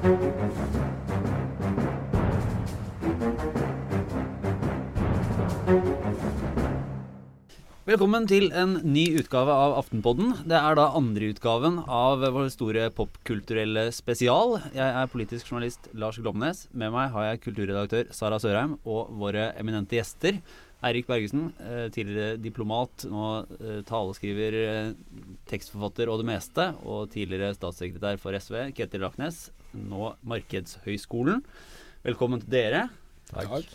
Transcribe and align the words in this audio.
Velkommen 0.00 0.16
til 8.24 8.48
en 8.56 8.80
ny 8.80 9.12
utgave 9.20 9.52
av 9.52 9.76
Aftenpodden. 9.82 10.48
Det 10.48 10.56
er 10.56 10.72
da 10.78 10.86
andreutgaven 10.96 11.84
av 11.84 12.24
vår 12.32 12.48
store 12.54 12.86
popkulturelle 12.96 13.92
spesial. 13.92 14.56
Jeg 14.72 14.88
er 14.88 15.12
politisk 15.12 15.52
journalist 15.52 15.92
Lars 15.92 16.16
Glomnes. 16.16 16.64
Med 16.72 16.96
meg 16.96 17.12
har 17.12 17.28
jeg 17.28 17.44
kulturredaktør 17.44 18.08
Sara 18.16 18.40
Sørheim 18.40 18.80
og 18.88 19.12
våre 19.20 19.52
eminente 19.60 20.00
gjester. 20.00 20.40
Eirik 20.80 21.12
Bergesen, 21.12 21.52
eh, 21.60 21.92
tidligere 21.92 22.40
diplomat, 22.40 23.04
nå 23.04 23.44
eh, 23.60 23.84
taleskriver, 23.84 24.56
eh, 24.64 24.96
tekstforfatter 25.50 26.08
og 26.08 26.22
det 26.22 26.30
meste. 26.32 26.72
Og 26.88 27.12
tidligere 27.12 27.52
statssekretær 27.52 28.16
for 28.22 28.32
SV, 28.32 28.72
Ketil 28.72 29.04
Raknes. 29.04 29.50
Nå 29.76 30.14
Markedshøgskolen. 30.26 31.44
Velkommen 32.02 32.42
til 32.42 32.50
dere. 32.52 32.88
Takk. 33.30 33.68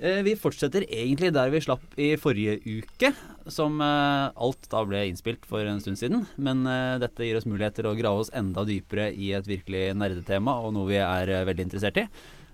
Eh, 0.00 0.22
Vi 0.24 0.36
fortsetter 0.38 0.86
egentlig 0.86 1.32
der 1.34 1.50
vi 1.52 1.60
slapp 1.60 1.82
i 2.00 2.14
forrige 2.16 2.60
uke, 2.64 3.12
som 3.50 3.80
eh, 3.84 4.30
alt 4.30 4.68
da 4.70 4.84
ble 4.86 5.02
innspilt 5.10 5.44
for 5.48 5.66
en 5.66 5.80
stund 5.82 5.98
siden. 6.00 6.26
Men 6.38 6.62
eh, 6.64 6.98
dette 7.02 7.26
gir 7.26 7.36
oss 7.36 7.48
mulighet 7.48 7.80
til 7.80 7.90
å 7.90 7.96
grave 7.98 8.22
oss 8.22 8.32
enda 8.32 8.64
dypere 8.64 9.10
i 9.12 9.32
et 9.36 9.48
virkelig 9.48 9.90
nerdetema, 9.98 10.60
og 10.62 10.76
noe 10.76 10.88
vi 10.92 11.00
er 11.02 11.34
veldig 11.48 11.66
interessert 11.68 11.98
i. 12.04 12.06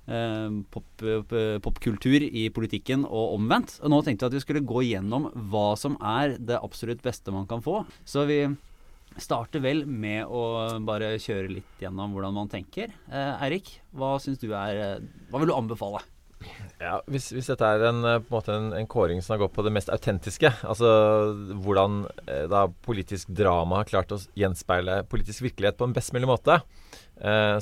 Popkultur 0.06 0.70
pop, 0.70 1.32
pop, 1.32 1.32
popkultur 1.64 2.22
i 2.22 2.44
politikken 2.54 3.02
og 3.04 3.32
omvendt. 3.40 3.80
Og 3.82 3.90
nå 3.90 3.98
tenkte 4.06 4.26
vi 4.26 4.30
at 4.30 4.36
vi 4.38 4.42
skulle 4.44 4.62
gå 4.66 4.84
gjennom 4.86 5.26
hva 5.50 5.72
som 5.78 5.98
er 5.98 6.36
det 6.38 6.60
absolutt 6.62 7.02
beste 7.02 7.34
man 7.34 7.48
kan 7.50 7.62
få. 7.64 7.80
Så 8.06 8.22
vi 8.30 8.44
starter 9.22 9.62
vel 9.64 9.84
med 9.86 10.26
å 10.28 10.42
bare 10.86 11.14
kjøre 11.22 11.52
litt 11.52 11.80
gjennom 11.82 12.14
hvordan 12.16 12.36
man 12.36 12.50
tenker. 12.52 12.92
Eh, 13.08 13.44
Eirik, 13.46 13.78
hva 13.96 14.16
syns 14.22 14.42
du 14.42 14.50
er 14.52 14.82
eh, 14.82 15.08
Hva 15.30 15.42
vil 15.42 15.50
du 15.50 15.56
anbefale? 15.56 16.02
Ja, 16.76 16.98
hvis, 17.08 17.30
hvis 17.32 17.48
dette 17.48 17.64
er 17.64 17.86
en, 17.88 18.02
eh, 18.04 18.34
en, 18.52 18.68
en, 18.76 18.88
kåring 18.90 19.22
som 19.24 19.34
har 19.34 19.46
gått 19.46 19.54
på 19.56 19.64
det 19.64 19.72
mest 19.72 19.88
autentiske, 19.92 20.50
altså 20.68 20.90
hvordan 21.64 22.02
eh, 22.26 22.44
da 22.52 22.66
politisk 22.84 23.32
drama 23.32 23.80
har 23.80 23.88
klart 23.88 24.12
å 24.12 24.20
gjenspeile 24.36 25.00
politisk 25.08 25.46
virkelighet 25.46 25.78
på 25.80 25.88
en 25.88 25.96
best 25.96 26.12
mulig 26.16 26.28
måte, 26.28 26.60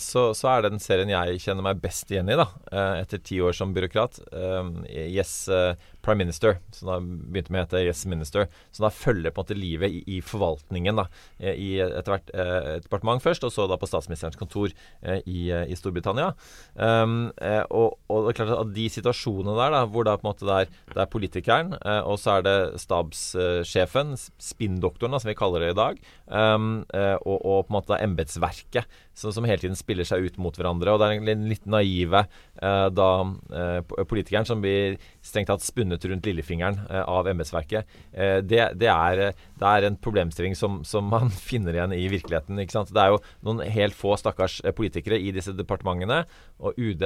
så, 0.02 0.22
så 0.34 0.48
er 0.50 0.62
det 0.64 0.72
den 0.74 0.82
serien 0.82 1.12
jeg 1.12 1.40
kjenner 1.44 1.66
meg 1.66 1.82
best 1.82 2.10
igjen 2.10 2.30
i, 2.32 2.38
da, 2.38 2.48
eh, 2.72 3.02
etter 3.04 3.22
ti 3.22 3.40
år 3.44 3.54
som 3.56 3.74
byråkrat. 3.76 4.18
Eh, 4.32 4.70
yes 5.14 5.36
eh, 5.48 5.74
Prime 6.04 6.24
Minister, 6.24 6.58
som 6.70 6.90
da 6.90 6.98
begynte 7.00 7.52
med 7.54 7.62
å 7.62 7.64
hete 7.64 7.82
Yes 7.86 8.04
Minister, 8.08 8.48
som 8.74 8.84
da 8.86 8.92
følger 8.92 9.32
på 9.32 9.40
en 9.40 9.46
måte 9.46 9.56
livet 9.56 9.94
i, 9.94 10.02
i 10.16 10.20
forvaltningen, 10.24 11.00
da, 11.00 11.06
eh, 11.40 11.56
i 11.56 11.68
etter 11.80 12.14
hvert 12.14 12.32
eh, 12.34 12.68
et 12.76 12.86
departement 12.86 13.22
først, 13.24 13.46
og 13.46 13.54
så 13.54 13.66
da 13.70 13.78
på 13.80 13.88
statsministerens 13.88 14.38
kontor 14.40 14.68
eh, 14.70 15.22
i, 15.24 15.48
eh, 15.48 15.64
i 15.72 15.78
Storbritannia. 15.78 16.32
Um, 16.76 17.30
eh, 17.40 17.62
og, 17.70 17.96
og 18.12 18.26
det 18.26 18.34
er 18.34 18.40
klart 18.42 18.54
at 18.58 18.74
de 18.76 18.86
situasjonene 18.92 19.56
der, 19.58 19.78
da, 19.78 19.84
hvor 19.88 20.06
da 20.06 20.16
på 20.20 20.26
en 20.26 20.30
måte 20.32 20.48
det 20.48 20.58
er, 20.64 20.76
det 20.92 21.02
er 21.06 21.12
politikeren, 21.14 21.72
eh, 21.80 22.02
og 22.04 22.20
så 22.20 22.36
er 22.36 22.46
det 22.46 22.56
stabssjefen, 22.84 24.14
spinndoktoren, 24.42 25.16
da, 25.16 25.22
som 25.22 25.32
vi 25.32 25.38
kaller 25.38 25.64
det 25.64 25.72
i 25.72 25.80
dag, 25.80 26.04
um, 26.28 26.70
eh, 26.92 27.16
og, 27.22 27.38
og 27.40 27.64
på 27.64 27.72
en 27.72 27.78
måte 27.80 28.02
embetsverket, 28.04 29.00
som, 29.14 29.43
som 29.44 29.50
hele 29.50 29.60
tiden 29.60 29.78
spiller 29.78 30.06
seg 30.08 30.24
ut 30.24 30.38
mot 30.40 30.56
hverandre. 30.56 30.94
Og 30.94 31.00
det 31.00 31.08
er 31.08 31.34
en 31.34 31.48
litt 31.50 31.66
naive 31.68 32.24
eh, 32.24 32.86
da 32.94 33.08
eh, 33.52 33.80
politikeren 34.08 34.48
som 34.48 34.62
blir 34.64 34.96
strengt 35.24 35.50
tatt 35.52 35.64
spunnet 35.64 36.04
rundt 36.08 36.26
lillefingeren 36.28 36.80
eh, 36.88 37.02
av 37.04 37.28
embetsverket. 37.28 37.90
Eh, 38.12 38.38
det, 38.44 38.62
det, 38.80 38.90
er, 38.90 39.34
det 39.60 39.68
er 39.70 39.88
en 39.88 39.98
problemstilling 40.00 40.56
som, 40.58 40.80
som 40.88 41.06
man 41.12 41.30
finner 41.50 41.76
igjen 41.76 41.96
i 41.96 42.08
virkeligheten. 42.12 42.58
ikke 42.62 42.78
sant? 42.78 42.94
Det 42.94 43.04
er 43.04 43.14
jo 43.14 43.20
noen 43.44 43.64
helt 43.74 43.98
få 43.98 44.16
stakkars 44.20 44.60
eh, 44.64 44.74
politikere 44.76 45.20
i 45.20 45.34
disse 45.34 45.54
departementene, 45.56 46.24
og 46.64 46.78
UD, 46.80 47.04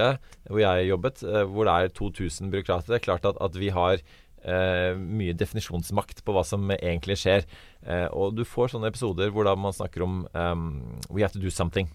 hvor 0.49 0.63
jeg 0.63 0.89
jobbet, 0.93 1.27
eh, 1.27 1.45
hvor 1.49 1.69
det 1.69 1.77
er 1.77 1.99
2000 1.99 2.55
byråkrater. 2.55 2.95
Det 2.95 3.01
er 3.01 3.07
klart 3.11 3.29
at, 3.29 3.39
at 3.43 3.59
vi 3.59 3.73
har 3.75 3.99
eh, 4.45 4.95
mye 4.99 5.37
definisjonsmakt 5.39 6.23
på 6.25 6.35
hva 6.35 6.45
som 6.47 6.69
egentlig 6.75 7.19
skjer. 7.21 7.47
Eh, 7.83 8.07
og 8.13 8.37
du 8.39 8.45
får 8.49 8.75
sånne 8.75 8.91
episoder 8.93 9.33
hvor 9.35 9.49
da 9.49 9.57
man 9.59 9.75
snakker 9.75 10.05
om 10.07 10.21
um, 10.33 10.69
We 11.11 11.25
have 11.25 11.35
to 11.35 11.43
do 11.43 11.51
something. 11.51 11.91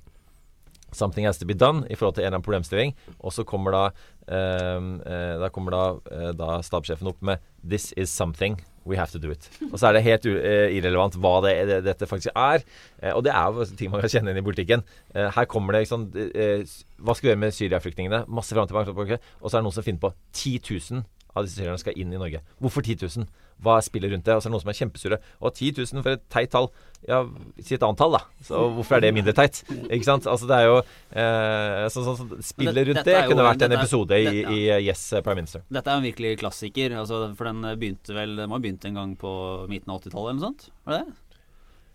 Something 0.93 1.25
has 1.25 1.39
to 1.41 1.47
be 1.49 1.55
done 1.57 1.87
i 1.89 1.97
forhold 1.97 2.17
til 2.17 2.23
en 2.23 2.27
eller 2.27 2.39
annen 2.39 2.45
problemstilling. 2.45 2.93
Og 3.19 3.33
så 3.33 3.45
kommer 3.47 3.75
da, 3.75 3.83
ehm, 4.27 5.01
eh, 5.01 5.39
da, 5.41 5.49
kommer 5.49 5.71
da, 5.75 5.83
eh, 6.11 6.31
da 6.37 6.59
stabssjefen 6.61 7.09
opp 7.09 7.21
med 7.21 7.41
This 7.63 7.93
is 7.97 8.09
something. 8.09 8.59
We 8.85 8.97
have 8.97 9.11
to 9.11 9.19
do 9.19 9.31
it. 9.31 9.49
Og 9.71 9.79
så 9.79 9.87
er 9.87 9.93
det 9.93 10.03
helt 10.03 10.25
eh, 10.27 10.75
irrelevant 10.75 11.15
hva 11.15 11.37
det, 11.45 11.53
det, 11.69 11.79
dette 11.85 12.07
faktisk 12.07 12.33
er. 12.35 12.65
Eh, 12.99 13.13
og 13.13 13.23
det 13.23 13.31
er 13.31 13.47
jo 13.47 13.65
ting 13.79 13.91
man 13.93 14.03
kan 14.03 14.11
kjenne 14.11 14.33
inn 14.33 14.41
i 14.41 14.45
politikken. 14.45 14.83
Eh, 15.15 15.29
her 15.31 15.47
kommer 15.47 15.77
det 15.77 15.87
sånn 15.87 16.09
Hva 16.11 17.15
skal 17.15 17.29
vi 17.29 17.31
gjøre 17.31 17.43
med 17.45 17.55
Syria-flyktningene? 17.55 18.25
Masse 18.27 18.55
fram. 18.55 18.67
Og 18.67 19.47
så 19.47 19.55
er 19.55 19.61
det 19.61 19.63
noen 19.63 19.75
som 19.75 19.85
finner 19.85 20.03
på 20.03 20.13
10 20.33 20.59
000 20.91 21.03
av 21.35 21.45
disse 21.45 21.57
syrerne 21.59 21.79
skal 21.81 21.97
inn 21.97 22.13
i 22.13 22.19
Norge. 22.21 22.41
Hvorfor 22.61 22.83
10 22.85 23.01
000? 23.17 23.27
Hva 23.63 23.77
er 23.79 23.85
spillet 23.85 24.11
rundt 24.11 24.25
det? 24.27 24.33
Og 24.35 24.41
så 24.43 24.47
er 24.47 24.51
det 24.51 24.53
noen 24.55 24.63
som 24.65 24.71
er 24.73 24.77
kjempesure. 24.79 25.17
Og 25.41 25.53
10 25.55 25.69
000 25.93 26.03
for 26.03 26.11
et 26.17 26.23
teit 26.33 26.51
tall. 26.51 26.67
Ja, 27.07 27.21
si 27.63 27.75
et 27.77 27.83
annet 27.85 27.99
tall, 28.01 28.17
da. 28.17 28.21
Så 28.43 28.59
hvorfor 28.75 28.97
er 28.97 29.05
det 29.05 29.13
mindre 29.15 29.33
teit? 29.37 29.61
Ikke 29.87 30.03
sant? 30.07 30.27
Altså 30.29 30.49
det 30.49 30.57
er 30.59 30.67
jo 30.67 30.77
eh, 30.81 31.85
sånn, 31.93 32.05
så, 32.09 32.15
så, 32.19 32.27
Spillet 32.43 32.89
rundt 32.89 33.01
det, 33.01 33.05
det 33.07 33.15
jo- 33.23 33.29
kunne 33.31 33.45
vært 33.47 33.65
en 33.67 33.77
episode 33.77 34.17
er- 34.17 34.27
episode 34.27 34.39
i, 34.39 34.41
det- 34.43 34.57
i 34.57 34.59
eh, 34.77 34.81
Yes 34.89 35.03
Prime 35.23 35.39
Minister. 35.41 35.63
Dette 35.71 35.87
er 35.89 35.97
jo 35.99 36.03
en 36.03 36.09
virkelig 36.09 36.33
klassiker, 36.43 36.97
altså, 37.03 37.21
for 37.39 37.49
den 37.51 37.61
begynte 37.79 38.13
vel 38.17 38.35
Den 38.41 38.49
må 38.51 38.59
ha 38.59 38.63
begynt 38.65 38.85
en 38.89 38.99
gang 38.99 39.15
på 39.19 39.33
midten 39.71 39.89
av 39.93 40.01
80-tallet 40.01 40.33
eller 40.33 40.41
noe 40.41 40.49
sånt? 40.51 40.67
Var 40.85 40.97
det 40.97 41.05
det? 41.05 41.39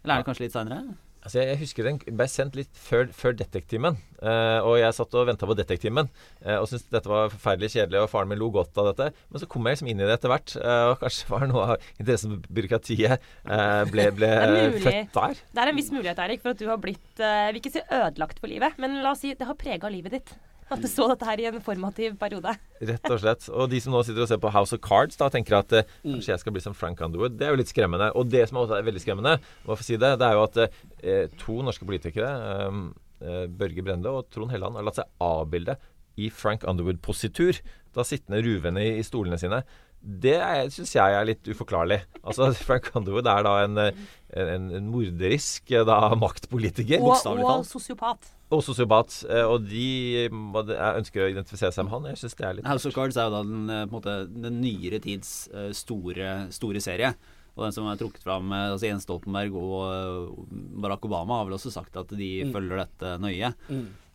Eller 0.04 0.14
er 0.14 0.22
det 0.22 0.28
kanskje 0.30 0.46
litt 0.46 0.56
seinere? 0.56 0.82
Altså 1.22 1.40
jeg, 1.40 1.48
jeg 1.50 1.60
husker 1.62 1.86
den 1.88 1.98
ble 2.18 2.26
sendt 2.30 2.56
litt 2.58 2.70
før, 2.78 3.08
før 3.14 3.34
Detektimen. 3.38 3.98
Eh, 4.18 4.58
og 4.64 4.78
jeg 4.80 4.96
satt 4.96 5.14
og 5.18 5.26
venta 5.28 5.46
på 5.48 5.56
Detektimen 5.58 6.08
eh, 6.42 6.56
og 6.56 6.66
syntes 6.70 6.88
dette 6.90 7.10
var 7.10 7.32
forferdelig 7.32 7.72
kjedelig, 7.74 8.00
og 8.02 8.10
faren 8.12 8.30
min 8.30 8.40
lo 8.40 8.50
godt 8.54 8.78
av 8.80 8.90
dette. 8.92 9.10
Men 9.28 9.42
så 9.42 9.48
kom 9.50 9.66
jeg 9.66 9.78
liksom 9.78 9.92
inn 9.92 10.02
i 10.02 10.08
det 10.08 10.16
etter 10.18 10.32
hvert, 10.32 10.56
eh, 10.60 10.84
og 10.92 10.98
kanskje 11.02 11.32
var 11.32 11.46
noe 11.50 11.64
av 11.74 11.88
interessen 11.98 12.36
for 12.36 12.58
byråkratiet 12.58 13.16
eh, 13.18 13.82
ble, 13.92 14.10
ble 14.18 14.32
født 14.78 15.16
der. 15.18 15.42
Det 15.54 15.64
er 15.64 15.72
en 15.72 15.80
viss 15.80 15.94
mulighet 15.94 16.22
Erik, 16.26 16.44
for 16.44 16.54
at 16.54 16.62
du 16.62 16.68
har 16.70 16.82
blitt 16.82 17.22
eh, 17.22 17.40
Jeg 17.48 17.54
vil 17.54 17.62
ikke 17.62 17.74
si 17.78 17.86
ødelagt 18.00 18.42
for 18.42 18.50
livet, 18.50 18.78
men 18.82 19.00
la 19.02 19.14
oss 19.14 19.24
si 19.24 19.34
det 19.34 19.48
har 19.48 19.58
prega 19.58 19.90
livet 19.92 20.18
ditt. 20.18 20.36
At 20.70 20.82
du 20.84 20.88
så 20.90 21.06
dette 21.08 21.24
her 21.24 21.40
i 21.40 21.46
en 21.48 21.60
formativ 21.64 22.16
periode. 22.20 22.52
Rett 22.90 23.08
og 23.10 23.20
slett. 23.22 23.46
Og 23.48 23.70
de 23.72 23.80
som 23.80 23.94
nå 23.94 24.02
sitter 24.04 24.24
og 24.26 24.28
ser 24.28 24.40
på 24.42 24.50
House 24.52 24.76
of 24.76 24.82
Cards, 24.84 25.16
da 25.16 25.30
tenker 25.32 25.58
at 25.62 25.72
eh, 25.72 25.86
Mm. 26.04 26.14
kanskje 26.18 26.32
jeg 26.34 26.40
skal 26.42 26.52
bli 26.52 26.60
som 26.64 26.74
Frank 26.76 27.00
Underwood. 27.00 27.38
Det 27.40 27.46
er 27.48 27.54
jo 27.54 27.60
litt 27.62 27.72
skremmende. 27.72 28.10
Og 28.14 28.28
det 28.30 28.44
som 28.50 28.58
også 28.60 28.76
er 28.78 28.84
veldig 28.86 29.00
skremmende, 29.02 29.38
må 29.64 29.72
jeg 29.74 29.80
få 29.80 29.86
si 29.88 29.96
det, 29.96 30.12
det 30.20 30.28
er 30.28 30.36
jo 30.36 30.44
at 30.44 30.60
eh, 30.62 31.26
to 31.40 31.58
norske 31.64 31.88
politikere, 31.88 32.28
eh, 32.28 32.78
eh, 33.24 33.44
Børge 33.48 33.82
Brende 33.86 34.12
og 34.12 34.28
Trond 34.30 34.52
Helland, 34.52 34.76
har 34.76 34.84
latt 34.86 35.00
seg 35.00 35.08
avbilde 35.24 35.76
i 36.18 36.28
Frank 36.34 36.64
Underwood-positur, 36.68 37.60
da 37.94 38.04
sittende 38.04 38.42
ruvende 38.44 38.82
i, 38.84 38.96
i 39.00 39.04
stolene 39.06 39.38
sine. 39.40 39.62
Det 39.98 40.36
syns 40.70 40.92
jeg 40.94 41.14
er 41.18 41.24
litt 41.26 41.48
uforklarlig. 41.50 42.00
Altså, 42.22 42.52
Frank 42.68 42.90
Underwood 42.94 43.26
er 43.26 43.42
da 43.46 43.54
en, 43.64 43.78
eh, 43.82 44.02
en, 44.38 44.68
en 44.78 44.90
morderisk 44.92 45.72
eh, 45.74 45.82
da, 45.88 46.00
maktpolitiker. 46.18 47.00
Og, 47.02 47.16
og 47.42 47.64
sosiopat. 47.66 48.34
Og 48.50 48.62
sosiopat. 48.64 49.24
eh, 49.28 49.44
Og 49.44 49.66
de 49.68 49.88
jeg 50.24 51.00
ønsker 51.02 51.24
å 51.24 51.30
identifisere 51.32 51.72
seg 51.74 51.84
med 51.84 51.92
han. 51.92 52.06
Jeg 52.12 52.20
syns 52.22 52.36
det 52.38 52.46
er 52.46 52.54
litt 52.58 52.68
House 52.68 52.88
of 52.88 52.94
Cards 52.96 53.16
er 53.16 53.28
jo 53.28 53.34
da 53.36 53.42
den, 53.44 53.70
eh, 53.70 53.84
på 53.84 53.92
en 53.92 53.98
måte, 53.98 54.14
den 54.32 54.60
nyere 54.62 55.00
tids 55.04 55.48
eh, 55.52 55.72
store, 55.76 56.48
store 56.54 56.80
serie. 56.80 57.14
Og 57.58 57.64
den 57.66 57.74
som 57.74 57.88
er 57.90 57.98
trukket 57.98 58.22
fram 58.22 58.52
altså 58.54 58.86
Jens 58.86 59.02
Stoltenberg 59.02 59.56
og 59.58 60.46
Barack 60.78 61.04
Obama 61.04 61.40
har 61.40 61.48
vel 61.48 61.56
også 61.56 61.72
sagt 61.74 61.96
at 61.98 62.12
de 62.14 62.28
følger 62.54 62.84
dette 62.84 63.16
nøye. 63.18 63.50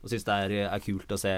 Og 0.01 0.09
syns 0.09 0.23
det 0.23 0.37
er, 0.45 0.53
er 0.71 0.79
kult 0.79 1.11
å 1.11 1.19
se 1.19 1.33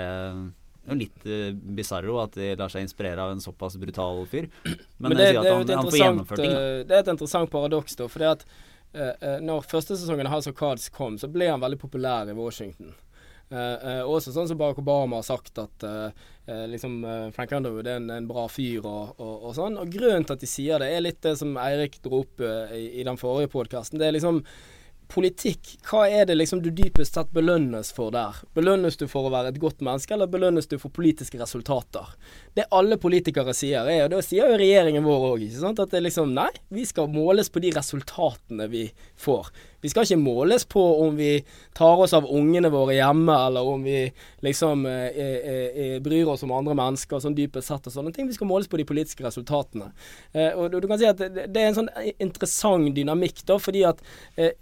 det 0.86 0.98
litt 1.00 1.26
uh, 1.26 1.50
bisarro 1.78 2.20
at 2.22 2.36
de 2.38 2.52
lar 2.60 2.70
seg 2.70 2.86
inspirere 2.86 3.24
av 3.24 3.32
en 3.34 3.42
såpass 3.42 3.74
brutal 3.82 4.22
fyr. 4.30 4.46
Men, 4.62 4.78
Men 5.10 5.18
det, 5.18 5.26
jeg 5.32 5.34
sier 5.34 5.42
det, 5.42 5.50
at 5.50 5.50
er 5.50 5.56
jo 5.56 5.66
et 5.66 5.66
han 5.66 5.66
får 5.66 5.82
interessant, 5.82 6.04
gjennomført 6.06 6.42
ting. 6.44 6.54
da. 6.54 6.84
det 6.86 7.00
et 7.00 7.12
interessant 7.16 7.50
paradoks, 7.56 7.98
da. 7.98 8.08
For 8.12 8.28
at 8.30 8.46
eh, 8.46 8.52
eh, 8.52 8.75
når 9.44 9.66
første 9.68 9.98
sesongen 9.98 10.30
av 10.30 10.38
House 10.38 10.52
of 10.52 10.56
Cards 10.56 10.88
kom, 10.94 11.18
så 11.20 11.28
ble 11.32 11.50
han 11.52 11.64
veldig 11.64 11.80
populær 11.82 12.30
i 12.32 12.36
Washington. 12.38 12.94
Uh, 13.52 13.76
uh, 13.78 14.04
også 14.10 14.32
sånn 14.34 14.48
som 14.50 14.58
Barack 14.58 14.80
Obama 14.82 15.20
har 15.20 15.26
sagt 15.28 15.60
at 15.62 15.84
uh, 15.86 16.08
eh, 16.48 16.68
liksom 16.68 17.06
eh, 17.06 17.32
Frank 17.32 17.52
Underwood 17.52 17.88
er 17.88 18.00
en, 18.00 18.10
en 18.10 18.28
bra 18.28 18.46
fyr 18.52 18.86
og, 18.86 19.16
og, 19.18 19.36
og 19.50 19.56
sånn. 19.58 19.78
Og 19.82 19.92
grunnen 19.92 20.26
til 20.26 20.38
at 20.38 20.44
de 20.44 20.50
sier 20.50 20.82
det, 20.82 20.92
er 20.94 21.06
litt 21.06 21.22
det 21.26 21.36
som 21.40 21.56
Eirik 21.62 22.00
dro 22.04 22.24
opp 22.24 22.44
eh, 22.44 22.76
i, 22.78 22.86
i 23.02 23.06
den 23.08 23.20
forrige 23.22 23.52
podkasten. 23.54 24.02
Det 24.02 24.10
er 24.10 24.18
liksom 24.18 24.44
politikk, 25.12 25.76
hva 25.88 26.06
er 26.10 26.26
det 26.30 26.38
liksom 26.38 26.62
du 26.64 26.72
dypest 26.74 27.18
sett 27.18 27.32
belønnes 27.36 27.92
for 27.96 28.14
der? 28.16 28.38
Belønnes 28.58 28.98
du 29.00 29.06
for 29.12 29.28
å 29.28 29.34
være 29.34 29.54
et 29.54 29.62
godt 29.62 29.84
menneske, 29.86 30.16
eller 30.16 30.32
belønnes 30.32 30.70
du 30.72 30.78
for 30.82 30.94
politiske 30.94 31.40
resultater? 31.42 32.16
Det 32.56 32.68
alle 32.76 32.98
politikere 33.02 33.54
sier, 33.56 33.88
er, 33.92 34.06
og 34.06 34.14
det 34.14 34.24
sier 34.28 34.52
jo 34.52 34.60
regjeringen 34.60 35.06
vår 35.06 35.30
òg, 35.34 35.46
at 35.46 35.82
det 35.92 36.00
er 36.00 36.08
liksom 36.08 36.34
Nei, 36.36 36.50
vi 36.74 36.84
skal 36.88 37.12
måles 37.12 37.52
på 37.52 37.62
de 37.64 37.72
resultatene 37.76 38.68
vi 38.72 38.88
får. 39.22 39.52
Vi 39.86 39.92
skal 39.92 40.08
ikke 40.08 40.18
måles 40.18 40.64
på 40.66 40.82
om 41.04 41.14
vi 41.14 41.44
tar 41.78 42.00
oss 42.02 42.16
av 42.18 42.26
ungene 42.26 42.72
våre 42.74 42.96
hjemme, 42.98 43.36
eller 43.48 43.68
om 43.70 43.84
vi 43.86 44.00
liksom 44.42 44.88
eh, 44.90 45.20
eh, 45.22 45.68
eh, 45.84 45.98
bryr 46.02 46.32
oss 46.34 46.42
om 46.48 46.56
andre 46.58 46.74
mennesker, 46.80 47.22
sånn 47.22 47.38
dypest 47.38 47.70
sett 47.70 47.92
og 47.92 47.94
sånne 47.94 48.14
ting. 48.16 48.26
Vi 48.26 48.34
skal 48.34 48.50
måles 48.50 48.72
på 48.72 48.80
de 48.82 48.88
politiske 48.90 49.22
resultatene. 49.28 49.92
Eh, 50.34 50.58
og 50.58 50.74
du, 50.74 50.80
du 50.82 50.90
kan 50.90 50.98
si 50.98 51.06
at 51.06 51.22
det, 51.22 51.52
det 51.54 51.62
er 51.62 51.70
en 51.70 51.78
sånn 51.84 51.92
interessant 52.18 52.96
dynamikk, 52.98 53.44
da, 53.46 53.60
fordi 53.62 53.86
at 53.86 54.02
eh, 54.42 54.56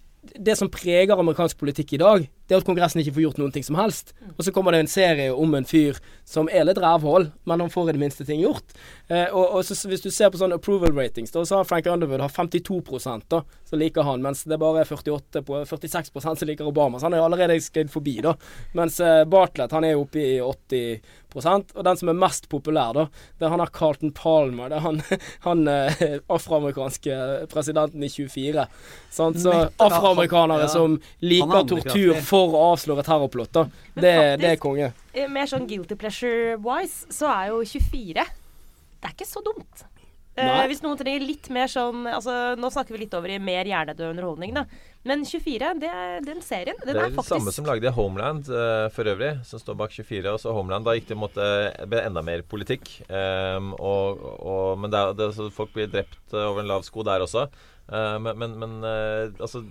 det 0.45 0.55
som 0.59 0.71
preger 0.71 1.19
amerikansk 1.19 1.59
politikk 1.59 1.93
i 1.93 2.01
dag, 2.01 2.27
det 2.53 2.59
er 2.59 2.61
at 2.61 2.67
Kongressen 2.67 3.01
ikke 3.01 3.15
får 3.15 3.23
gjort 3.23 3.39
noen 3.41 3.53
ting 3.53 3.63
som 3.65 3.77
helst. 3.79 4.13
Og 4.35 4.45
så 4.45 4.51
kommer 4.53 4.75
det 4.75 4.83
en 4.83 4.91
serie 4.91 5.33
om 5.33 5.55
en 5.57 5.65
fyr 5.65 5.97
som 6.27 6.49
er 6.53 6.67
litt 6.67 6.77
rævhold, 6.81 7.31
men 7.49 7.63
han 7.63 7.71
får 7.73 7.89
i 7.89 7.95
det 7.95 8.01
minste 8.03 8.27
ting 8.27 8.43
gjort. 8.43 8.75
Eh, 9.07 9.25
og, 9.33 9.57
og 9.57 9.65
så, 9.65 9.75
hvis 9.89 10.05
du 10.05 10.11
ser 10.13 10.29
på 10.29 10.37
sånne 10.37 10.59
approval 10.61 10.93
ratings, 10.93 11.33
da, 11.33 11.41
så 11.47 11.59
har 11.59 11.67
Frank 11.67 11.89
Underwood 11.89 12.21
har 12.21 12.29
52% 12.29 13.25
da, 13.33 13.41
som 13.69 13.81
liker 13.81 14.05
han, 14.05 14.21
mens 14.21 14.45
det 14.49 14.59
bare 14.61 14.83
er 14.83 14.93
48 14.93 15.41
på 15.47 15.63
46% 15.65 16.43
som 16.43 16.51
liker 16.51 16.69
Obama. 16.69 17.01
Så 17.01 17.09
han 17.09 17.17
er 17.17 17.25
allerede 17.25 17.57
skrevet 17.63 17.93
forbi, 17.93 18.19
da. 18.23 18.35
Mens 18.77 19.01
eh, 19.01 19.23
Bartlett 19.25 19.73
han 19.73 19.89
er 19.89 19.97
oppe 19.97 20.21
i 20.21 20.37
80% 20.43 21.73
og 21.73 21.83
den 21.87 21.97
som 21.97 22.11
er 22.11 22.17
mest 22.17 22.45
populær, 22.51 22.93
da, 22.93 23.07
det 23.39 23.47
er 23.47 23.53
han 23.53 23.61
der 23.63 23.71
Carlton 23.73 24.11
Palmer. 24.13 24.69
Det 24.69 24.77
er 24.77 24.83
han, 24.85 25.01
han 25.47 25.63
eh, 25.71 26.03
afroamerikanske 26.29 27.17
presidenten 27.49 28.03
i 28.05 28.09
24. 28.13 28.67
Sant? 29.13 29.39
Så 29.41 29.53
afroamerikanere 29.81 30.67
ja. 30.67 30.71
som 30.71 30.99
liker 31.23 31.65
tortur 31.69 32.19
for 32.25 32.42
å 32.51 32.65
avsløre 32.73 33.05
terrorplott, 33.07 33.53
da. 33.55 33.63
Det, 33.95 34.13
det, 34.41 34.51
er 34.51 34.61
konge. 34.61 34.91
Eh, 35.13 35.29
mer 35.31 35.49
sånn 35.49 35.67
guilty 35.69 35.97
pleasure-wise, 35.99 37.07
så 37.13 37.31
er 37.31 37.53
jo 37.53 37.63
24 37.63 38.23
Det 38.23 39.09
er 39.09 39.15
ikke 39.15 39.29
så 39.29 39.43
dumt. 39.45 39.87
Eh, 40.33 40.63
hvis 40.65 40.81
noen 40.81 40.97
trenger 40.97 41.21
litt 41.21 41.45
mer 41.53 41.67
sånn 41.69 42.07
altså, 42.09 42.55
Nå 42.57 42.71
snakker 42.73 42.95
vi 42.95 43.03
litt 43.03 43.11
over 43.13 43.29
i 43.29 43.35
mer 43.37 43.67
hjernedød 43.69 44.15
underholdning, 44.15 44.55
da. 44.57 44.63
Men 45.05 45.25
24, 45.27 45.73
det 45.83 45.89
er 45.91 46.23
den 46.23 46.39
serien. 46.41 46.77
Den 46.79 46.95
det 46.95 47.01
er, 47.01 47.09
er 47.11 47.13
faktisk 47.13 47.35
Det 47.35 47.35
samme 47.35 47.53
som 47.53 47.67
lagde 47.67 47.91
Homeland 47.93 48.47
uh, 48.47 48.87
for 48.95 49.09
øvrig, 49.11 49.33
som 49.45 49.59
står 49.59 49.75
bak 49.81 49.91
24. 49.91 50.31
Og 50.31 50.39
så 50.39 50.53
Homeland, 50.55 50.87
da 50.87 50.95
gikk 50.95 51.09
det 51.09 51.17
måtte, 51.19 51.47
ble 51.91 52.05
enda 52.07 52.23
mer 52.23 52.41
politikk. 52.47 52.87
Um, 53.11 53.73
og, 53.75 54.23
og, 54.39 54.79
men 54.79 54.93
det, 54.93 55.03
det, 55.19 55.27
folk 55.53 55.75
blir 55.75 55.91
drept 55.91 56.31
over 56.31 56.63
en 56.63 56.71
lav 56.71 56.87
sko 56.87 57.03
der 57.05 57.27
også. 57.27 57.49
Uh, 57.89 58.17
men, 58.23 58.37
men, 58.39 58.57
men 58.61 58.79
uh, 58.85 59.33
altså 59.43 59.63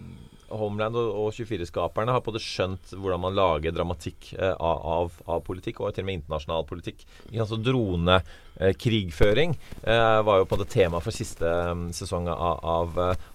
Homeland 0.58 0.96
og, 0.98 1.08
og 1.16 1.34
24-skaperne 1.34 2.12
har 2.14 2.24
både 2.24 2.40
skjønt 2.42 2.92
hvordan 2.94 3.22
man 3.22 3.36
lager 3.36 3.74
dramatikk 3.74 4.32
eh, 4.36 4.54
av, 4.56 5.12
av, 5.26 5.42
politikk, 5.46 5.80
og 5.80 5.94
til 5.94 6.04
og 6.04 6.08
med 6.10 6.20
internasjonal 6.20 6.66
politikk. 6.68 7.04
Altså 7.32 7.56
Dronekrigføring 7.60 9.56
eh, 9.56 9.94
eh, 9.96 10.20
var 10.26 10.40
jo 10.40 10.48
på 10.48 10.56
en 10.56 10.62
måte 10.62 10.74
tema 10.74 11.02
for 11.04 11.12
siste 11.14 11.46
um, 11.46 11.88
sesong 11.96 12.28
av, 12.32 12.56
av 12.62 12.88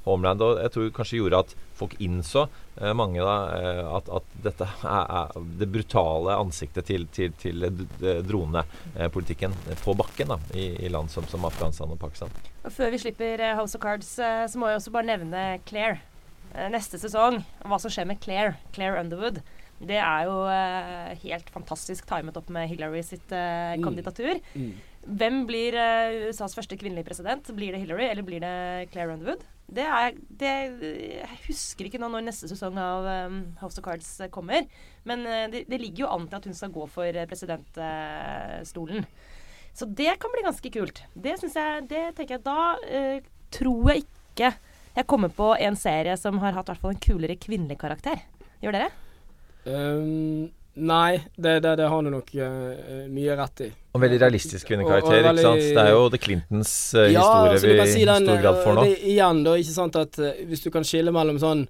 Homeland. 0.07 0.43
Og 0.45 0.61
jeg 0.63 0.73
tror 0.75 0.95
kanskje 0.99 1.21
gjorde 1.21 1.43
at 1.45 1.57
folk 1.77 1.95
innså, 2.03 2.47
eh, 2.81 2.93
mange 2.97 3.23
da, 3.23 3.35
eh, 3.57 3.81
at, 3.97 4.09
at, 4.19 4.35
dette 4.45 4.67
er, 4.67 5.13
er, 5.21 5.47
det 5.61 5.69
brutale 5.71 6.37
ansiktet 6.41 6.89
til, 6.89 7.07
til, 7.13 7.33
til 7.41 7.67
dronepolitikken 8.27 9.55
på 9.83 9.95
bakken 9.97 10.33
da, 10.33 10.39
i, 10.57 10.69
i 10.85 10.91
land 10.93 11.11
som, 11.13 11.27
som 11.29 11.45
Afghanistan 11.47 11.93
og 11.93 12.01
Pakistan. 12.01 12.33
Og 12.63 12.73
før 12.73 12.93
vi 12.93 13.01
slipper 13.01 13.43
House 13.57 13.77
of 13.77 13.83
Cards, 13.83 14.17
så 14.17 14.59
må 14.59 14.71
jeg 14.71 14.81
også 14.81 14.93
bare 14.95 15.11
nevne 15.13 15.47
Claire. 15.69 16.01
Eh, 16.55 16.67
neste 16.73 16.99
sesong, 17.01 17.41
hva 17.67 17.79
som 17.81 17.93
skjer 17.93 18.07
med 18.09 18.21
Claire, 18.23 18.57
Claire 18.75 19.01
Underwood, 19.03 19.41
det 19.77 19.99
er 20.01 20.23
jo 20.25 20.37
helt 21.21 21.49
fantastisk 21.53 22.07
timet 22.09 22.37
opp 22.39 22.47
med 22.49 22.65
Hillary 22.71 23.03
sitt 23.05 23.29
uh, 23.29 23.75
kandidatur. 23.77 24.39
Mm. 24.55 24.71
Mm. 24.71 25.11
Hvem 25.19 25.37
blir 25.45 25.77
USAs 26.31 26.57
første 26.57 26.79
kvinnelige 26.81 27.05
president? 27.05 27.51
Blir 27.53 27.75
det 27.75 27.83
Hillary, 27.83 28.07
eller 28.07 28.25
blir 28.25 28.41
det 28.41 28.89
Claire 28.89 29.13
Underwood? 29.13 29.45
Det 29.67 29.83
er, 29.83 30.13
det, 30.39 30.51
jeg 31.19 31.39
husker 31.47 31.89
ikke 31.89 31.99
nå 31.99 32.07
når 32.13 32.29
neste 32.29 32.47
sesong 32.47 32.77
av 32.79 33.07
um, 33.27 33.41
House 33.59 33.81
of 33.81 33.83
Cards 33.83 34.09
kommer. 34.31 34.63
Men 35.07 35.25
det, 35.51 35.65
det, 35.67 35.81
ligger 35.81 36.05
jo 36.05 36.11
an 36.13 36.29
til 36.29 36.39
at 36.39 36.47
hun 36.47 36.55
skal 36.55 36.71
gå 36.75 36.85
for 36.91 37.19
presidentstolen. 37.27 39.03
Så 39.75 39.89
det 39.91 40.15
kan 40.21 40.31
bli 40.33 40.45
ganske 40.45 40.71
kult. 40.73 41.03
Det 41.13 41.35
syns 41.41 41.59
jeg 41.59 41.83
Det 41.91 42.05
tenker 42.17 42.37
jeg 42.37 42.45
Da 42.47 43.19
tror 43.53 43.91
jeg 43.91 44.07
ikke 44.07 44.55
jeg 44.97 45.05
kommer 45.05 45.29
på 45.29 45.51
en 45.61 45.75
serie 45.77 46.15
som 46.17 46.39
har 46.41 46.55
hatt 46.57 46.71
hvert 46.71 46.81
fall 46.81 46.95
en 46.95 47.03
kulere 47.03 47.35
kvinnelig 47.37 47.77
karakter. 47.77 48.23
Gjør 48.63 48.73
dere? 48.73 48.87
Um, 49.67 50.47
nei, 50.73 51.19
det, 51.35 51.59
det, 51.61 51.75
det, 51.77 51.89
har 51.91 52.01
du 52.01 52.09
nok 52.09 52.31
uh, 52.33 53.03
mye 53.13 53.35
rett 53.37 53.61
i. 53.67 53.69
Og 53.97 54.05
veldig 54.05 54.21
realistisk 54.21 54.69
kvinnekarakter, 54.69 55.25
ikke 55.25 55.43
sant. 55.47 55.65
Det 55.73 55.83
er 55.83 55.91
jo 55.95 56.05
The 56.13 56.21
Clintons 56.21 56.77
uh, 56.93 57.07
ja, 57.09 57.25
historie 57.25 57.59
vi 57.65 57.99
i 58.03 58.05
stor 58.05 58.41
grad 58.45 58.63
får 58.63 58.77
nå. 58.77 58.87
Det, 58.87 58.95
igjen, 59.15 59.43
da, 59.47 59.57
ikke 59.57 59.75
sant 59.75 59.99
at 59.99 60.21
uh, 60.21 60.33
hvis 60.47 60.65
du 60.65 60.71
kan 60.73 60.85
skille 60.87 61.13
mellom 61.15 61.41
sånn 61.41 61.67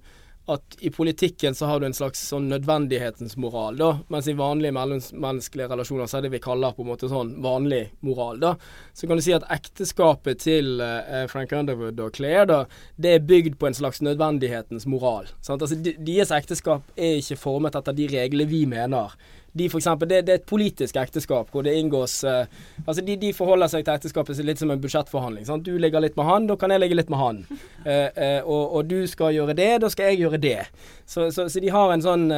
at 0.48 0.78
i 0.80 0.88
politikken 0.90 1.54
så 1.54 1.66
har 1.68 1.80
du 1.80 1.86
en 1.86 1.94
slags 1.96 2.22
sånn 2.30 2.46
nødvendighetens 2.48 3.36
moral, 3.36 3.76
da. 3.76 3.90
Mens 4.08 4.30
i 4.30 4.34
vanlige 4.36 4.72
mellommenneskelige 4.72 5.68
relasjoner 5.68 6.08
så 6.08 6.18
er 6.18 6.24
det 6.24 6.30
vi 6.32 6.40
kaller 6.40 6.72
på 6.72 6.86
en 6.86 6.88
måte 6.88 7.10
sånn 7.10 7.34
vanlig 7.44 7.82
moral, 8.00 8.40
da. 8.40 8.54
Så 8.96 9.10
kan 9.10 9.20
du 9.20 9.24
si 9.24 9.34
at 9.36 9.44
ekteskapet 9.52 10.40
til 10.46 10.80
uh, 10.80 11.26
Frank 11.28 11.52
Underwood 11.52 12.00
og 12.00 12.16
Claire, 12.16 12.46
da, 12.48 12.62
det 12.96 13.12
er 13.12 13.26
bygd 13.28 13.58
på 13.60 13.68
en 13.68 13.76
slags 13.76 14.00
nødvendighetens 14.04 14.88
moral. 14.88 15.28
Sant? 15.44 15.60
Altså, 15.60 15.76
Deres 15.84 16.32
ekteskap 16.32 16.96
er 16.96 17.20
ikke 17.20 17.36
formet 17.44 17.76
etter 17.76 17.96
de 18.00 18.08
reglene 18.16 18.48
vi 18.48 18.64
mener 18.70 19.12
de 19.58 19.68
for 19.72 19.82
eksempel, 19.82 20.08
det, 20.10 20.22
det, 20.26 20.34
er 20.34 20.40
et 20.42 20.48
politisk 20.48 20.96
ekteskap 21.00 21.50
hvor 21.52 21.66
det 21.66 21.76
inngås 21.78 22.20
uh, 22.26 22.46
Altså 22.84 23.02
de, 23.04 23.16
de, 23.20 23.32
forholder 23.36 23.70
seg 23.72 23.84
til 23.84 23.94
ekteskapet 23.94 24.40
litt 24.46 24.60
som 24.60 24.70
en 24.72 24.80
budsjettforhandling. 24.80 25.46
Sant? 25.48 25.66
Du 25.66 25.76
ligger 25.80 26.02
litt 26.04 26.16
med 26.18 26.28
han, 26.28 26.48
da 26.48 26.56
kan 26.58 26.72
jeg 26.72 26.82
ligge 26.82 26.98
litt 26.98 27.12
med 27.12 27.20
han. 27.20 27.44
Uh, 27.84 28.08
uh, 28.16 28.40
og, 28.46 28.64
og, 28.78 28.88
du 28.88 29.02
skal 29.10 29.34
gjøre 29.36 29.56
det, 29.58 29.70
da 29.82 29.92
skal 29.92 30.12
jeg 30.12 30.22
gjøre 30.24 30.40
det. 30.42 30.58
Så, 31.04 31.30
så, 31.34 31.48
så 31.50 31.62
de 31.62 31.72
har 31.74 31.92
en 31.92 32.04
sånn 32.04 32.28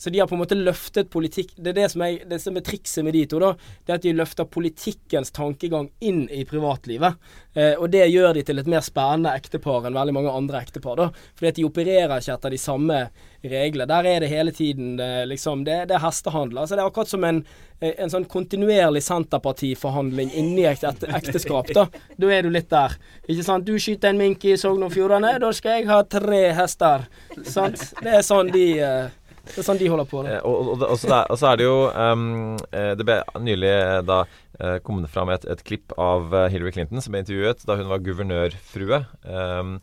så 0.00 0.10
de 0.10 0.18
har 0.18 0.26
på 0.26 0.32
en 0.34 0.40
måte 0.40 0.56
løftet 0.56 1.10
politikk 1.12 1.50
Det 1.60 1.74
er 1.74 1.76
det 1.76 1.88
som 1.92 2.00
er, 2.06 2.22
det 2.24 2.38
som 2.40 2.56
er 2.56 2.64
trikset 2.64 3.04
med 3.04 3.12
de 3.12 3.26
to, 3.28 3.36
da. 3.42 3.50
Det 3.84 3.92
er 3.92 3.98
at 3.98 4.06
de 4.06 4.14
løfter 4.16 4.46
politikkens 4.48 5.28
tankegang 5.36 5.90
inn 6.00 6.22
i 6.32 6.46
privatlivet. 6.48 7.18
Eh, 7.52 7.74
og 7.76 7.90
det 7.92 8.06
gjør 8.08 8.38
de 8.38 8.44
til 8.48 8.62
et 8.62 8.70
mer 8.70 8.80
spennende 8.80 9.34
ektepar 9.36 9.84
enn 9.84 9.98
veldig 9.98 10.14
mange 10.16 10.32
andre 10.32 10.62
ektepar, 10.64 10.96
da. 10.96 11.10
Fordi 11.36 11.50
at 11.50 11.60
de 11.60 11.66
opererer 11.68 12.16
ikke 12.16 12.38
etter 12.38 12.56
de 12.56 12.62
samme 12.62 13.02
reglene. 13.44 13.88
Der 13.92 14.08
er 14.08 14.24
det 14.24 14.32
hele 14.32 14.56
tiden 14.56 14.96
det, 14.96 15.28
liksom 15.28 15.66
Det, 15.68 15.82
det 15.92 15.98
er 15.98 16.04
hestehandler. 16.06 16.62
Altså 16.62 16.78
det 16.78 16.82
er 16.86 16.88
akkurat 16.88 17.12
som 17.12 17.28
en, 17.28 17.44
eh, 17.84 17.92
en 18.00 18.16
sånn 18.16 18.24
kontinuerlig 18.24 19.04
Senterpartiforhandling 19.04 20.32
inni 20.32 20.64
et 20.64 21.04
ekteskap, 21.04 21.74
da. 21.76 21.90
Da 22.16 22.32
er 22.32 22.48
du 22.48 22.50
litt 22.56 22.72
der. 22.72 22.96
Ikke 23.28 23.44
sant. 23.44 23.68
Du 23.68 23.76
skyter 23.76 24.14
en 24.14 24.24
mink 24.24 24.48
i 24.48 24.56
Sogn 24.56 24.88
og 24.88 24.96
Fjordane, 24.96 25.36
da 25.44 25.52
skal 25.52 25.82
jeg 25.82 25.92
ha 25.92 26.00
tre 26.08 26.44
hester. 26.56 27.04
Sant. 27.44 27.90
Det 28.00 28.16
er 28.16 28.24
sånn 28.24 28.48
de 28.56 28.66
eh, 28.80 29.19
det 29.54 29.62
er 29.62 29.66
sånn 29.66 29.80
de 29.80 29.90
holder 29.92 30.08
på. 30.10 30.22
Da. 30.26 30.36
Eh, 30.36 30.46
og, 30.46 30.74
og, 30.74 30.84
og, 30.86 30.96
så 31.00 31.10
er, 31.10 31.24
og, 31.26 31.40
så 31.40 31.50
er, 31.50 31.60
det 31.60 31.66
jo 31.66 31.80
um, 31.90 32.56
Det 32.70 33.06
ble 33.06 33.18
nylig 33.48 33.74
da 34.08 34.22
kom 34.60 34.98
kommet 35.00 35.08
fram 35.08 35.30
et, 35.32 35.46
et 35.48 35.60
klipp 35.64 35.94
av 35.96 36.34
Hillary 36.52 36.74
Clinton 36.74 37.00
som 37.00 37.14
ble 37.14 37.22
intervjuet 37.22 37.62
da 37.64 37.78
hun 37.78 37.88
var 37.88 38.02
guvernørfrue. 38.04 38.98
Um, 39.24 39.78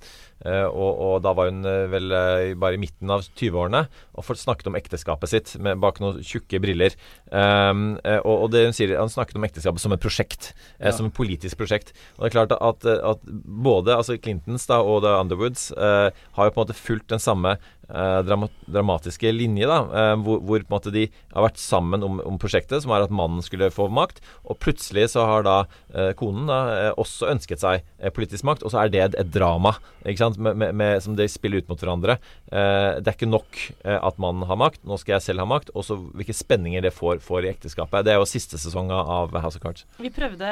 Uh, 0.45 0.67
og, 0.69 0.99
og, 1.01 1.13
da 1.25 1.31
var 1.33 1.49
hun 1.49 1.65
uh, 1.65 1.87
vel 1.89 2.11
uh, 2.13 2.53
bare 2.61 2.77
i 2.77 2.81
midten 2.81 3.09
av 3.09 3.23
20-årene 3.25 3.87
og 4.13 4.27
snakket 4.37 4.69
om 4.69 4.77
ekteskapet 4.77 5.31
sitt 5.31 5.53
med, 5.57 5.79
bak 5.81 5.97
noen 6.03 6.21
tjukke 6.21 6.61
briller. 6.61 6.93
Um, 7.31 7.97
og, 8.21 8.33
og, 8.33 8.45
det 8.53 8.67
hun 8.67 8.75
sier, 8.77 8.93
Han 8.99 9.11
snakket 9.11 9.39
om 9.39 9.47
ekteskapet 9.47 9.81
som 9.81 9.95
et 9.95 10.03
prosjekt, 10.03 10.51
ja. 10.77 10.93
som 10.93 11.09
et 11.09 11.17
politisk 11.17 11.57
prosjekt. 11.59 11.93
Og 12.15 12.25
det 12.25 12.29
er 12.29 12.35
klart 12.35 12.53
at, 12.53 12.85
at 12.85 13.25
både 13.25 13.97
altså 13.97 14.17
Clintons 14.21 14.69
da, 14.69 14.79
og 14.81 15.07
Underwoods 15.07 15.71
har 15.77 16.13
jo 16.13 16.53
på 16.53 16.61
en 16.61 16.63
måte 16.63 16.77
fulgt 16.77 17.09
den 17.11 17.21
samme 17.21 17.55
eh, 17.89 18.37
dramatiske 18.67 19.31
linje, 19.31 19.67
da, 19.67 19.79
eh, 19.85 20.13
hvor, 20.23 20.41
hvor, 20.43 20.65
måte 20.71 20.93
de 20.93 21.07
har 21.33 21.47
vært 21.47 21.61
sammen 21.61 22.03
om, 22.05 22.19
om, 22.23 22.39
prosjektet, 22.41 22.83
som 22.83 22.93
er 22.93 23.05
at 23.05 23.13
mannen 23.13 23.43
skulle 23.45 23.71
få 23.73 23.87
makt. 23.93 24.21
Og 24.47 24.59
plutselig 24.61 25.09
så 25.13 25.25
har 25.27 25.45
da 25.47 25.57
eh, 25.93 26.11
konen 26.17 26.49
da, 26.49 26.59
eh, 26.75 26.91
også 26.99 27.31
ønsket 27.31 27.63
seg 27.63 27.85
politisk 28.15 28.45
makt, 28.47 28.65
og 28.65 28.73
så 28.73 28.83
er 28.83 28.93
det 28.93 29.03
et, 29.03 29.17
et 29.21 29.31
drama 29.33 29.75
med, 30.03 30.37
med, 30.55 30.75
med, 30.75 31.01
som 31.03 31.15
de 31.17 31.27
spiller 31.29 31.63
ut 31.63 31.71
mot 31.71 31.79
hverandre. 31.81 32.17
Det 32.47 33.09
er 33.09 33.15
ikke 33.15 33.27
nok 33.27 33.57
at 33.83 34.19
mannen 34.21 34.45
har 34.47 34.59
makt, 34.59 34.79
nå 34.87 34.95
skal 35.01 35.17
jeg 35.17 35.25
selv 35.25 35.43
ha 35.43 35.47
makt. 35.49 35.71
Og 35.75 35.83
så 35.83 35.97
hvilke 35.97 36.35
spenninger 36.35 36.85
det 36.85 36.93
får, 36.95 37.19
får, 37.25 37.43
i 37.43 37.51
ekteskapet. 37.51 38.05
Det 38.07 38.13
er 38.13 38.21
jo 38.21 38.29
siste 38.29 38.59
sesong 38.61 38.91
av 38.93 39.35
House 39.35 39.59
of 39.59 39.63
Cards. 39.65 39.83
Vi 39.99 40.11
prøvde, 40.13 40.47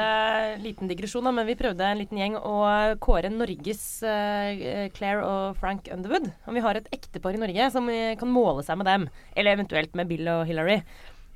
liten 0.60 0.90
digresjon 0.90 1.24
da, 1.24 1.32
men 1.38 1.48
vi 1.48 1.56
prøvde 1.58 1.88
en 1.88 2.02
liten 2.02 2.20
gjeng 2.20 2.36
å 2.36 2.56
kåre 3.02 3.30
Norges 3.32 3.84
Claire 4.02 5.24
og 5.24 5.56
Frank 5.62 5.88
Underwood. 5.94 6.28
Om 6.46 6.58
vi 6.58 6.66
har 6.66 6.78
et 6.78 6.90
ektepar 6.94 7.25
par 7.26 7.36
i 7.36 7.42
Norge 7.42 7.68
som 7.74 7.90
kan 7.90 8.32
måle 8.32 8.64
seg 8.66 8.80
med 8.80 8.88
dem. 8.88 9.06
Eller 9.34 9.58
eventuelt 9.58 9.94
med 9.98 10.10
Bill 10.10 10.30
og 10.32 10.44
Hillary. 10.48 10.80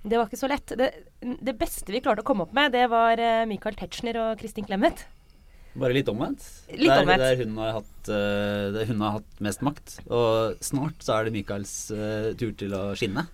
Det 0.00 0.16
var 0.16 0.30
ikke 0.30 0.40
så 0.40 0.48
lett. 0.48 0.76
Det, 0.80 0.90
det 1.20 1.56
beste 1.60 1.92
vi 1.92 2.00
klarte 2.00 2.24
å 2.24 2.28
komme 2.28 2.46
opp 2.46 2.54
med, 2.56 2.72
det 2.72 2.86
var 2.88 3.20
eh, 3.20 3.46
Michael 3.50 3.76
Tetzschner 3.76 4.16
og 4.22 4.38
Kristin 4.40 4.64
Clemet. 4.64 5.02
Bare 5.76 5.94
litt 5.94 6.08
omvendt. 6.10 6.46
Litt 6.72 6.94
omvendt. 6.94 7.20
Der 7.22 7.42
hun 7.44 7.58
har, 7.60 7.76
hatt, 7.76 8.08
uh, 8.08 8.70
der 8.74 8.88
hun 8.88 9.04
har 9.04 9.18
hatt 9.20 9.44
mest 9.44 9.60
makt. 9.62 9.98
Og 10.08 10.56
snart 10.64 11.04
så 11.04 11.18
er 11.18 11.28
det 11.28 11.34
Michaels 11.36 11.74
tur 12.40 12.56
til 12.58 12.74
å 12.74 12.88
skinne 12.98 13.28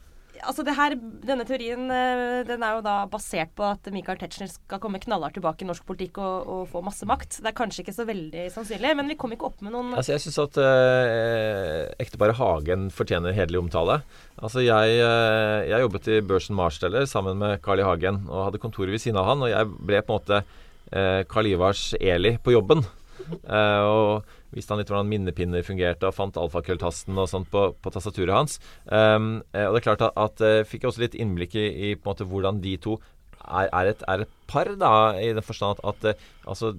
altså 0.46 0.64
her, 0.76 0.94
Denne 1.26 1.44
teorien 1.48 1.84
eh, 1.92 2.40
den 2.48 2.64
er 2.64 2.76
jo 2.76 2.82
da 2.84 2.96
basert 3.10 3.52
på 3.58 3.64
at 3.66 3.88
Michael 3.94 4.20
Tetzschner 4.20 4.50
skal 4.50 4.80
komme 4.82 5.00
knallhardt 5.02 5.36
tilbake 5.38 5.64
i 5.64 5.68
norsk 5.68 5.86
politikk 5.88 6.20
og, 6.22 6.46
og, 6.46 6.62
få 6.70 6.82
masse 6.86 7.08
makt. 7.08 7.40
Det 7.42 7.50
er 7.50 7.56
kanskje 7.56 7.84
ikke 7.84 7.96
så 7.96 8.06
veldig 8.08 8.46
sannsynlig, 8.54 8.92
men 8.98 9.10
vi 9.12 9.18
kom 9.20 9.34
ikke 9.34 9.50
opp 9.50 9.64
med 9.64 9.74
noen 9.74 9.94
Altså 9.96 10.14
Jeg 10.14 10.24
syns 10.26 10.40
at 10.46 10.60
eh, 10.62 11.82
ekteparet 12.02 12.38
Hagen 12.40 12.88
fortjener 12.94 13.36
hederlig 13.36 13.64
omtale. 13.64 14.00
Altså 14.36 14.64
jeg, 14.64 15.00
eh, 15.00 15.66
jeg 15.70 15.86
jobbet 15.86 16.12
i 16.12 16.20
Børsen 16.26 16.58
Marsteller 16.58 17.08
sammen 17.10 17.40
med 17.42 17.58
Carl 17.64 17.82
I. 17.82 17.86
Hagen 17.86 18.24
og 18.26 18.48
hadde 18.48 18.62
kontoret 18.62 18.94
ved 18.94 19.02
siden 19.02 19.20
av 19.20 19.28
han, 19.30 19.44
og 19.44 19.52
jeg 19.52 19.74
ble 19.78 20.02
på 20.02 20.14
en 20.14 20.20
måte 20.20 20.40
eh, 20.42 21.22
Carl 21.30 21.48
Ivars 21.50 21.92
Eli 22.00 22.36
på 22.42 22.56
jobben. 22.56 22.84
Eh, 23.26 23.82
og 23.82 24.35
viste 24.54 24.72
han 24.72 24.80
litt 24.80 24.92
hvordan 24.92 25.10
minnepinner 25.10 25.66
fungerte, 25.66 26.08
og 26.08 26.16
fant 26.16 26.38
alfakølltasten 26.40 27.18
og 27.18 27.28
sånt 27.30 27.50
på, 27.52 27.68
på 27.82 27.92
tastaturet 27.94 28.34
hans. 28.36 28.60
Um, 28.86 29.42
og 29.50 29.76
det 29.76 29.82
er 29.82 29.86
klart 29.88 30.06
at, 30.06 30.16
at 30.16 30.68
fikk 30.70 30.84
jeg 30.84 30.92
også 30.92 31.04
litt 31.04 31.18
innblikk 31.18 31.56
i, 31.58 31.66
i 31.66 31.92
på 31.96 32.06
en 32.06 32.12
måte 32.14 32.28
hvordan 32.30 32.62
de 32.64 32.76
to 32.82 32.98
er, 33.46 33.68
er, 33.70 33.92
et, 33.92 34.02
er, 34.08 34.24
et, 34.24 34.32
par, 34.50 34.70
da, 34.78 34.90
i 35.22 35.30
den 35.34 35.44
forstand 35.44 35.78
at, 35.86 36.04
at 36.04 36.24
altså 36.48 36.72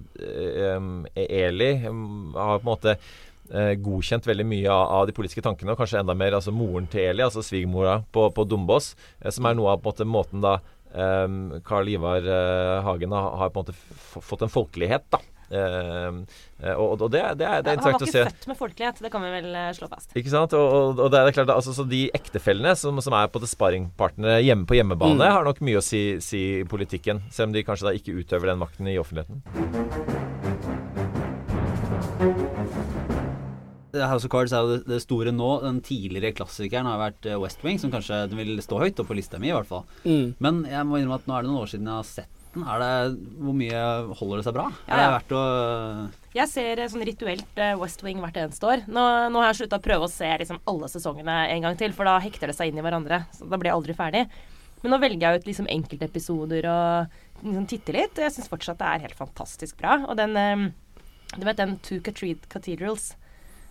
um, 0.76 1.06
Eli 1.16 1.72
um, 1.88 2.34
har 2.36 2.58
på 2.58 2.64
en 2.64 2.70
måte 2.72 2.98
godkjent 3.48 4.26
veldig 4.28 4.44
mye 4.44 4.68
av, 4.68 5.06
de 5.08 5.14
politiske 5.16 5.40
tankene, 5.40 5.72
og 5.72 5.78
kanskje 5.80 6.02
enda 6.02 6.12
mer 6.12 6.34
altså 6.36 6.52
moren 6.52 6.84
til 6.92 7.06
Eli, 7.06 7.22
altså 7.24 7.40
svigermora 7.40 7.94
på, 8.12 8.26
på 8.36 8.44
Dombås, 8.44 8.90
som 9.32 9.48
er 9.48 9.56
noe 9.56 9.70
av 9.72 9.80
på 9.80 9.88
en 9.88 9.94
måte 9.94 10.08
måten 10.12 10.44
da 10.44 10.58
um, 10.92 11.38
Carl 11.64 11.88
Ivar 11.88 12.28
Hagen 12.84 13.14
har, 13.16 13.30
har, 13.40 13.54
på 13.54 13.62
en 13.62 13.70
måte 13.70 14.20
fått 14.28 14.44
en 14.44 14.52
folkelighet, 14.52 15.08
da. 15.16 15.22
Uh, 15.48 16.26
og, 16.74 17.00
og 17.00 17.04
det, 17.08 17.22
det, 17.40 17.46
er, 17.46 17.62
det, 17.64 17.72
er, 17.72 17.78
interessant 17.78 18.04
å 18.04 18.08
se. 18.10 18.20
Han 18.20 18.26
var 18.26 18.32
ikke 18.32 18.36
født 18.36 18.50
med 18.50 18.58
folkelighet, 18.58 19.00
det 19.04 19.10
kan 19.14 19.24
vi 19.24 19.32
vel 19.32 19.48
uh, 19.56 19.68
slå 19.76 19.88
fast. 19.88 20.12
Ikke 20.18 20.32
sant. 20.32 20.56
Og, 20.58 21.00
og 21.00 21.12
det 21.14 21.22
er 21.22 21.36
klart, 21.36 21.52
altså, 21.54 21.74
så 21.76 21.86
De 21.88 22.02
ektefellene 22.16 22.74
som, 22.78 23.00
som 23.04 23.16
er 23.16 23.30
på 23.32 23.42
det 23.42 23.50
sparringpartnere 23.50 24.42
hjemme 24.44 24.68
på 24.68 24.78
hjemmebane, 24.78 25.20
mm. 25.20 25.36
har 25.38 25.48
nok 25.48 25.62
mye 25.64 25.80
å 25.80 25.84
si, 25.84 26.02
si 26.24 26.44
i 26.60 26.68
politikken. 26.68 27.24
Selv 27.32 27.50
om 27.50 27.56
de 27.56 27.64
kanskje 27.66 27.88
da 27.88 27.96
ikke 27.96 28.16
utøver 28.20 28.52
den 28.52 28.60
makten 28.60 28.90
i 28.90 28.98
offentligheten. 29.00 29.42
House 33.98 34.28
of 34.28 34.30
Cards 34.30 34.52
er 34.52 34.62
jo 34.62 34.74
det, 34.76 34.82
det, 34.86 34.98
store 35.02 35.32
nå. 35.34 35.52
Den 35.64 35.80
tidligere 35.84 36.34
klassikeren 36.36 36.86
har 36.90 37.00
vært 37.00 37.30
West 37.40 37.64
Wing, 37.64 37.80
som 37.80 37.92
kanskje 37.94 38.26
vil 38.36 38.58
stå 38.62 38.82
høyt 38.82 39.00
og 39.00 39.08
på 39.08 39.16
lista 39.16 39.40
mi, 39.40 39.48
i 39.48 39.56
hvert 39.56 39.70
fall. 39.70 39.86
Mm. 40.04 40.34
Men 40.44 40.66
jeg 40.68 40.86
må 40.86 41.00
innrømme 41.00 41.22
at 41.22 41.30
nå 41.30 41.38
er 41.38 41.46
det 41.46 41.50
noen 41.50 41.62
år 41.64 41.72
siden 41.72 41.88
jeg 41.88 41.96
har 41.96 42.10
sett 42.10 42.37
er 42.66 42.82
det, 42.82 42.92
hvor 43.38 43.54
mye 43.56 43.80
holder 44.18 44.40
det 44.40 44.46
seg 44.46 44.56
bra? 44.56 44.66
Ja, 44.86 44.94
Er 44.94 45.00
det 45.00 45.08
verdt 45.14 45.34
å 45.38 45.42
Jeg 46.38 46.50
ser 46.52 46.82
sånn 46.92 47.04
rituelt 47.08 47.60
eh, 47.60 47.74
West 47.80 48.04
Wing 48.06 48.20
hvert 48.22 48.38
eneste 48.40 48.68
år. 48.68 48.84
Nå, 48.86 49.04
nå 49.32 49.42
har 49.42 49.50
jeg 49.50 49.60
slutta 49.62 49.80
å 49.80 49.84
prøve 49.84 50.08
å 50.08 50.12
se 50.12 50.28
liksom, 50.42 50.60
alle 50.70 50.90
sesongene 50.92 51.38
en 51.54 51.66
gang 51.66 51.78
til, 51.80 51.94
for 51.96 52.08
da 52.08 52.18
hekter 52.22 52.50
det 52.50 52.56
seg 52.58 52.70
inn 52.70 52.80
i 52.80 52.84
hverandre. 52.84 53.22
Så 53.36 53.48
da 53.48 53.58
blir 53.60 53.72
jeg 53.72 53.78
aldri 53.78 53.96
ferdig. 53.98 54.24
Men 54.82 54.94
nå 54.94 55.00
velger 55.02 55.24
jeg 55.24 55.42
ut 55.42 55.48
liksom 55.50 55.70
enkeltepisoder 55.74 56.68
og 56.70 57.46
liksom 57.46 57.66
titter 57.70 57.98
litt. 57.98 58.18
Og 58.18 58.26
jeg 58.26 58.36
syns 58.36 58.50
fortsatt 58.52 58.80
det 58.82 58.90
er 58.90 59.06
helt 59.08 59.18
fantastisk 59.18 59.78
bra. 59.80 60.00
Og 60.06 60.18
den 60.20 60.36
eh, 60.38 60.68
Du 61.36 61.44
vet 61.44 61.58
den 61.60 61.78
Two 61.84 62.00
Cathedrals? 62.02 63.12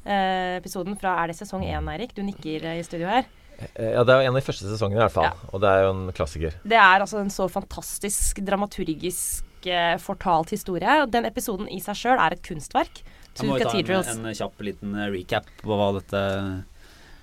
Eh, 0.07 0.55
episoden 0.59 0.95
fra 0.99 1.17
Er 1.23 1.31
det 1.31 1.39
sesong 1.39 1.65
én, 1.67 1.91
Eirik? 1.91 2.15
Du 2.15 2.23
nikker 2.23 2.67
i 2.75 2.83
studio 2.85 3.09
her. 3.11 3.27
Eh, 3.57 3.91
ja, 3.95 4.03
det 4.05 4.13
er 4.13 4.21
jo 4.21 4.27
en 4.27 4.35
av 4.35 4.39
de 4.39 4.45
første 4.45 4.69
sesongene 4.69 4.99
i 4.99 5.03
hvert 5.05 5.15
fall. 5.15 5.29
Ja. 5.29 5.49
Og 5.51 5.63
det 5.63 5.71
er 5.71 5.85
jo 5.85 5.93
en 5.93 6.13
klassiker. 6.15 6.57
Det 6.63 6.77
er 6.79 7.03
altså 7.03 7.21
en 7.21 7.33
så 7.33 7.47
fantastisk 7.51 8.41
dramaturgisk 8.45 9.69
eh, 9.69 9.95
fortalt 10.01 10.53
historie. 10.53 10.99
Og 11.03 11.11
den 11.13 11.27
episoden 11.29 11.69
i 11.73 11.79
seg 11.83 11.97
sjøl 11.97 12.21
er 12.21 12.37
et 12.37 12.45
kunstverk. 12.45 13.01
Two 13.37 13.49
må 13.49 13.57
Cathedrals. 13.61 14.09
Ta 14.09 14.15
en, 14.17 14.29
en, 14.29 14.37
kjapp 14.37 14.63
liten 14.65 14.95
eh, 14.97 15.09
recap 15.13 15.49
på 15.63 15.77
hva 15.79 15.91
dette, 15.97 16.23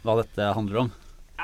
hva 0.07 0.19
dette 0.23 0.51
handler 0.59 0.85
om. 0.85 0.93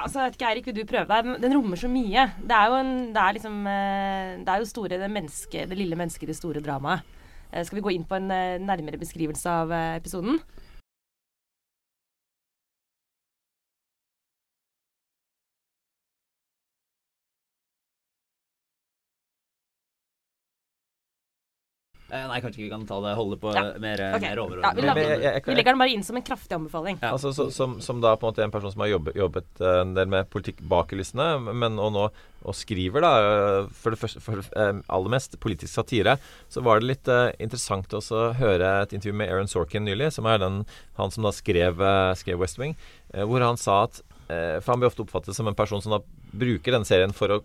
Altså, 0.01 0.21
jeg 0.21 0.31
vet 0.31 0.37
ikke, 0.39 0.51
Eirik, 0.51 0.69
vil 0.69 0.77
du 0.79 0.89
prøve 0.89 1.11
deg? 1.11 1.31
Den, 1.43 1.55
rommer 1.59 1.79
så 1.79 1.91
mye. 1.91 2.29
Det 2.39 2.57
er 2.57 2.71
jo, 2.71 2.77
en, 2.79 2.93
det 3.15 3.23
er 3.23 3.39
liksom, 3.39 3.57
eh, 3.71 4.35
det 4.41 4.53
er 4.53 4.63
jo 4.63 4.71
store, 4.71 5.01
det, 5.03 5.11
menneske, 5.13 5.65
det 5.71 5.79
lille 5.79 5.99
mennesket 5.99 6.27
i 6.27 6.31
det 6.33 6.39
store 6.39 6.63
dramaet. 6.65 7.17
Skal 7.51 7.81
vi 7.81 7.83
gå 7.83 7.91
inn 7.91 8.05
på 8.07 8.15
en 8.15 8.29
nærmere 8.63 8.95
beskrivelse 8.95 9.51
av 9.51 9.73
episoden? 9.75 10.37
Nei, 22.11 22.41
kanskje 22.43 22.65
vi 22.65 22.71
kan 22.71 22.83
ta 22.89 22.99
det 23.05 23.13
holde 23.19 23.39
på 23.41 23.53
ja. 23.55 23.63
mer, 23.83 24.01
okay. 24.11 24.25
mer 24.25 24.41
overordnet. 24.43 24.83
Ja, 24.83 24.95
vi, 24.97 25.05
vi, 25.47 25.55
legger 25.57 25.75
den 25.75 25.83
bare 25.83 25.95
inn 25.95 26.05
som 26.07 26.19
en 26.19 26.25
kraftig 26.27 26.57
anbefaling. 26.57 26.99
Ja. 27.03 27.13
Altså, 27.15 27.33
så, 27.37 27.49
som, 27.55 27.79
som, 27.85 28.03
da 28.03 28.17
på 28.17 28.27
en 28.27 28.33
måte 28.33 28.45
en 28.45 28.55
person 28.55 28.73
som 28.75 28.85
har 28.85 28.93
jobbet, 28.93 29.17
jobbet 29.19 29.63
eh, 29.63 29.79
en 29.85 29.95
del 29.97 30.11
med 30.11 30.29
politikk 30.33 30.63
bak 30.71 30.91
kulissene, 30.93 31.33
men 31.53 31.79
og 31.81 31.95
nå 31.97 32.09
og 32.41 32.57
skriver, 32.57 33.05
da, 33.05 33.11
eh, 33.21 33.73
for 33.77 33.93
det 33.93 34.01
første, 34.01 34.23
for 34.25 34.41
aller 34.57 35.13
mest 35.13 35.37
politisk 35.43 35.75
satire, 35.75 36.17
så 36.49 36.65
var 36.65 36.81
det 36.81 36.89
litt 36.89 37.11
uh, 37.13 37.29
interessant 37.37 37.93
også 37.97 38.17
å 38.17 38.31
høre 38.39 38.71
et 38.81 38.95
intervju 38.97 39.13
med 39.21 39.29
Aaron 39.29 39.51
Sorkin 39.51 39.85
nylig, 39.85 40.09
som 40.17 40.29
er 40.31 40.41
den, 40.41 40.63
han 40.97 41.13
som 41.13 41.27
da 41.27 41.35
skrev, 41.37 41.85
skrev 42.17 42.41
West 42.41 42.61
Wing, 42.61 42.79
uh, 43.15 43.27
hvor 43.29 43.45
han 43.45 43.61
sa 43.61 43.85
at 43.89 44.03
For 44.31 44.71
han 44.71 44.79
blir 44.79 44.87
ofte 44.87 45.03
oppfattet 45.03 45.35
som 45.35 45.49
en 45.51 45.57
person 45.59 45.81
som 45.83 45.91
da 45.91 45.99
bruker 46.33 46.77
denne 46.77 46.89
serien 46.89 47.15
for 47.17 47.37
å 47.37 47.43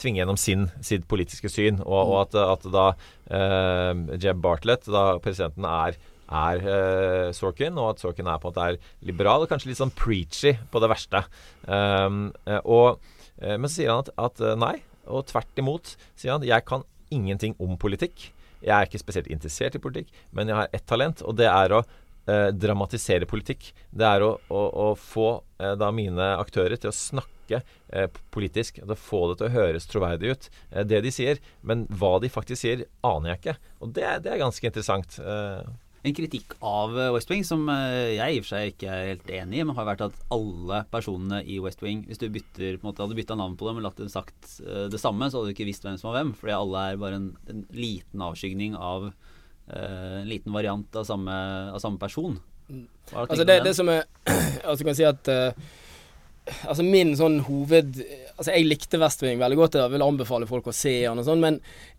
tvinge 0.00 0.22
gjennom 0.22 0.38
sin, 0.40 0.68
sitt 0.84 1.06
politiske 1.10 1.50
syn, 1.52 1.80
og, 1.84 1.98
og 2.00 2.16
at, 2.24 2.38
at, 2.54 2.66
da 2.72 2.86
uh, 2.94 4.16
Jeb 4.20 4.40
Bartlett, 4.44 4.88
da 4.90 5.12
presidenten, 5.22 5.68
er 5.68 6.00
er 6.30 6.60
uh, 6.62 7.28
Sorkin, 7.34 7.74
og 7.74 7.96
at 7.96 8.02
Sorkin 8.04 8.28
er 8.30 8.38
på 8.38 8.46
en 8.46 8.52
måte 8.52 8.66
er 8.70 8.76
liberal, 9.02 9.48
kanskje 9.50 9.72
litt 9.72 9.80
sånn 9.80 9.90
preachy 9.98 10.52
på 10.70 10.82
det 10.82 10.90
verste. 10.92 11.24
Um, 11.66 12.28
og, 12.60 13.00
uh, 13.42 13.56
men 13.56 13.66
så 13.66 13.80
sier 13.80 13.90
han 13.90 14.04
at, 14.04 14.12
at 14.14 14.60
nei, 14.60 14.76
og 15.10 15.26
tvert 15.26 15.58
imot 15.58 15.96
sier 16.14 16.36
han 16.36 16.44
at 16.44 16.46
jeg 16.46 16.66
kan 16.68 16.86
ingenting 17.10 17.56
om 17.58 17.74
politikk. 17.82 18.28
Jeg 18.62 18.70
er 18.76 18.86
ikke 18.86 19.02
spesielt 19.02 19.32
interessert 19.32 19.74
i 19.74 19.82
politikk, 19.82 20.14
men 20.30 20.52
jeg 20.52 20.60
har 20.60 20.70
ett 20.70 20.86
talent, 20.86 21.24
og 21.26 21.34
det 21.40 21.50
er 21.50 21.74
å 21.74 21.82
dramatisere 22.30 23.26
politikk. 23.26 23.72
Det 23.90 24.06
er 24.06 24.22
å, 24.22 24.28
å, 24.54 24.60
å 24.84 24.88
få 24.94 25.32
da 25.58 25.88
mine 25.90 26.28
aktører 26.38 26.78
til 26.78 26.92
å 26.92 26.94
snakke 26.94 27.39
eh, 27.58 28.08
politisk. 28.34 28.80
Å 28.84 28.96
få 28.96 29.26
det 29.30 29.40
til 29.40 29.50
å 29.50 29.54
høres 29.56 29.88
troverdig 29.90 30.32
ut, 30.32 30.48
eh, 30.70 30.86
det 30.86 31.02
de 31.04 31.12
sier. 31.14 31.42
Men 31.66 31.86
hva 31.90 32.18
de 32.22 32.30
faktisk 32.32 32.62
sier, 32.62 32.86
aner 33.06 33.34
jeg 33.34 33.40
ikke. 33.42 33.56
Og 33.80 33.94
det, 33.96 34.08
det 34.24 34.34
er 34.34 34.42
ganske 34.42 34.70
interessant. 34.70 35.18
Eh. 35.18 35.64
En 36.06 36.16
kritikk 36.16 36.54
av 36.64 36.94
eh, 36.96 37.10
West 37.12 37.32
Wing 37.32 37.42
som 37.44 37.66
jeg 37.68 38.20
i 38.20 38.38
og 38.40 38.46
for 38.46 38.54
seg 38.54 38.70
ikke 38.72 38.92
er 38.92 39.10
helt 39.10 39.34
enig 39.40 39.60
i, 39.60 39.64
men 39.66 39.76
har 39.76 39.90
vært 39.90 40.06
at 40.06 40.22
alle 40.32 40.84
personene 40.92 41.42
i 41.44 41.58
West 41.60 41.84
Wing 41.84 42.06
Hvis 42.08 42.22
du 42.22 42.30
bytter, 42.32 42.78
på 42.78 42.86
en 42.86 42.92
måte, 42.92 43.04
hadde 43.04 43.18
bytta 43.18 43.36
navn 43.36 43.58
på 43.60 43.68
dem 43.68 43.82
og 43.82 43.88
latt 43.88 44.00
dem 44.00 44.08
sagt 44.12 44.56
det 44.62 45.02
samme, 45.02 45.28
så 45.28 45.40
hadde 45.40 45.52
du 45.52 45.58
ikke 45.58 45.68
visst 45.68 45.84
hvem 45.84 46.00
som 46.00 46.12
var 46.12 46.20
hvem. 46.20 46.32
Fordi 46.38 46.56
alle 46.56 46.86
er 46.86 47.02
bare 47.02 47.20
en, 47.20 47.28
en 47.52 47.66
liten 47.76 48.24
avskygning 48.30 48.78
av 48.78 49.10
Eh, 49.72 50.20
en 50.20 50.28
liten 50.28 50.52
variant 50.52 50.96
av 50.96 51.04
samme, 51.04 51.34
av 51.70 51.78
samme 51.78 51.98
person. 51.98 52.38
Altså 53.12 53.44
det, 53.44 53.60
det, 53.64 53.74
som 53.74 53.88
er 53.90 54.04
Altså 54.70 54.86
kan 54.86 54.94
si 54.94 55.02
at 55.02 55.26
uh, 55.26 55.70
Altså 56.68 56.84
min 56.86 57.14
sånn 57.18 57.40
hoved 57.46 57.98
Altså 58.36 58.54
jeg 58.54 58.68
likte 58.68 59.00
Westwing 59.00 59.40
veldig 59.40 59.58
godt. 59.60 59.78
Jeg 59.80 59.92
vil 59.92 60.04
anbefale 60.04 60.48
folk 60.48 60.70
å 60.70 60.76
se 60.76 60.94
han 61.04 61.20
og 61.20 61.26
sånn, 61.26 61.42
men 61.44 61.58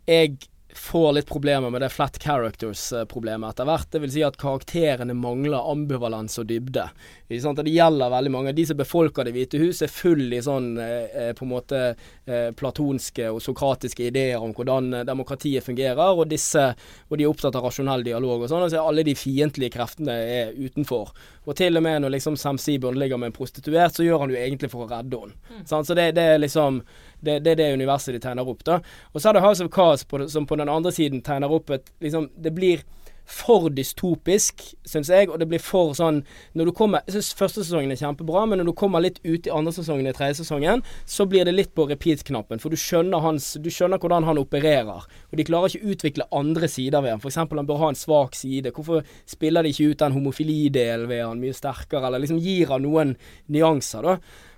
jeg 0.09 0.37
får 0.75 1.13
litt 1.13 1.29
problemer 1.29 1.69
med 1.69 1.81
det 1.81 1.89
flat 1.89 2.17
characters-problemet 2.23 3.53
etter 3.53 3.67
hvert. 3.67 3.89
Det 3.91 4.01
vil 4.03 4.13
si 4.13 4.23
at 4.25 4.37
karakterene 4.39 5.15
mangler 5.17 5.71
ambivalens 5.71 6.39
og 6.41 6.47
dybde. 6.49 6.87
Det 7.27 7.71
gjelder 7.71 8.11
veldig 8.11 8.31
mange. 8.31 8.53
De 8.55 8.65
som 8.67 8.77
befolker 8.77 9.23
Det 9.23 9.33
hvite 9.35 9.59
hus, 9.61 9.81
er 9.81 9.91
full 9.91 10.33
i 10.33 10.41
sånn 10.43 10.73
eh, 10.81 11.13
eh, 11.15 11.31
på 11.37 11.45
en 11.45 11.51
måte 11.51 11.81
eh, 11.91 12.49
platonske 12.57 13.29
og 13.31 13.41
sokratiske 13.43 14.07
ideer 14.09 14.41
om 14.41 14.53
hvordan 14.55 15.05
demokratiet 15.07 15.63
fungerer, 15.63 16.15
og 16.15 16.27
disse 16.31 16.71
og 17.11 17.17
de 17.17 17.25
er 17.25 17.31
opptatt 17.31 17.55
av 17.55 17.65
rasjonell 17.65 18.03
dialog 18.05 18.43
og 18.43 18.49
sånn. 18.51 18.65
Altså 18.65 18.83
alle 18.83 19.05
de 19.07 19.15
fiendtlige 19.17 19.75
kreftene 19.75 20.15
er 20.15 20.55
utenfor. 20.55 21.11
Og 21.47 21.57
til 21.57 21.77
og 21.77 21.85
med 21.85 22.03
når 22.03 22.15
liksom 22.17 22.37
Sam 22.39 22.59
Seaburn 22.61 22.99
ligger 22.99 23.19
med 23.19 23.31
en 23.31 23.37
prostituert, 23.37 23.95
så 23.95 24.05
gjør 24.05 24.25
han 24.25 24.33
jo 24.33 24.39
egentlig 24.39 24.71
for 24.71 24.85
å 24.85 24.91
redde 24.91 25.23
henne. 25.23 25.37
Mm. 25.51 25.63
Så 25.71 25.95
det, 25.97 26.11
det, 26.17 26.27
er 26.35 26.41
liksom 26.41 26.81
det, 27.21 27.39
det, 27.45 27.53
er 27.53 27.61
det 27.61 27.73
universet 27.79 28.15
de 28.15 28.23
tegner 28.23 28.47
opp. 28.47 28.63
da. 28.67 28.79
Og 29.13 29.21
så 29.21 29.29
er 29.29 29.37
det 29.37 29.45
House 29.45 29.63
of 29.63 29.71
Cars 29.73 30.03
på, 30.03 30.23
som 30.29 30.47
på 30.49 30.57
den 30.59 30.69
andre 30.69 30.91
siden 30.91 31.21
tegner 31.25 31.51
opp 31.51 31.69
et 31.69 31.93
liksom, 32.01 32.29
Det 32.35 32.53
blir 32.55 32.83
for 33.31 33.69
dystopisk, 33.71 34.63
syns 34.87 35.09
jeg. 35.11 35.29
Og 35.31 35.39
det 35.39 35.47
blir 35.49 35.61
for 35.63 35.93
sånn 35.97 36.21
Når 36.57 36.69
du 36.69 36.73
kommer 36.75 37.05
Jeg 37.07 37.15
syns 37.15 37.31
første 37.37 37.63
sesongen 37.63 37.93
er 37.93 37.99
kjempebra, 37.99 38.43
men 38.49 38.61
når 38.61 38.71
du 38.71 38.73
kommer 38.77 39.03
litt 39.03 39.21
ut 39.23 39.47
i 39.47 39.53
andre 39.53 39.73
sesongen 39.75 40.09
i 40.09 40.15
tredje 40.15 40.41
sesongen, 40.41 40.83
så 41.05 41.25
blir 41.29 41.45
det 41.47 41.55
litt 41.55 41.73
på 41.77 41.87
repeat-knappen. 41.89 42.61
For 42.61 42.73
du 42.73 42.79
skjønner, 42.79 43.23
hans, 43.23 43.53
du 43.61 43.69
skjønner 43.71 44.01
hvordan 44.01 44.27
han 44.27 44.41
opererer. 44.41 45.07
Og 45.31 45.39
de 45.39 45.47
klarer 45.47 45.71
ikke 45.71 45.85
å 45.85 45.95
utvikle 45.95 46.29
andre 46.35 46.69
sider 46.71 47.03
ved 47.03 47.15
han. 47.15 47.23
F.eks. 47.23 47.39
han 47.41 47.67
bør 47.67 47.83
ha 47.85 47.91
en 47.91 47.99
svak 47.99 48.37
side. 48.37 48.73
Hvorfor 48.75 49.05
spiller 49.29 49.63
de 49.63 49.73
ikke 49.73 49.93
ut 49.93 50.03
den 50.03 50.15
homofilidelen 50.17 51.09
ved 51.11 51.25
han 51.25 51.41
mye 51.41 51.55
sterkere, 51.55 52.07
eller 52.09 52.23
liksom 52.23 52.41
gir 52.41 52.73
han 52.73 52.85
noen 52.85 53.15
nyanser, 53.51 54.07
da? 54.07 54.17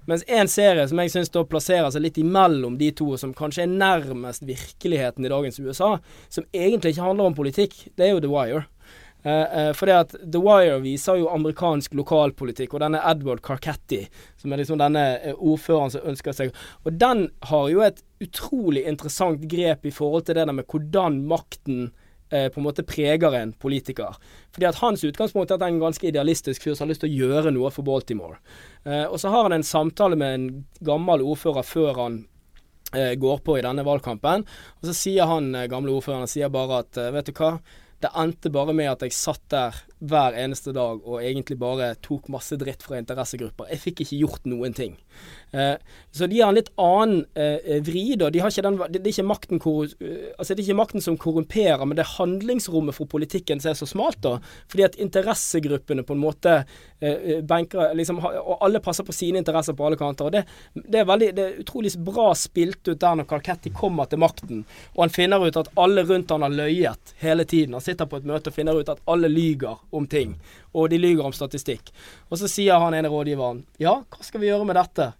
Mens 0.09 0.25
en 0.27 0.49
serie 0.51 0.83
som 0.89 0.99
jeg 0.99 1.13
syns 1.13 1.31
plasserer 1.31 1.89
seg 1.93 2.03
litt 2.03 2.19
imellom 2.19 2.75
de 2.79 2.91
to, 2.95 3.13
som 3.19 3.33
kanskje 3.35 3.65
er 3.65 3.71
nærmest 3.71 4.43
virkeligheten 4.47 5.25
i 5.25 5.31
dagens 5.31 5.59
USA, 5.63 5.95
som 6.29 6.47
egentlig 6.51 6.93
ikke 6.93 7.07
handler 7.07 7.31
om 7.31 7.37
politikk, 7.37 7.77
det 7.95 8.07
er 8.07 8.15
jo 8.15 8.23
The 8.23 8.31
Wire. 8.31 8.65
Uh, 9.23 9.31
uh, 9.31 9.69
for 9.71 9.87
det 9.87 9.95
at 9.95 10.15
The 10.19 10.39
Wire 10.43 10.81
viser 10.83 11.15
jo 11.21 11.29
amerikansk 11.31 11.93
lokalpolitikk, 11.95 12.73
og 12.75 12.83
denne 12.83 12.99
Edward 13.07 13.39
Carcetti, 13.45 14.01
som 14.35 14.51
er 14.51 14.59
liksom 14.59 14.81
denne 14.81 15.03
uh, 15.23 15.37
ordføreren 15.37 15.93
som 15.93 16.09
ønsker 16.11 16.35
seg 16.35 16.51
Og 16.83 16.97
den 16.99 17.29
har 17.47 17.69
jo 17.71 17.85
et 17.87 18.03
utrolig 18.23 18.83
interessant 18.83 19.45
grep 19.47 19.87
i 19.87 19.95
forhold 19.95 20.27
til 20.27 20.35
det 20.35 20.43
der 20.49 20.57
med 20.57 20.67
hvordan 20.67 21.21
makten 21.31 21.93
eh, 22.33 22.49
på 22.49 22.59
en 22.59 22.65
måte 22.65 22.85
preger 22.87 23.37
en 23.37 23.53
politiker. 23.53 24.17
Fordi 24.53 24.67
at 24.69 24.81
Hans 24.81 25.05
utgangspunkt 25.05 25.51
er 25.51 25.59
at 25.59 25.65
han 25.65 25.75
er 25.75 25.77
en 25.77 25.85
ganske 25.85 26.09
idealistisk 26.09 26.65
fyr 26.65 26.75
som 26.75 26.87
har 26.87 26.93
lyst 26.93 27.05
til 27.05 27.13
å 27.13 27.21
gjøre 27.21 27.53
noe 27.53 27.71
for 27.73 27.85
Baltimore. 27.87 28.39
Eh, 28.83 29.05
og 29.05 29.19
så 29.21 29.31
har 29.33 29.47
han 29.47 29.57
en 29.59 29.67
samtale 29.67 30.19
med 30.19 30.37
en 30.37 30.47
gammel 30.85 31.23
ordfører 31.25 31.67
før 31.67 31.93
han 32.01 32.19
eh, 32.95 33.13
går 33.21 33.43
på 33.45 33.57
i 33.59 33.65
denne 33.65 33.85
valgkampen. 33.85 34.45
Og 34.81 34.89
så 34.89 34.97
sier 34.97 35.29
han 35.29 35.53
eh, 35.55 35.69
gamle 35.71 35.93
ordføreren 35.95 36.29
sier 36.31 36.51
bare 36.53 36.83
at 36.83 36.99
eh, 37.01 37.13
vet 37.15 37.29
du 37.29 37.35
hva, 37.37 37.55
Det 38.03 38.11
endte 38.19 38.51
bare 38.51 38.75
med 38.75 38.91
at 38.91 39.03
jeg 39.05 39.15
satt 39.15 39.43
der 39.53 39.77
hver 40.03 40.35
eneste 40.35 40.73
dag 40.75 40.99
og 41.07 41.21
egentlig 41.23 41.55
bare 41.61 41.93
tok 42.03 42.27
masse 42.33 42.57
dritt 42.59 42.83
fra 42.83 42.97
interessegrupper. 42.99 43.69
Jeg 43.71 43.79
fikk 43.79 44.01
ikke 44.03 44.19
gjort 44.19 44.47
noen 44.51 44.75
ting. 44.75 44.97
Eh, 45.55 45.77
så 46.11 46.27
de 46.27 46.41
har 46.41 46.51
en 46.51 46.57
litt 46.57 46.71
annen 46.81 47.21
eh, 47.39 47.79
vri, 47.85 48.17
da. 48.19 48.27
De 48.33 48.41
den, 48.41 48.79
det, 48.91 48.99
er 48.99 49.11
ikke 49.13 49.27
makten, 49.29 49.61
altså 49.63 50.49
det 50.51 50.57
er 50.57 50.65
ikke 50.65 50.79
makten 50.81 51.05
som 51.05 51.17
korrumperer, 51.19 51.85
men 51.85 51.95
det 51.95 52.03
er 52.03 52.15
handlingsrommet 52.17 52.97
for 52.97 53.07
politikken 53.07 53.63
som 53.63 53.71
er 53.71 53.79
så 53.79 53.87
smalt, 53.87 54.19
da. 54.25 54.35
Fordi 54.71 54.87
at 54.89 54.99
interessegruppene 54.99 56.03
på 56.03 56.17
en 56.17 56.23
måte 56.23 56.57
benker 57.43 57.91
liksom, 57.97 58.21
Og 58.23 58.61
alle 58.63 58.79
passer 58.79 59.03
på 59.03 59.11
sine 59.11 59.41
interesser 59.41 59.75
på 59.75 59.83
alle 59.83 59.97
kanter. 59.99 60.29
og 60.29 60.31
Det, 60.31 60.43
det 60.73 61.01
er 61.01 61.07
veldig, 61.07 61.31
det 61.35 61.43
er 61.43 61.57
utrolig 61.59 61.91
bra 61.99 62.29
spilt 62.37 62.87
ut 62.87 62.99
der 62.99 63.17
når 63.19 63.27
Kalketti 63.29 63.73
kommer 63.75 64.07
til 64.09 64.21
makten, 64.23 64.63
og 64.95 65.05
han 65.05 65.13
finner 65.13 65.43
ut 65.43 65.59
at 65.59 65.71
alle 65.79 66.03
rundt 66.07 66.31
han 66.31 66.43
har 66.43 66.53
løyet 66.53 67.15
hele 67.23 67.45
tiden. 67.45 67.75
Han 67.75 67.83
sitter 67.83 67.92
på 68.09 68.17
et 68.17 68.25
møte 68.27 68.49
og 68.49 68.55
finner 68.55 68.79
ut 68.79 68.89
at 68.89 69.01
alle 69.09 69.29
lyger 69.31 69.77
om 69.93 70.07
ting, 70.09 70.33
og 70.73 70.89
de 70.89 70.97
lyger 70.97 71.27
om 71.27 71.35
statistikk. 71.35 71.93
Og 72.29 72.41
så 72.41 72.49
sier 72.51 72.81
han 72.81 72.97
ene 72.97 73.11
rådgiveren 73.13 73.63
ja, 73.81 73.99
hva 74.01 74.25
skal 74.25 74.41
vi 74.41 74.49
gjøre 74.49 74.67
med 74.69 74.79
dette? 74.79 75.11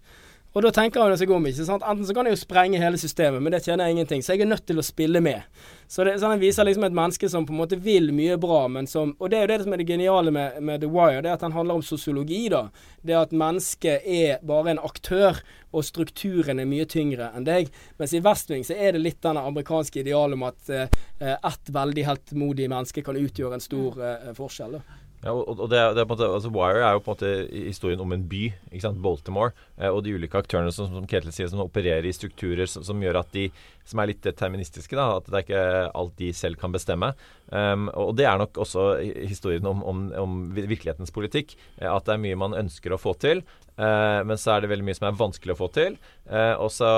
Og 0.54 0.62
da 0.62 0.70
tenker 0.70 1.02
han 1.02 1.16
seg 1.18 1.32
om, 1.34 1.46
ikke 1.50 1.64
sant. 1.66 1.82
Enten 1.82 2.06
så 2.06 2.14
kan 2.14 2.28
jeg 2.28 2.36
jo 2.36 2.40
sprenge 2.44 2.78
hele 2.78 2.98
systemet, 3.00 3.42
men 3.42 3.50
det 3.50 3.64
tjener 3.64 3.88
jeg 3.88 3.96
ingenting. 3.96 4.20
Så 4.22 4.36
jeg 4.36 4.44
er 4.44 4.50
nødt 4.52 4.62
til 4.68 4.78
å 4.78 4.84
spille 4.86 5.18
med. 5.24 5.42
Så 5.90 6.06
det, 6.06 6.14
sånn 6.22 6.38
viser 6.38 6.66
liksom 6.68 6.86
et 6.86 6.94
menneske 6.94 7.26
som 7.30 7.46
på 7.46 7.50
en 7.50 7.58
måte 7.58 7.78
vil 7.82 8.12
mye 8.14 8.36
bra, 8.40 8.62
men 8.70 8.86
som 8.90 9.16
Og 9.18 9.30
det 9.30 9.38
er 9.38 9.44
jo 9.44 9.50
det 9.50 9.58
som 9.64 9.74
er 9.74 9.82
det 9.82 9.88
geniale 9.88 10.30
med, 10.34 10.60
med 10.62 10.80
The 10.84 10.90
Wire, 10.90 11.24
det 11.24 11.32
er 11.32 11.34
at 11.34 11.42
den 11.42 11.56
handler 11.58 11.80
om 11.80 11.82
sosiologi, 11.82 12.46
da. 12.54 12.68
Det 13.02 13.18
at 13.18 13.34
mennesket 13.34 14.06
er 14.06 14.38
bare 14.46 14.76
en 14.76 14.82
aktør, 14.86 15.42
og 15.74 15.82
strukturen 15.82 16.62
er 16.62 16.70
mye 16.70 16.86
tyngre 16.86 17.32
enn 17.34 17.46
deg. 17.48 17.72
Mens 17.98 18.14
i 18.14 18.22
Westwing 18.22 18.62
så 18.62 18.78
er 18.78 18.94
det 18.94 19.02
litt 19.02 19.22
denne 19.26 19.42
amerikanske 19.42 20.04
idealet 20.04 20.38
om 20.38 20.46
at 20.46 20.70
eh, 20.70 21.00
ett 21.34 21.74
veldig 21.74 22.06
heltmodig 22.06 22.70
menneske 22.70 23.02
kan 23.02 23.18
utgjøre 23.18 23.58
en 23.58 23.64
stor 23.64 23.98
eh, 23.98 24.30
forskjell. 24.38 24.78
da. 24.78 25.03
Ja, 25.24 25.32
og, 25.32 25.62
det, 25.72 25.78
det 25.96 26.02
er 26.02 26.04
på 26.04 26.12
en 26.12 26.18
måte, 26.18 26.26
altså 26.36 26.50
Wire 26.52 26.82
er 26.84 26.98
jo 26.98 27.00
på 27.00 27.14
en 27.14 27.16
måte 27.16 27.60
historien 27.70 28.02
om 28.04 28.12
en 28.12 28.26
by, 28.28 28.42
ikke 28.68 28.84
sant, 28.84 29.00
Baltimore, 29.00 29.54
eh, 29.78 29.88
og 29.88 30.02
de 30.04 30.12
ulike 30.18 30.36
aktørene 30.36 30.72
som, 30.74 30.90
som 30.92 31.06
Ketil 31.08 31.32
sier, 31.32 31.48
som 31.48 31.62
opererer 31.64 32.04
i 32.04 32.12
strukturer 32.12 32.68
som, 32.68 32.84
som, 32.84 33.00
gjør 33.00 33.22
at 33.22 33.30
de 33.32 33.46
som 33.88 34.02
er 34.02 34.10
litt 34.12 34.20
deterministiske, 34.24 34.96
da, 34.98 35.06
at 35.16 35.30
det 35.30 35.38
er 35.40 35.46
ikke 35.46 35.64
alt 36.02 36.14
de 36.20 36.30
selv 36.36 36.60
kan 36.60 36.76
bestemme. 36.76 37.14
Um, 37.48 37.88
og 37.92 38.14
det 38.20 38.28
er 38.28 38.40
nok 38.40 38.60
også 38.60 38.86
historien 39.00 39.64
om, 39.68 39.80
om, 39.84 40.06
om 40.20 40.38
virkelighetens 40.56 41.12
politikk. 41.14 41.56
Eh, 41.80 41.88
at 41.88 42.04
det 42.04 42.18
er 42.18 42.24
mye 42.26 42.40
man 42.44 42.60
ønsker 42.60 42.92
å 42.92 43.00
få 43.00 43.16
til, 43.20 43.40
eh, 43.80 44.20
men 44.28 44.40
så 44.40 44.54
er 44.54 44.64
det 44.64 44.74
veldig 44.74 44.88
mye 44.90 45.00
som 45.00 45.08
er 45.08 45.20
vanskelig 45.24 45.56
å 45.56 45.60
få 45.64 45.72
til. 45.72 46.00
Eh, 46.28 46.52
og 46.54 46.68
så 46.72 46.94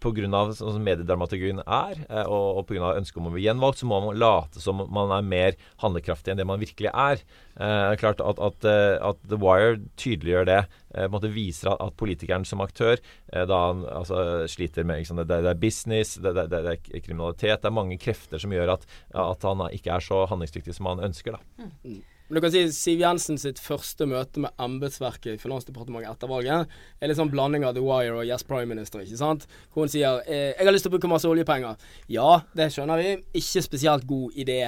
pga. 0.00 0.40
sånn 0.56 0.84
mediedramaturgien 0.84 1.62
er, 1.64 2.00
eh, 2.08 2.26
og, 2.26 2.60
og 2.60 2.66
pga. 2.68 2.94
ønsket 2.98 3.20
om 3.20 3.30
å 3.30 3.34
bli 3.34 3.44
gjenvalgt, 3.46 3.80
så 3.80 3.88
må 3.88 4.00
man 4.04 4.18
late 4.18 4.62
som 4.62 4.82
man 4.90 5.14
er 5.14 5.26
mer 5.26 5.58
handlekraftig 5.82 6.32
enn 6.32 6.40
det 6.40 6.48
man 6.48 6.62
virkelig 6.62 6.92
er. 6.92 7.24
Eh, 7.60 7.96
klart 8.00 8.22
at, 8.24 8.40
at, 8.40 8.68
eh, 8.68 8.96
at, 9.10 9.20
The 9.28 9.38
Wire 9.40 9.80
tydeliggjør 10.00 10.48
det. 10.48 10.60
Eh, 10.94 11.04
på 11.04 11.10
en 11.10 11.16
måte 11.18 11.32
Viser 11.34 11.72
at, 11.74 11.82
at 11.84 11.98
politikeren 12.00 12.46
som 12.48 12.62
aktør 12.64 12.96
eh, 12.96 13.44
da 13.46 13.58
han 13.68 13.84
altså, 13.86 14.46
sliter 14.50 14.86
med 14.88 15.04
det, 15.04 15.26
det, 15.28 15.42
er 15.50 15.60
business, 15.60 16.16
det, 16.16 16.34
det, 16.38 16.48
det, 16.52 16.62
er 16.76 17.04
kriminalitet. 17.04 17.60
Det 17.60 17.68
er 17.70 17.76
mange 17.76 18.00
krefter 18.00 18.40
som 18.42 18.54
gjør 18.54 18.76
at, 18.78 18.88
at 19.12 19.44
han 19.46 19.68
ikke 19.70 19.92
er 19.94 20.04
så 20.04 20.24
handlingsdyktig 20.30 20.76
som 20.76 20.90
han 20.90 21.04
ønsker. 21.10 21.36
da. 21.36 21.68
Mm. 21.84 22.00
Men 22.30 22.38
du 22.38 22.44
kan 22.44 22.52
si 22.54 22.60
Siv 22.70 23.00
Jensen 23.02 23.40
sitt 23.42 23.58
første 23.58 24.06
møte 24.06 24.38
med 24.44 24.54
embetsverket 24.62 25.32
i 25.32 25.40
Finansdepartementet 25.42 26.12
etter 26.12 26.30
valget 26.30 26.76
er 27.02 27.10
litt 27.10 27.18
sånn 27.18 27.32
blanding 27.32 27.64
av 27.66 27.74
The 27.74 27.82
Wire 27.82 28.20
og 28.20 28.28
Yes 28.28 28.46
Prime 28.46 28.70
Minister, 28.70 29.02
ikke 29.02 29.18
sant? 29.18 29.48
Hvor 29.74 29.82
hun 29.82 29.90
sier 29.90 30.22
eh, 30.28 30.54
'Jeg 30.54 30.62
har 30.62 30.70
lyst 30.70 30.86
til 30.86 30.92
å 30.92 30.94
bruke 30.94 31.10
masse 31.10 31.26
oljepenger'. 31.26 31.74
Ja, 32.06 32.42
det 32.54 32.70
skjønner 32.70 33.02
vi. 33.02 33.16
Ikke 33.34 33.66
spesielt 33.66 34.06
god 34.06 34.38
idé. 34.38 34.60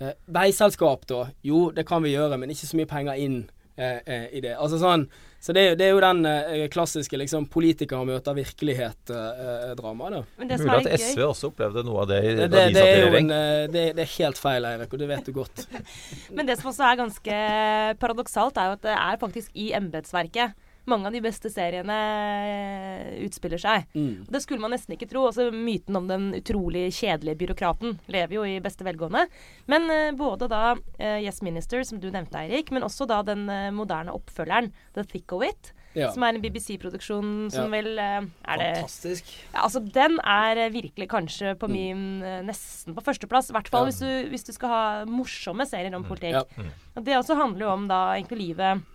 Eh, 0.00 0.16
veiselskap, 0.32 1.04
da? 1.12 1.26
Jo, 1.44 1.68
det 1.76 1.84
kan 1.84 2.00
vi 2.02 2.16
gjøre, 2.16 2.40
men 2.40 2.48
ikke 2.48 2.70
så 2.72 2.80
mye 2.80 2.88
penger 2.88 3.20
inn 3.20 3.50
i 3.80 4.40
det. 4.44 4.54
Altså 4.56 4.80
sånn 4.80 5.06
så 5.40 5.54
det, 5.56 5.62
det, 5.80 5.86
er 5.86 5.94
jo 5.94 6.00
den 6.04 6.26
eh, 6.28 6.66
klassiske 6.68 7.16
liksom, 7.16 7.46
politiker 7.48 8.02
møter 8.04 8.36
virkelighet-dramaet. 8.36 10.18
Eh, 10.20 10.42
eh 10.44 10.60
Mulig 10.60 10.74
at 10.76 11.00
SV 11.00 11.22
også 11.24 11.48
opplevde 11.48 11.84
noe 11.86 12.02
av 12.02 12.10
det 12.10 12.18
i, 12.20 12.34
det, 12.36 12.48
det, 12.52 12.64
de 12.68 12.74
satt 12.76 12.88
i 12.90 12.98
regjering. 12.98 13.30
Eh, 13.32 13.60
det, 13.72 13.84
det, 13.96 14.04
er 14.04 14.10
helt 14.18 14.40
feil, 14.40 14.68
Eirik, 14.68 14.92
og 14.92 15.00
det 15.00 15.08
vet 15.08 15.30
du 15.30 15.32
godt. 15.38 15.64
Men 16.36 16.50
det 16.50 16.58
som 16.60 16.68
også 16.74 16.84
er 16.90 16.98
ganske 17.00 17.38
paradoksalt, 18.04 18.60
er 18.60 18.68
jo 18.68 18.76
at 18.76 18.84
det 18.84 18.98
er 18.98 19.22
faktisk 19.22 19.56
i 19.56 19.70
embetsverket 19.80 20.52
mange 20.90 21.08
av 21.08 21.14
de 21.14 21.22
beste 21.24 21.50
seriene 21.52 21.96
eh, 22.50 23.08
utspiller 23.24 23.60
seg. 23.60 23.86
Mm. 23.94 24.26
Det 24.30 24.42
skulle 24.44 24.62
man 24.62 24.74
nesten 24.74 24.96
ikke 24.96 25.08
tro. 25.10 25.26
Også 25.28 25.50
myten 25.54 25.98
om 25.98 26.08
den 26.10 26.30
utrolig 26.38 26.88
kjedelige 26.96 27.38
byråkraten 27.44 27.98
lever 28.10 28.38
jo 28.38 28.46
i 28.46 28.60
beste 28.62 28.86
velgående. 28.86 29.26
Men 29.70 29.90
uh, 29.90 30.10
både 30.18 30.50
da 30.50 30.64
uh, 30.76 31.18
Yes 31.20 31.42
Minister, 31.46 31.84
som 31.86 32.00
du 32.02 32.10
nevnte, 32.10 32.40
Eirik, 32.40 32.72
men 32.74 32.86
også 32.86 33.08
da 33.10 33.22
den 33.26 33.46
uh, 33.50 33.70
moderne 33.74 34.14
oppfølgeren 34.16 34.72
The 34.96 35.06
Thick 35.06 35.36
of 35.36 35.46
It. 35.46 35.74
Ja. 35.96 36.12
Som 36.14 36.22
er 36.22 36.36
en 36.36 36.42
BBC-produksjon 36.44 37.30
som 37.50 37.64
ja. 37.66 37.80
vel 37.80 37.96
er 37.98 38.28
Fantastisk. 38.46 39.26
det 39.26 39.56
ja, 39.56 39.64
Altså, 39.64 39.80
den 39.82 40.20
er 40.22 40.60
virkelig 40.70 41.08
kanskje 41.10 41.56
på 41.58 41.66
mm. 41.66 41.74
min 41.74 42.04
Nesten 42.46 42.94
på 42.94 43.02
førsteplass. 43.02 43.50
I 43.50 43.56
hvert 43.56 43.72
fall 43.72 43.88
hvis, 43.88 43.98
du, 43.98 44.30
hvis, 44.30 44.46
du, 44.46 44.52
skal 44.54 44.70
ha 44.70 44.84
morsomme 45.10 45.66
serier 45.66 45.90
om 45.98 46.04
mm. 46.04 46.08
politikk. 46.12 46.54
Mm. 46.54 46.70
Og 46.94 47.08
det 47.08 47.18
også 47.18 47.34
handler 47.40 47.66
jo 47.66 47.74
om 47.74 47.90
da 47.90 48.04
egentlig 48.14 48.38
livet 48.44 48.86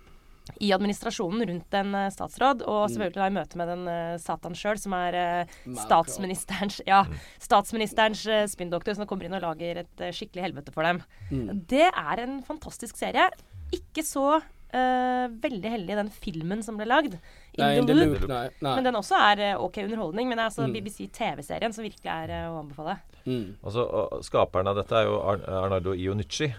i 0.62 0.72
administrasjonen 0.74 1.44
rundt 1.50 1.76
en 1.78 1.94
uh, 1.96 2.06
statsråd, 2.12 2.64
og 2.64 2.86
mm. 2.86 2.92
selvfølgelig 2.94 3.20
da 3.20 3.28
i 3.28 3.36
møte 3.36 3.60
med 3.60 3.70
den 3.72 3.84
uh, 3.90 4.16
Satan 4.22 4.56
sjøl, 4.58 4.80
som 4.80 4.96
er 4.96 5.18
uh, 5.18 5.54
statsministerens, 5.82 6.80
ja, 6.86 7.02
mm. 7.06 7.22
statsministerens 7.46 8.24
uh, 8.30 8.42
spinndoktor, 8.50 8.96
som 8.96 9.08
kommer 9.10 9.28
inn 9.28 9.38
og 9.38 9.44
lager 9.44 9.82
et 9.84 10.04
skikkelig 10.16 10.48
helvete 10.48 10.74
for 10.74 10.86
dem. 10.86 11.02
Mm. 11.30 11.64
Det 11.68 11.88
er 11.90 12.22
en 12.24 12.38
fantastisk 12.46 12.98
serie. 13.00 13.30
Ikke 13.74 14.06
så 14.06 14.36
veldig 14.76 15.70
heldig 15.72 15.94
den 15.96 16.08
filmen 16.12 16.60
som 16.60 16.76
ble 16.76 16.84
lagd. 16.90 17.14
In, 17.56 17.86
the, 17.88 17.94
loop. 17.96 18.20
loop. 18.20 18.28
Nei, 18.30 18.46
nei. 18.60 18.74
Men 18.78 18.88
den 18.88 18.98
også 18.98 19.18
er 19.18 19.44
OK 19.62 19.80
underholdning. 19.86 20.28
Men 20.28 20.38
det 20.38 20.44
er 20.44 20.50
altså 20.50 20.66
mm. 20.66 20.74
BBC 20.76 21.06
TV-serien 21.14 21.72
som 21.72 21.86
virkelig 21.86 22.12
er 22.12 22.34
å 22.50 22.58
anbefale. 22.60 22.98
Mm. 23.26 23.56
Altså, 23.66 23.86
skaperen 24.26 24.70
av 24.70 24.76
dette 24.78 24.98
er 24.98 25.08
jo 25.08 25.16
Ar 25.18 25.40
Arnardo 25.64 25.96
Ionici, 25.96 26.50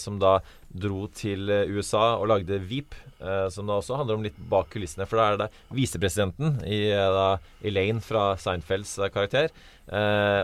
som 0.00 0.20
da 0.22 0.38
dro 0.76 1.06
til 1.14 1.50
USA 1.72 2.16
og 2.20 2.26
lagde 2.28 2.58
Veep 2.68 2.94
eh, 3.20 3.46
som 3.52 3.68
da 3.68 3.78
også 3.78 3.96
handler 3.96 4.18
om 4.18 4.24
litt 4.26 4.38
bak 4.50 4.68
kulissene. 4.72 5.06
For 5.08 5.20
da 5.20 5.28
er 5.28 5.40
det 5.40 5.48
visepresidenten 5.76 6.60
i 6.68 6.80
da, 6.92 7.28
Elaine 7.66 8.04
fra 8.04 8.30
Seinfelds 8.40 8.96
karakter, 9.12 9.16
karakter 9.16 9.74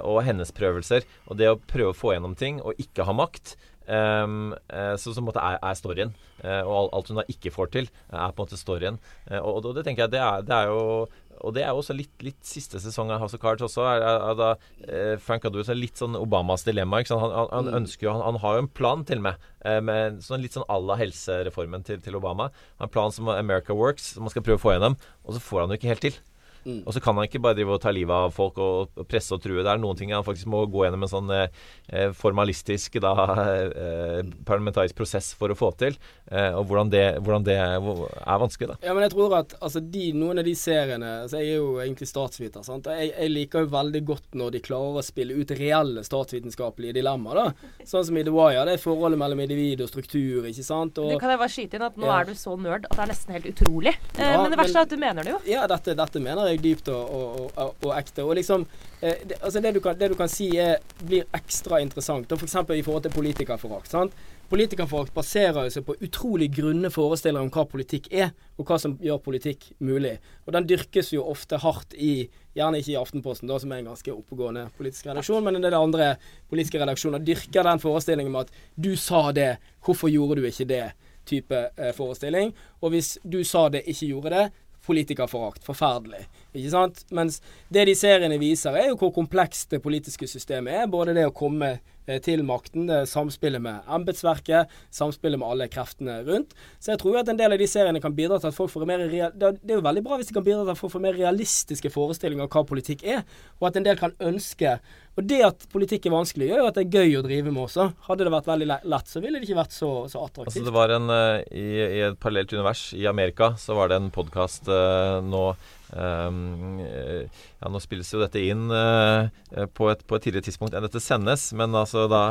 og 0.06 0.20
hennes 0.22 0.52
prøvelser. 0.54 1.06
Og 1.26 1.38
det 1.40 1.48
å 1.50 1.58
prøve 1.58 1.90
å 1.90 1.98
få 1.98 2.12
gjennom 2.14 2.36
ting 2.38 2.60
og 2.62 2.78
ikke 2.82 3.06
ha 3.08 3.14
makt. 3.16 3.56
Um, 3.86 4.52
så 4.70 5.10
så 5.14 5.22
måte 5.24 5.42
er, 5.42 5.58
er 5.58 5.74
storyen. 5.78 6.14
og 6.42 6.90
alt 6.94 7.10
hun 7.10 7.20
da 7.20 7.24
ikke 7.30 7.52
får 7.54 7.70
til, 7.74 7.88
er 8.10 8.32
på 8.34 8.42
en 8.42 8.48
måte 8.48 8.58
storyen. 8.58 8.98
og, 9.40 9.64
og, 9.64 9.74
det 9.76 9.84
tenker 9.86 10.04
jeg 10.04 10.14
det 10.14 10.22
er, 10.22 10.42
det 10.46 10.56
er 10.56 10.70
jo 10.70 11.06
og 11.42 11.54
det 11.56 11.64
er 11.64 11.74
også 11.74 11.94
litt, 11.96 12.12
litt, 12.22 12.38
siste 12.46 12.80
sesong 12.82 13.10
av 13.12 13.22
House 13.22 13.36
of 13.36 13.42
Cards 13.42 13.64
også. 13.66 13.84
Er, 13.88 14.04
er, 14.04 14.34
da, 14.38 14.50
eh, 14.86 15.14
Frank 15.22 15.46
Adwood 15.48 15.70
er 15.72 15.78
litt 15.78 15.98
sånn 15.98 16.16
Obamas 16.18 16.66
dilemma. 16.66 17.02
Han, 17.08 17.22
han, 17.22 17.48
han, 17.50 17.70
mm. 17.70 17.78
ønsker 17.80 18.08
jo, 18.08 18.14
han, 18.14 18.24
han, 18.28 18.40
har 18.44 18.56
jo 18.56 18.64
en 18.64 18.72
plan 18.80 19.04
til 19.08 19.22
med. 19.24 19.48
Eh, 19.66 19.80
med 19.84 20.20
sånn, 20.24 20.42
litt 20.44 20.56
sånn 20.56 20.68
à 20.70 20.78
la 20.82 20.98
helsereformen 21.00 21.86
til, 21.88 22.02
til 22.04 22.18
Obama. 22.18 22.50
Han 22.76 22.86
har 22.86 22.90
en 22.90 22.96
plan 22.98 23.14
som 23.14 23.30
America 23.32 23.76
Works, 23.76 24.12
som 24.14 24.26
man 24.26 24.34
skal 24.34 24.46
prøve 24.46 24.60
å 24.60 24.66
få 24.66 24.76
gjennom. 24.76 24.98
Og 25.26 25.36
så 25.36 25.42
får 25.42 25.64
han 25.64 25.74
jo 25.74 25.80
ikke 25.80 25.94
helt 25.94 26.06
til. 26.06 26.20
Mm. 26.64 26.82
Og 26.86 26.94
så 26.94 27.02
kan 27.02 27.16
han 27.18 27.26
ikke 27.26 27.40
bare 27.42 27.58
drive 27.58 27.74
og 27.76 27.82
ta 27.82 27.92
livet 27.94 28.14
av 28.14 28.34
folk 28.34 28.58
og, 28.62 29.02
presse 29.10 29.34
og 29.34 29.42
true. 29.42 29.62
Det 29.62 29.70
er 29.72 29.80
noen 29.82 29.98
ting 29.98 30.12
han 30.14 30.26
faktisk 30.26 30.50
må 30.52 30.64
gå 30.70 30.84
gjennom 30.86 31.06
en 31.06 31.10
sånn 31.10 31.32
eh, 31.34 31.62
eh 31.92 32.10
formalistisk 32.16 32.98
da, 33.02 33.12
eh, 33.42 34.20
parlamentarisk 34.46 34.96
prosess 34.98 35.32
for 35.38 35.52
å 35.52 35.58
få 35.58 35.72
til. 35.80 35.96
Eh, 36.30 36.52
og 36.54 36.66
hvordan 36.70 36.92
det, 36.92 37.04
hvordan 37.20 37.46
det 37.46 37.56
er, 37.58 37.76
er, 37.78 38.38
vanskelig, 38.42 38.72
da. 38.72 38.78
Ja, 38.86 38.94
men 38.94 39.06
jeg 39.06 39.14
tror 39.14 39.36
at 39.40 39.56
altså, 39.60 39.82
de, 39.82 40.04
noen 40.16 40.42
av 40.42 40.46
de 40.46 40.54
seriene 40.58 41.10
altså, 41.24 41.40
Jeg 41.42 41.56
er 41.56 41.60
jo 41.60 41.72
egentlig 41.82 42.08
statsviter. 42.10 42.64
sant? 42.66 42.86
Jeg, 42.86 43.12
jeg, 43.12 43.32
liker 43.32 43.66
jo 43.66 43.72
veldig 43.72 44.02
godt 44.06 44.38
når 44.38 44.56
de 44.56 44.62
klarer 44.64 45.00
å 45.00 45.04
spille 45.04 45.36
ut 45.36 45.54
reelle 45.58 46.04
statsvitenskapelige 46.06 46.96
dilemmaer. 47.00 47.42
da. 47.42 47.84
Sånn 47.88 48.06
som 48.08 48.18
i 48.18 48.24
The 48.26 48.34
Wire. 48.34 48.66
Det 48.68 48.76
er 48.78 48.82
forholdet 48.82 49.20
mellom 49.20 49.42
individ 49.42 49.82
og 49.84 49.90
struktur, 49.90 50.46
ikke 50.48 50.66
sant. 50.66 51.00
Og, 51.02 51.14
det 51.14 51.20
kan 51.22 51.32
jeg 51.32 51.42
bare 51.42 51.54
skyte 51.56 51.78
inn 51.78 51.86
at 51.88 51.98
nå 52.00 52.08
ja. 52.08 52.20
er 52.20 52.30
du 52.30 52.38
så 52.38 52.56
nerd 52.60 52.86
at 52.88 52.96
det 52.96 53.04
er 53.04 53.12
nesten 53.12 53.36
helt 53.36 53.48
utrolig. 53.52 53.94
Eh, 54.16 54.22
ja, 54.22 54.40
men 54.40 54.52
det 54.52 54.60
verste 54.60 54.76
men, 54.76 54.80
er 54.80 54.86
at 54.86 54.92
du 54.92 55.00
mener 55.00 55.26
det 55.26 55.34
jo. 55.34 55.40
Ja, 55.48 55.66
dette, 55.70 55.96
dette 55.98 56.22
mener 56.22 56.50
jeg 56.50 56.51
jeg 56.52 56.62
dypt 56.64 56.90
og, 56.92 57.14
og, 57.16 57.48
og, 57.56 57.72
og 57.86 57.94
ekte. 57.96 58.24
Og 58.24 58.36
liksom 58.38 58.66
eh, 59.00 59.24
det, 59.28 59.38
altså 59.40 59.60
det, 59.60 59.74
du 59.76 59.80
kan, 59.84 59.98
det, 59.98 60.12
du 60.12 60.18
kan, 60.18 60.30
si 60.30 60.50
er, 60.60 60.78
blir 61.02 61.26
ekstra 61.36 61.80
interessant, 61.82 62.30
f.eks. 62.32 62.58
For 62.62 62.76
i 62.76 62.84
forhold 62.84 63.06
til 63.06 63.14
politikerforakt. 63.14 63.90
sant? 63.92 64.14
Politikerforakt 64.52 65.14
baserer 65.16 65.70
seg 65.72 65.86
på 65.86 65.96
utrolig 66.04 66.50
grunne 66.52 66.90
forestillinger 66.92 67.46
om 67.46 67.52
hva 67.52 67.64
politikk 67.68 68.10
er, 68.12 68.34
og 68.60 68.68
hva 68.68 68.76
som 68.80 68.98
gjør 69.00 69.22
politikk 69.24 69.70
mulig. 69.80 70.18
Og 70.44 70.52
den 70.56 70.68
dyrkes 70.68 71.14
jo 71.14 71.26
ofte 71.32 71.60
hardt 71.62 71.96
i 71.96 72.28
Gjerne 72.52 72.82
ikke 72.82 72.90
i 72.92 72.98
Aftenposten, 73.00 73.48
da, 73.48 73.56
som 73.56 73.70
er 73.72 73.78
en 73.80 73.86
ganske 73.94 74.12
oppegående 74.12 74.66
politisk 74.76 75.06
redaksjon, 75.08 75.40
men 75.40 75.56
en 75.56 75.62
del 75.64 75.72
andre 75.72 76.10
politiske 76.50 76.76
redaksjoner 76.82 77.22
dyrker 77.24 77.64
den 77.64 77.80
forestillingen 77.80 78.34
med 78.34 78.50
at 78.50 78.58
du 78.76 78.90
sa 79.00 79.30
det, 79.32 79.54
hvorfor 79.80 80.12
gjorde 80.12 80.36
du 80.42 80.50
ikke 80.50 80.68
det? 80.68 80.82
type 81.24 81.70
eh, 81.76 81.92
forestilling. 81.94 82.52
Og 82.80 82.94
hvis 82.94 83.18
du 83.22 83.42
sa 83.44 83.68
det, 83.72 83.84
ikke 83.86 84.06
gjorde 84.06 84.34
det, 84.34 84.46
politikerforakt. 84.86 85.64
Forferdelig. 85.64 86.24
Ikke 86.52 86.72
sant? 86.74 87.02
Mens 87.14 87.40
det 87.72 87.86
de 87.88 87.94
seriene 87.96 88.36
viser, 88.40 88.76
er 88.76 88.90
jo 88.90 88.98
hvor 89.00 89.12
komplekst 89.16 89.72
det 89.72 89.82
politiske 89.84 90.28
systemet 90.28 90.82
er. 90.82 90.90
Både 90.92 91.14
det 91.16 91.24
å 91.28 91.34
komme 91.34 91.70
eh, 91.78 92.18
til 92.24 92.44
makten. 92.46 92.86
Det 92.90 93.02
samspillet 93.08 93.62
med 93.64 93.88
embetsverket, 93.96 94.72
samspillet 94.92 95.40
med 95.40 95.48
alle 95.48 95.68
kreftene 95.72 96.20
rundt. 96.26 96.52
Så 96.78 96.92
jeg 96.92 97.02
tror 97.02 97.20
at 97.22 97.32
en 97.32 97.40
del 97.40 97.56
av 97.56 97.62
de 97.62 97.70
seriene 97.70 98.02
kan 98.04 98.16
bidra 98.16 98.40
til 98.40 98.52
at 98.52 98.58
folk 98.58 98.72
får 98.74 98.88
mer 98.88 99.06
real, 99.08 99.32
Det 99.32 99.54
er 99.70 99.78
jo 99.78 99.86
veldig 99.86 100.04
bra 100.04 100.20
hvis 100.20 100.32
de 100.32 100.36
kan 100.36 100.46
bidra 100.46 100.66
til 100.66 100.74
at 100.74 100.82
folk 100.82 100.96
får 100.96 101.06
mer 101.06 101.16
realistiske 101.18 101.92
forestillinger 101.94 102.48
av 102.48 102.52
hva 102.52 102.66
politikk 102.68 103.06
er, 103.16 103.24
og 103.60 103.70
at 103.70 103.80
en 103.80 103.88
del 103.88 104.00
kan 104.00 104.16
ønske 104.20 104.76
og 105.12 105.26
det 105.28 105.42
at 105.44 105.64
politikk 105.72 106.06
er 106.08 106.14
vanskelig, 106.14 106.46
gjør 106.48 106.62
jo 106.62 106.68
at 106.70 106.78
det 106.78 106.84
er 106.86 107.02
gøy 107.02 107.18
å 107.18 107.24
drive 107.26 107.52
med 107.52 107.66
også. 107.66 107.84
Hadde 108.06 108.24
det 108.24 108.32
vært 108.32 108.48
veldig 108.48 108.68
lett, 108.94 109.10
så 109.10 109.20
ville 109.20 109.36
det 109.40 109.44
ikke 109.44 109.58
vært 109.58 109.74
så, 109.76 109.90
så 110.08 110.22
attraktivt. 110.24 110.54
Altså 110.54 110.64
det 110.70 110.72
var 110.72 110.94
en, 110.96 111.12
uh, 111.12 111.42
i, 111.52 111.66
i, 111.82 112.00
et 112.06 112.16
parallelt 112.20 112.54
univers 112.56 112.86
i 112.96 113.04
Amerika 113.10 113.50
så 113.60 113.76
var 113.76 113.92
det 113.92 114.00
en 114.00 114.08
podkast 114.14 114.70
eh, 114.72 115.18
nå 115.26 115.44
ja, 115.92 117.68
nå 117.68 117.80
spilles 117.84 118.08
jo 118.14 118.22
dette 118.22 118.40
inn 118.40 118.70
uh, 118.72 119.28
på, 119.76 119.90
et, 119.92 120.00
på, 120.06 120.16
et, 120.16 120.24
tidligere 120.24 120.46
tidspunkt 120.46 120.72
enn 120.72 120.86
dette 120.86 121.02
sendes, 121.04 121.50
men 121.56 121.76
altså 121.76 122.08
da 122.10 122.24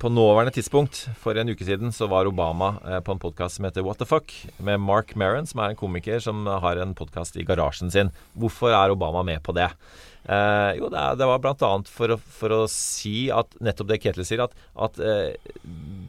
På 0.00 0.08
nåværende 0.08 0.54
tidspunkt, 0.56 1.02
for 1.20 1.36
en 1.36 1.52
uke 1.52 1.66
siden, 1.68 1.92
så 1.92 2.08
var 2.08 2.26
Obama 2.26 2.70
på 3.04 3.12
en 3.12 3.20
podkast 3.20 3.58
som 3.58 3.66
heter 3.68 3.84
What 3.84 4.00
the 4.00 4.06
Fuck, 4.08 4.32
med 4.56 4.80
Mark 4.80 5.12
Maron, 5.20 5.46
som 5.46 5.60
er 5.60 5.74
en 5.74 5.78
komiker 5.78 6.18
som 6.24 6.46
har 6.48 6.80
en 6.80 6.94
podkast 6.96 7.36
i 7.36 7.44
garasjen 7.44 7.92
sin. 7.92 8.10
Hvorfor 8.32 8.72
er 8.72 8.90
Obama 8.96 9.22
med 9.22 9.44
på 9.44 9.52
det? 9.54 9.68
Eh, 10.24 10.70
jo, 10.78 10.88
det, 10.88 11.26
var 11.28 11.42
bl.a. 11.42 11.70
For, 11.90 12.16
for 12.38 12.56
å 12.56 12.60
si 12.70 13.28
at 13.34 13.54
nettopp 13.64 13.90
det 13.90 14.00
Ketil 14.02 14.26
sier, 14.26 14.44
at, 14.46 14.56
at 14.86 15.00
eh, 15.04 15.36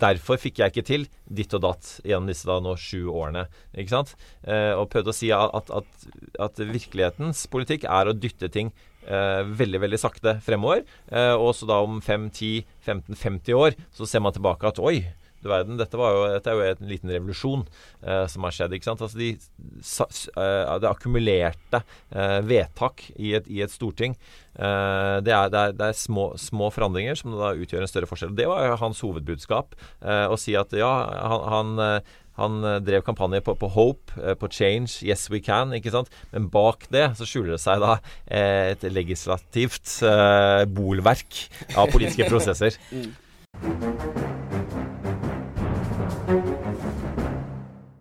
derfor 0.01 0.39
fikk 0.41 0.62
jeg 0.62 0.73
ikke 0.73 0.88
til 0.88 1.08
ditt 1.25 1.54
og 1.58 1.65
datt 1.65 1.91
gjennom 2.06 2.32
disse 2.32 2.47
da 2.47 2.60
nå 2.63 2.75
sju 2.80 3.10
årene. 3.12 3.45
ikke 3.75 3.95
sant? 3.97 4.15
Eh, 4.47 4.73
og 4.75 4.89
prøvde 4.93 5.12
å 5.12 5.17
si 5.17 5.32
at, 5.36 5.71
at, 5.71 6.08
at, 6.39 6.63
virkelighetens 6.65 7.45
politikk 7.51 7.88
er 7.91 8.10
å 8.10 8.15
dytte 8.15 8.49
ting 8.51 8.71
eh, 9.08 9.43
veldig, 9.43 9.84
veldig 9.84 10.01
sakte 10.01 10.38
fremover. 10.45 10.86
Eh, 11.12 11.34
og 11.36 11.51
så 11.58 11.67
da 11.69 11.82
om 11.84 11.99
5-10-15-50 12.06 13.60
år 13.60 13.80
så 13.95 14.08
ser 14.10 14.23
man 14.23 14.36
tilbake 14.36 14.71
at 14.71 14.82
oi, 14.84 15.01
du 15.45 15.51
verden, 15.51 15.77
dette, 15.79 15.97
jo, 15.97 16.25
dette, 16.34 16.51
er 16.51 16.58
jo 16.58 16.73
en 16.73 16.89
liten 16.89 17.13
revolusjon 17.13 17.65
eh, 18.01 18.25
som 18.31 18.47
har 18.47 18.55
skjedd. 18.55 18.75
ikke 18.75 18.89
sant? 18.89 19.03
Altså 19.05 19.19
de, 19.19 19.31
uh, 19.36 20.73
det 20.81 20.89
akkumulerte 20.89 21.81
uh, 22.15 22.41
vedtak 22.45 23.08
i 23.15 23.36
et, 23.39 23.47
i 23.51 23.62
et 23.65 23.73
storting. 23.73 24.17
Uh, 24.55 25.21
det, 25.25 25.34
er, 25.36 25.53
det, 25.53 25.62
er, 25.62 25.77
det 25.77 25.89
er, 25.91 25.97
små, 25.99 26.31
små, 26.39 26.71
forandringer 26.73 27.17
som 27.19 27.36
da 27.38 27.53
utgjør 27.55 27.86
en 27.86 27.91
større 27.91 28.10
forskjell. 28.10 28.36
Det 28.38 28.49
var 28.49 28.65
jo 28.65 28.77
hans 28.81 29.01
hovedbudskap. 29.05 29.75
å 30.05 30.38
si 30.39 30.55
at 30.58 30.73
ja, 30.75 30.91
han, 31.29 31.75
han 31.79 32.05
han 32.36 32.60
drev 32.84 33.03
kampanje 33.08 33.39
på, 33.45 33.53
på, 33.55 33.69
Hope, 33.71 34.12
på 34.41 34.49
Change, 34.51 34.99
Yes 35.08 35.29
We 35.31 35.39
Can. 35.39 35.71
ikke 35.77 35.93
sant? 35.93 36.12
Men 36.34 36.49
bak 36.51 36.84
det 36.91 37.05
så 37.15 37.27
skjuler 37.27 37.55
det 37.55 37.62
seg 37.63 37.79
da 37.84 37.95
et 38.27 38.84
legislativt 38.91 40.01
eh, 40.03 40.65
bolverk 40.67 41.45
av 41.79 41.88
politiske 41.95 42.27
prosesser. 42.34 42.75
mm. 42.91 44.04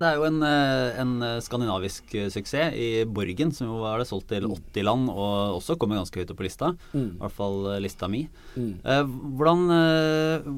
Det 0.04 0.10
er 0.10 0.18
jo 0.20 0.26
en, 0.28 0.42
eh, 0.44 1.00
en, 1.00 1.12
eh, 1.24 1.40
skandinavisk 1.40 2.14
eh, 2.14 2.28
suksess 2.28 2.74
i 2.76 2.88
Borgen, 3.08 3.54
som 3.56 3.70
jo 3.70 3.86
er 3.88 4.02
det 4.02 4.08
solgt 4.10 4.28
til 4.28 4.44
80 4.44 4.82
mm. 4.82 4.84
land, 4.84 5.06
og 5.08 5.56
også 5.56 5.78
kommer 5.80 5.96
ganske 5.96 6.20
høyt 6.20 6.32
opp 6.34 6.36
på 6.42 6.44
lista. 6.44 6.74
Mm. 6.92 7.06
I 7.14 7.22
hvert 7.22 7.36
fall 7.38 7.56
lista 7.80 8.08
mi. 8.12 8.26
Mm. 8.52 8.74
Hvordan, 8.84 9.62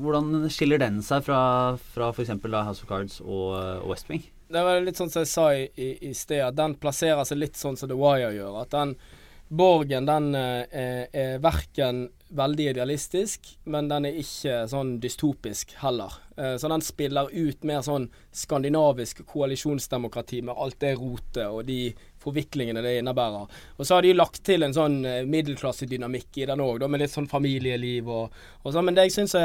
hvordan, 0.03 0.49
skiller 0.51 0.83
den 0.83 0.99
seg 0.99 1.23
fra, 1.29 1.77
fra 1.95 2.11
f.eks. 2.11 2.35
House 2.43 2.83
of 2.83 2.89
Cards 2.91 3.21
og, 3.21 3.55
og 3.85 3.87
West 3.93 4.11
Wing? 4.11 4.27
Det 4.51 4.65
var 4.67 4.83
litt 4.83 4.99
sånn 4.99 5.15
som 5.15 5.23
jeg 5.23 5.31
sa 5.31 5.47
i, 5.55 5.69
i, 5.79 5.93
i 6.11 6.13
sted, 6.15 6.43
den 6.59 6.75
plasserer 6.83 7.23
seg 7.27 7.39
litt 7.39 7.59
sånn 7.59 7.79
som 7.79 7.91
The 7.91 7.99
Wire 7.99 8.35
gjør. 8.35 8.61
At 8.65 8.75
den 8.75 8.97
Borgen 9.47 10.09
den 10.11 10.33
er, 10.35 11.07
er 11.15 11.39
verken 11.39 12.09
veldig 12.29 12.71
idealistisk, 12.73 13.47
men 13.71 13.89
den 13.91 14.09
er 14.09 14.19
ikke 14.19 14.65
sånn 14.71 14.97
dystopisk 15.03 15.77
heller. 15.83 16.17
Eh, 16.37 16.57
så 16.59 16.71
den 16.71 16.85
spiller 16.85 17.31
ut 17.33 17.67
mer 17.69 17.85
sånn 17.87 18.09
skandinavisk 18.35 19.23
koalisjonsdemokrati 19.31 20.43
med 20.47 20.59
alt 20.59 20.81
det 20.83 20.97
rotet 20.99 21.47
og 21.47 21.65
de 21.69 21.95
forviklingene 22.27 22.83
det 22.85 22.97
innebærer. 23.01 23.47
Og 23.77 23.87
så 23.87 23.97
har 23.97 24.07
de 24.07 24.15
lagt 24.17 24.43
til 24.47 24.67
en 24.67 24.75
sånn 24.77 24.99
eh, 25.07 25.23
middelklassedynamikk 25.29 26.43
i 26.43 26.49
den 26.51 26.65
òg, 26.65 26.85
med 26.91 27.03
litt 27.03 27.15
sånn 27.15 27.31
familieliv 27.31 28.11
og, 28.13 28.37
og 28.63 28.75
sånn. 28.75 28.87
Men 28.89 28.99
det 28.99 29.09
jeg 29.09 29.17
syns 29.17 29.37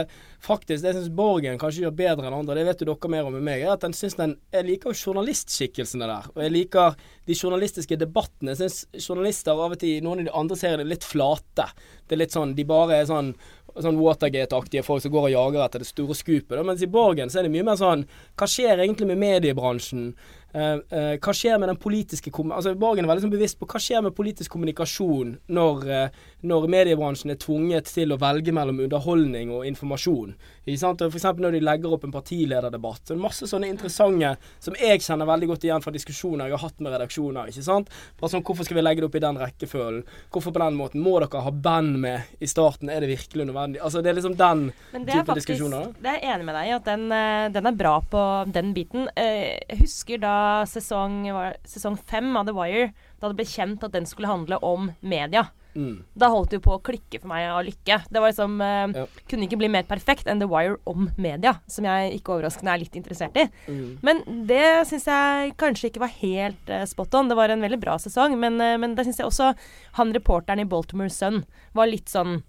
faktisk 0.41 0.83
det 0.83 0.91
jeg 0.91 0.99
synes 0.99 1.15
Borgen 1.15 1.59
kanskje 1.61 1.85
gjør 1.85 1.95
bedre 2.01 2.27
enn 2.27 2.39
andre, 2.41 2.57
det 2.57 2.67
vet 2.67 2.83
jo 2.83 2.89
dere 2.91 3.13
mer 3.13 3.29
om 3.29 3.37
enn 3.37 3.47
meg, 3.47 3.65
er 3.65 3.75
at 3.75 3.85
den 3.85 3.95
synes 3.97 4.17
den, 4.19 4.35
jeg 4.53 4.67
liker 4.67 4.97
journalistskikkelsene 4.97 6.09
der. 6.09 6.29
Og 6.35 6.43
jeg 6.45 6.55
liker 6.57 6.99
de 7.29 7.37
journalistiske 7.37 7.99
debattene. 8.01 8.55
Jeg 8.55 8.63
syns 8.63 9.07
journalister 9.07 9.55
av 9.55 9.77
og 9.77 9.81
til 9.81 9.97
i 9.99 10.03
noen 10.03 10.23
av 10.23 10.29
de 10.29 10.37
andre 10.43 10.59
seriene 10.59 10.85
er 10.85 10.93
litt 10.93 11.07
flate. 11.07 11.69
Det 12.07 12.17
er 12.17 12.23
litt 12.25 12.35
sånn, 12.35 12.55
De 12.57 12.65
bare 12.67 12.99
er 12.99 13.09
sånn 13.09 13.31
sånn 13.79 13.99
Watergate-aktige 14.01 14.83
folk 14.83 15.03
som 15.03 15.13
går 15.13 15.29
og 15.29 15.33
jager 15.33 15.63
etter 15.65 15.83
det 15.83 15.89
store 15.89 16.15
skupet. 16.17 16.59
Mens 16.65 16.83
i 16.83 16.89
Borgen 16.91 17.31
så 17.31 17.39
er 17.39 17.47
det 17.47 17.53
mye 17.53 17.67
mer 17.67 17.79
sånn 17.79 18.05
Hva 18.39 18.49
skjer 18.49 18.81
egentlig 18.81 19.07
med 19.11 19.21
mediebransjen? 19.21 20.11
Uh, 20.51 20.81
uh, 20.91 21.13
hva 21.15 21.31
skjer 21.31 21.55
med 21.61 21.69
den 21.71 21.77
politiske 21.79 22.27
altså 22.27 22.73
Borgen 22.75 23.05
er 23.05 23.07
veldig 23.07 23.23
sånn 23.23 23.31
bevisst 23.31 23.55
på 23.55 23.69
hva 23.71 23.79
skjer 23.79 24.01
med 24.03 24.15
politisk 24.17 24.51
kommunikasjon 24.51 25.37
når, 25.47 25.85
uh, 25.87 26.25
når 26.43 26.67
mediebransjen 26.73 27.31
er 27.31 27.39
tvunget 27.39 27.87
til 27.87 28.11
å 28.11 28.19
velge 28.19 28.51
mellom 28.51 28.81
underholdning 28.83 29.53
og 29.55 29.63
informasjon. 29.69 30.33
F.eks. 30.65 31.24
når 31.41 31.56
de 31.56 31.62
legger 31.63 31.93
opp 31.95 32.04
en 32.06 32.13
partilederdebatt. 32.13 33.02
Så 33.02 33.13
det 33.13 33.17
er 33.17 33.24
masse 33.24 33.47
sånne 33.50 33.69
interessante 33.71 34.36
som 34.62 34.78
jeg 34.78 35.02
kjenner 35.02 35.30
veldig 35.30 35.50
godt 35.52 35.65
igjen 35.65 35.82
fra 35.82 35.93
diskusjoner 35.95 36.50
jeg 36.50 36.58
har 36.58 36.65
hatt 36.67 36.84
med 36.84 36.93
redaksjoner. 36.93 37.50
ikke 37.50 37.65
sant? 37.65 37.89
Bare 38.19 38.34
sånn, 38.34 38.45
Hvorfor 38.45 38.67
skal 38.67 38.78
vi 38.78 38.84
legge 38.84 39.02
det 39.02 39.10
opp 39.10 39.17
i 39.17 39.24
den 39.24 39.39
rekkefølgen? 39.41 40.04
Hvorfor 40.34 40.54
på 40.54 40.62
den 40.62 40.78
måten? 40.78 41.02
Må 41.02 41.15
dere 41.21 41.43
ha 41.45 41.52
band 41.52 41.97
med 42.04 42.36
i 42.39 42.50
starten? 42.50 42.91
Er 42.93 43.02
det 43.02 43.10
virkelig 43.10 43.47
nødvendig? 43.50 43.82
Altså 43.82 44.02
Det 44.02 44.12
er 44.12 44.19
liksom 44.19 44.38
den 44.38 44.65
type 44.91 45.26
faktisk, 45.26 45.54
diskusjoner. 45.54 45.93
Det 46.02 46.12
er 46.12 46.19
jeg 46.19 46.36
enig 46.36 46.50
med 46.50 46.58
deg 46.60 46.67
i, 46.69 46.76
at 46.78 46.91
den, 46.91 47.08
den, 47.56 47.71
er 47.71 47.80
bra 47.80 47.95
på 48.12 48.26
den 48.54 48.76
biten. 48.78 49.08
Jeg 49.15 49.82
husker 49.82 50.21
da 50.21 50.36
sesong, 50.69 51.24
sesong 51.65 51.97
fem 51.97 52.30
av 52.38 52.45
The 52.50 52.56
Wire, 52.58 52.91
da 53.21 53.32
det 53.32 53.39
ble 53.39 53.47
kjent 53.50 53.84
at 53.88 53.95
den 53.95 54.06
skulle 54.10 54.30
handle 54.30 54.62
om 54.65 54.91
media. 55.02 55.47
Mm. 55.75 56.03
Da 56.13 56.27
holdt 56.31 56.51
det 56.51 56.60
jo 56.60 56.65
på 56.65 56.75
å 56.75 56.81
klikke 56.84 57.21
for 57.21 57.31
meg 57.31 57.47
av 57.51 57.62
lykke. 57.65 57.97
Det 58.12 58.21
var 58.21 58.34
liksom 58.34 58.57
eh, 58.65 58.99
ja. 58.99 59.05
Kunne 59.31 59.47
ikke 59.47 59.60
bli 59.62 59.71
mer 59.71 59.88
perfekt 59.88 60.29
enn 60.31 60.41
The 60.41 60.49
Wire 60.51 60.77
om 60.89 61.10
media, 61.21 61.55
som 61.71 61.88
jeg 61.88 62.17
ikke 62.17 62.36
overraskende 62.36 62.73
er 62.73 62.84
litt 62.84 62.97
interessert 62.99 63.38
i. 63.39 63.47
Mm. 63.71 63.88
Men 64.05 64.23
det 64.49 64.65
syns 64.89 65.07
jeg 65.10 65.55
kanskje 65.62 65.91
ikke 65.91 66.03
var 66.03 66.15
helt 66.19 66.71
eh, 66.71 66.86
spot 66.89 67.19
on. 67.19 67.31
Det 67.31 67.39
var 67.39 67.53
en 67.53 67.63
veldig 67.63 67.81
bra 67.81 67.97
sesong, 68.01 68.38
men, 68.41 68.60
eh, 68.63 68.77
men 68.81 68.95
da 68.97 69.07
syns 69.07 69.21
jeg 69.21 69.29
også 69.29 69.53
han 69.99 70.15
reporteren 70.15 70.63
i 70.63 70.69
Baltimore 70.69 71.12
Sun 71.12 71.43
var 71.77 71.91
litt 71.91 72.12
sånn 72.12 72.41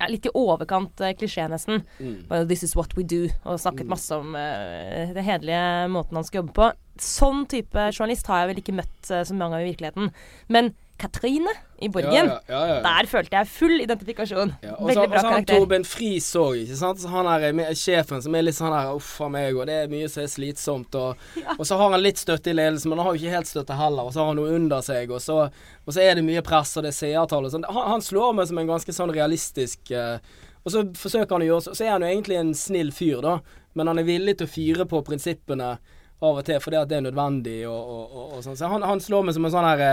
ja, 0.00 0.08
litt 0.08 0.24
i 0.24 0.32
overkant 0.32 1.00
uh, 1.04 1.12
klisjé, 1.12 1.44
nesten. 1.52 1.82
Mm. 2.00 2.46
'This 2.48 2.62
is 2.64 2.76
what 2.76 2.94
we 2.96 3.04
do', 3.04 3.28
og 3.44 3.60
snakket 3.60 3.84
mm. 3.84 3.90
masse 3.92 4.16
om 4.16 4.32
uh, 4.32 5.12
det 5.12 5.24
hederlige 5.26 5.90
måten 5.92 6.16
han 6.16 6.24
skal 6.24 6.40
jobbe 6.40 6.56
på. 6.56 6.70
Sånn 7.00 7.44
type 7.52 7.90
journalist 7.92 8.30
har 8.32 8.42
jeg 8.42 8.50
vel 8.50 8.62
ikke 8.62 8.78
møtt 8.80 9.10
uh, 9.12 9.20
så 9.28 9.36
mange 9.36 9.58
av 9.58 9.66
i 9.66 9.68
virkeligheten. 9.68 10.08
Men 10.48 10.72
Katrine 11.00 11.52
i 11.80 11.88
Borgen. 11.88 12.12
Ja, 12.12 12.40
ja, 12.46 12.60
ja, 12.68 12.76
Der 12.84 13.06
følte 13.08 13.38
jeg 13.38 13.48
full 13.48 13.80
identifikasjon. 13.80 14.52
Veldig 14.60 14.76
bra 14.84 14.94
karakter. 14.94 15.16
Og 15.16 15.20
så 15.20 15.32
har 15.32 15.46
Torben 15.48 15.86
Friis 15.88 16.28
òg, 16.36 16.58
ikke 16.64 16.76
sant. 16.76 17.00
Så 17.00 17.08
han 17.12 17.28
er 17.32 17.46
med, 17.56 17.70
sjefen 17.78 18.20
som 18.24 18.36
er 18.36 18.44
litt 18.44 18.58
sånn 18.58 18.74
her 18.74 18.92
uff 18.96 19.14
a 19.24 19.30
meg, 19.32 19.56
og 19.56 19.68
det 19.70 19.78
er 19.84 19.92
mye 19.92 20.10
som 20.12 20.24
er 20.24 20.32
slitsomt. 20.32 20.98
Og, 21.00 21.22
og, 21.56 21.62
så 21.64 21.78
har 21.80 21.94
han 21.94 22.04
litt 22.04 22.20
støtte 22.20 22.52
i 22.52 22.56
ledelsen, 22.56 22.92
men 22.92 23.00
han 23.00 23.08
har 23.08 23.16
jo 23.16 23.22
ikke 23.22 23.38
helt 23.38 23.50
støtte 23.50 23.78
heller. 23.78 24.10
Og 24.10 24.14
så 24.14 24.22
har 24.22 24.32
han 24.32 24.40
noe 24.42 24.58
under 24.58 24.84
seg, 24.84 25.14
og 25.16 25.24
så, 25.24 25.38
og 25.86 25.96
så 25.96 26.04
er 26.04 26.20
det 26.20 26.26
mye 26.26 26.44
press, 26.44 26.74
og 26.76 26.84
det 26.84 26.92
er 26.92 26.98
seertall 26.98 27.48
og 27.48 27.54
sånn. 27.54 27.64
Han, 27.70 27.88
han, 27.94 28.04
slår 28.04 28.36
meg 28.36 28.50
som 28.50 28.60
en 28.60 28.74
ganske 28.74 28.96
sånn 28.96 29.12
realistisk 29.14 29.92
uh, 29.92 30.18
Og 30.64 30.72
så 30.72 30.82
forsøker 30.96 31.36
han 31.36 31.44
å 31.44 31.48
gjøre 31.48 31.74
Så 31.76 31.84
er 31.84 31.92
han 31.92 32.04
jo 32.04 32.08
egentlig 32.10 32.38
en 32.40 32.52
snill 32.56 32.92
fyr, 32.96 33.20
da. 33.24 33.38
Men 33.78 33.88
han 33.88 34.00
er 34.00 34.08
villig 34.08 34.36
til 34.40 34.48
å 34.48 34.52
fyre 34.52 34.86
på 34.88 35.02
prinsippene 35.06 35.74
av 36.20 36.40
og 36.40 36.44
til 36.44 36.60
fordi 36.60 36.76
at 36.80 36.90
det 36.90 36.98
er 36.98 37.06
nødvendig 37.06 37.60
og, 37.68 37.78
og, 37.80 38.02
og, 38.10 38.24
og 38.36 38.42
sånn. 38.44 38.58
Så 38.58 38.68
han, 38.68 38.84
han, 38.84 39.00
slår 39.00 39.24
meg 39.26 39.36
som 39.36 39.46
en 39.48 39.54
sånn 39.54 39.68
her 39.68 39.84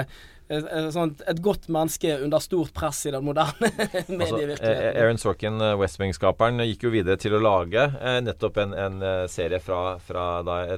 eh, 0.49 0.87
sånn, 0.93 1.13
et 1.27 1.41
godt 1.43 1.67
menneske 1.73 2.13
under 2.23 2.43
stort 2.43 2.73
press 2.75 3.03
i 3.07 3.13
den 3.15 3.25
moderne 3.27 3.71
medievirkeligheten. 4.07 4.55
Altså, 4.67 5.01
Aaron 5.01 5.21
Sorkin, 5.21 5.59
eh, 5.61 5.75
West 5.79 5.99
Wing-skaperen, 6.01 6.63
gikk 6.69 6.87
jo 6.87 6.93
videre 6.93 7.19
til 7.21 7.37
å 7.37 7.41
lage 7.43 7.87
eh, 7.99 8.19
nettopp 8.25 8.61
en, 8.63 8.73
en, 8.77 9.03
serie 9.31 9.59
fra, 9.63 9.97
fra 10.03 10.25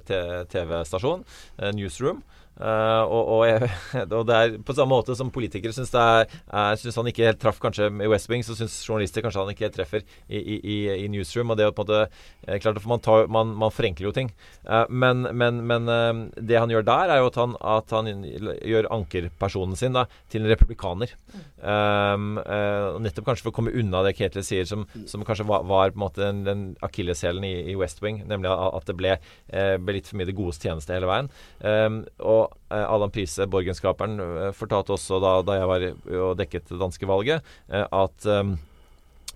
TV-stasjon, 0.06 1.24
Newsroom. 1.78 2.24
Uh, 2.60 3.08
og, 3.08 3.30
og, 3.32 3.42
jeg, 3.48 3.68
og, 4.18 4.26
det 4.28 4.36
er 4.36 4.56
på 4.68 4.74
samme 4.76 4.92
måte 4.92 5.14
som 5.16 5.30
politikere 5.32 5.72
syns 5.72 5.94
han 5.96 7.08
ikke 7.08 7.30
helt 7.30 7.40
traff 7.40 7.62
kanskje 7.64 7.88
i 7.88 8.10
West 8.12 8.28
Wing, 8.28 8.44
så 8.44 8.56
syns 8.58 8.76
journalister 8.84 9.24
kanskje 9.24 9.46
han 9.46 9.54
ikke 9.54 9.70
helt 9.70 9.78
treffer 9.78 10.04
i, 10.28 10.42
i, 10.42 10.76
i, 11.06 11.08
Newsroom. 11.12 11.54
Og 11.54 11.60
det 11.60 11.64
er 11.64 11.72
på 11.76 11.86
en 11.86 11.88
måte 11.88 12.02
eh, 12.48 12.60
klart 12.60 12.82
man, 12.90 13.00
tar, 13.04 13.30
man, 13.32 13.54
man, 13.56 13.72
forenkler 13.72 14.10
jo 14.10 14.16
ting. 14.16 14.34
Uh, 14.68 14.84
men, 14.92 15.24
men, 15.40 15.62
men 15.70 15.88
uh, 15.88 16.26
det 16.36 16.60
han 16.60 16.74
gjør 16.74 16.84
der, 16.90 17.14
er 17.14 17.22
jo 17.24 17.30
at 17.30 17.40
han, 17.40 17.56
at 17.78 17.96
han 17.96 18.26
gjør 18.28 18.92
ankerpersonen 18.98 19.80
sin 19.80 19.96
da, 19.96 20.04
til 20.28 20.44
en 20.44 20.52
republikaner. 20.52 21.16
Um, 21.64 22.42
nettopp 23.00 23.30
kanskje 23.30 23.48
for 23.48 23.54
å 23.54 23.56
komme 23.56 23.76
unna 23.76 24.04
det 24.04 24.18
Ketil 24.20 24.44
sier, 24.44 24.68
som, 24.68 24.84
som 25.08 25.24
kanskje 25.28 25.48
var, 25.48 25.64
var, 25.70 25.96
på 25.96 26.00
en 26.00 26.04
måte 26.04 26.26
den, 26.26 26.44
den 26.48 26.68
akilleshælen 26.84 27.48
i, 27.48 27.56
i, 27.72 27.80
West 27.80 28.04
Wing, 28.04 28.26
nemlig 28.28 28.52
at 28.52 28.88
det 28.90 29.00
ble, 29.00 29.16
ble, 29.48 29.96
litt 29.96 30.12
for 30.12 30.20
mye 30.20 30.28
det 30.28 30.36
godes 30.36 30.60
tjeneste 30.60 30.96
hele 30.96 31.08
veien. 31.08 31.32
Um, 31.64 32.02
og 32.20 32.49
Adam 32.70 33.12
Prise, 33.12 33.48
Borgenskaperen, 33.50 34.20
eh, 34.20 34.52
fortalte 34.56 34.94
også 34.96 35.20
da, 35.24 35.36
da 35.46 35.60
jeg 35.60 35.70
var 35.70 35.86
og 36.30 36.38
dekket 36.40 36.70
det 36.70 36.80
danske 36.82 37.10
valget, 37.10 37.46
eh, 37.70 37.86
at 37.90 38.30
Eh, 38.30 38.56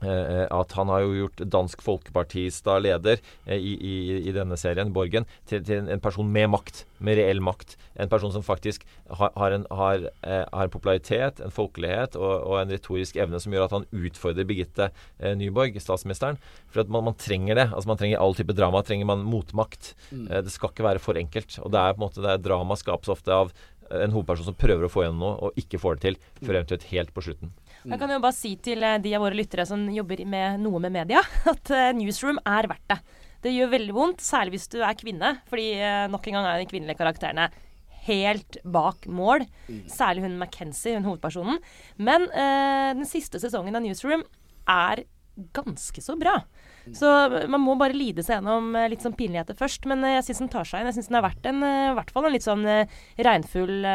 at 0.04 0.74
han 0.78 0.90
har 0.92 1.04
jo 1.04 1.14
gjort 1.16 1.44
Dansk 1.54 1.84
Folkepartis 1.86 2.62
da 2.66 2.78
leder 2.82 3.22
eh, 3.46 3.58
i, 3.58 3.74
i, 3.78 3.94
i, 4.24 4.34
denne 4.36 4.58
serien, 4.60 4.92
Borgen, 4.96 5.28
til, 5.50 5.64
til, 5.66 5.88
en 5.92 6.04
person 6.04 6.30
med 6.30 6.50
makt. 6.52 6.84
Med 7.04 7.20
reell 7.20 7.42
makt. 7.44 7.76
En 8.00 8.12
person 8.12 8.32
som 8.34 8.46
faktisk 8.46 8.86
har, 9.10 9.32
har, 9.36 9.56
en, 9.56 9.66
har, 9.72 10.08
eh, 10.24 10.44
har 10.44 10.68
en, 10.68 10.74
popularitet, 10.74 11.42
en 11.44 11.54
folkelighet 11.54 12.18
og, 12.20 12.34
og, 12.34 12.58
en 12.62 12.74
retorisk 12.74 13.20
evne 13.20 13.42
som 13.44 13.54
gjør 13.54 13.68
at 13.68 13.76
han 13.78 13.88
utfordrer 13.92 14.48
Birgitte 14.48 14.90
eh, 15.20 15.36
Nyborg, 15.40 15.78
statsministeren. 15.84 16.40
For 16.72 16.84
at 16.84 16.92
man, 16.92 17.06
man, 17.10 17.20
trenger 17.20 17.60
det. 17.60 17.70
altså 17.72 17.92
Man 17.92 18.02
trenger 18.02 18.24
all 18.24 18.38
type 18.38 18.56
drama. 18.58 18.84
trenger 18.84 19.10
man 19.10 19.26
motmakt. 19.28 19.94
Mm. 20.12 20.28
Eh, 20.30 20.44
det 20.48 20.56
skal 20.56 20.74
ikke 20.74 20.88
være 20.90 21.04
for 21.04 21.20
enkelt. 21.20 21.60
Og 21.64 21.74
det 21.74 21.80
er 21.80 21.96
på 21.96 22.02
en 22.02 22.08
måte, 22.08 22.24
det 22.24 22.34
er 22.34 22.44
drama 22.44 22.80
skapes 22.80 23.12
ofte 23.14 23.36
av 23.36 23.54
en 23.94 24.14
hovedperson 24.14 24.48
som 24.48 24.58
prøver 24.58 24.88
å 24.88 24.92
få 24.92 25.04
igjen 25.04 25.20
noe, 25.20 25.36
og 25.38 25.60
ikke 25.60 25.80
får 25.82 26.00
det 26.00 26.04
til 26.06 26.20
før 26.40 26.60
eventuelt 26.60 26.88
helt 26.90 27.12
på 27.14 27.24
slutten. 27.26 27.52
Jeg 27.90 28.00
kan 28.00 28.14
jo 28.14 28.22
bare 28.24 28.38
si 28.38 28.54
til 28.64 28.86
eh, 28.86 29.00
de 29.04 29.12
av 29.18 29.26
våre 29.26 29.38
lyttere 29.38 29.66
som 29.68 29.84
jobber 29.92 30.24
med 30.30 30.64
noe 30.64 30.82
med 30.84 30.96
media, 30.96 31.24
at 31.54 31.74
uh, 31.74 31.92
Newsroom 31.98 32.40
er 32.48 32.70
verdt 32.72 32.88
det. 32.94 33.00
Det 33.44 33.52
gjør 33.52 33.74
veldig 33.74 33.96
vondt, 33.96 34.24
særlig 34.24 34.56
hvis 34.56 34.72
du 34.72 34.80
er 34.80 34.96
kvinne, 34.96 35.36
fordi 35.52 35.70
uh, 35.82 36.08
nok 36.12 36.30
en 36.30 36.40
gang 36.40 36.50
er 36.50 36.64
de 36.64 36.70
kvinnelige 36.72 37.02
karakterene 37.02 37.50
helt 38.08 38.58
bak 38.64 39.08
mål. 39.08 39.46
Mm. 39.68 39.84
Særlig 39.92 40.26
hun 40.26 40.38
McKenzie, 40.40 40.98
hun 40.98 41.08
hovedpersonen. 41.08 41.60
Men 41.98 42.28
eh, 42.32 42.92
den 42.98 43.08
siste 43.08 43.40
sesongen 43.42 43.76
av 43.76 43.84
Newsroom 43.86 44.26
er 44.70 45.06
ganske 45.36 46.02
så 46.02 46.16
bra. 46.20 46.42
Så 46.94 47.08
man 47.48 47.64
må 47.64 47.76
bare 47.80 47.96
lide 47.96 48.24
seg 48.26 48.38
gjennom 48.38 48.74
eh, 48.76 48.90
litt 48.92 49.04
sånn 49.06 49.16
pinligheter 49.18 49.58
først. 49.58 49.88
Men 49.90 50.04
eh, 50.06 50.18
jeg 50.18 50.28
syns 50.28 50.44
den 50.44 50.52
tar 50.54 50.68
seg 50.68 50.82
inn. 50.82 50.90
Jeg 50.92 50.98
syns 51.00 51.10
den 51.10 51.20
har 51.20 51.26
vært 51.26 51.48
en, 51.50 51.64
eh, 51.68 51.92
i 51.92 51.96
hvert 51.98 52.12
fall 52.16 52.28
en 52.28 52.36
litt 52.36 52.46
sånn 52.46 52.68
regnfull 53.30 53.88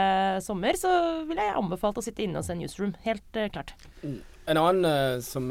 sommer. 0.45 0.79
Så 0.81 0.95
vil 1.29 1.41
jeg 1.41 1.59
anbefalt 1.61 2.01
å 2.01 2.05
sitte 2.05 2.25
inne 2.25 2.41
og 2.41 2.49
se 2.49 2.57
Newsroom. 2.59 2.95
Helt 3.05 3.43
klart. 3.55 3.75
En 4.03 4.61
annen 4.61 5.23
som 5.25 5.51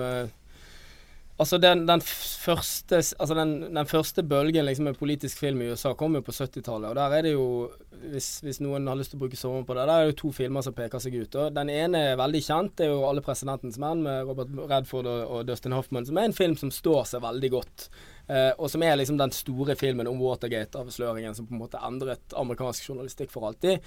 Altså 1.38 1.60
den, 1.62 1.84
den, 1.86 2.02
første, 2.02 2.98
altså 2.98 3.36
den, 3.38 3.52
den 3.70 3.86
første 3.86 4.24
bølgen 4.26 4.66
liksom 4.66 4.88
med 4.90 4.98
politisk 4.98 5.38
film 5.38 5.60
i 5.62 5.68
USA 5.70 5.92
kom 5.94 6.16
jo 6.18 6.24
på 6.26 6.34
70-tallet. 6.34 6.90
Og 6.90 6.96
der 6.98 7.14
er 7.14 7.28
det 7.28 7.34
jo, 7.36 7.44
hvis, 8.10 8.40
hvis, 8.42 8.58
noen 8.66 8.90
har 8.90 8.98
lyst 8.98 9.14
til 9.14 9.20
å 9.20 9.22
bruke 9.22 9.38
sommeren 9.38 9.68
på 9.68 9.76
det, 9.78 9.84
der 9.86 9.94
er 9.94 10.08
det 10.08 10.16
jo 10.16 10.18
to 10.24 10.32
filmer 10.34 10.66
som 10.66 10.74
peker 10.74 11.04
seg 11.04 11.20
ut. 11.20 11.38
Og 11.38 11.54
den 11.54 11.70
ene 11.70 12.02
er 12.10 12.18
veldig 12.18 12.42
kjent, 12.42 12.74
det 12.80 12.88
er 12.88 12.94
jo 12.96 13.06
'Alle 13.06 13.22
presidentens 13.22 13.78
menn' 13.78 14.02
med 14.02 14.26
Robert 14.26 14.50
Redford 14.74 15.06
og, 15.06 15.22
og, 15.30 15.46
Dustin 15.46 15.78
Hoffman, 15.78 16.10
som 16.10 16.18
er 16.18 16.26
en 16.26 16.34
film 16.34 16.58
som 16.58 16.74
står 16.74 17.06
seg 17.14 17.22
veldig 17.22 17.52
godt. 17.54 17.90
Eh, 18.28 18.52
og 18.58 18.74
som 18.74 18.82
er 18.84 18.98
liksom 18.98 19.22
den 19.22 19.32
store 19.32 19.76
filmen 19.78 20.10
om 20.10 20.18
Watergate-avsløringen 20.18 21.38
som 21.38 21.46
på 21.46 21.54
en 21.54 21.62
måte 21.62 21.84
endret 21.86 22.34
amerikansk 22.34 22.90
journalistikk 22.90 23.30
for 23.30 23.46
alltid. 23.46 23.78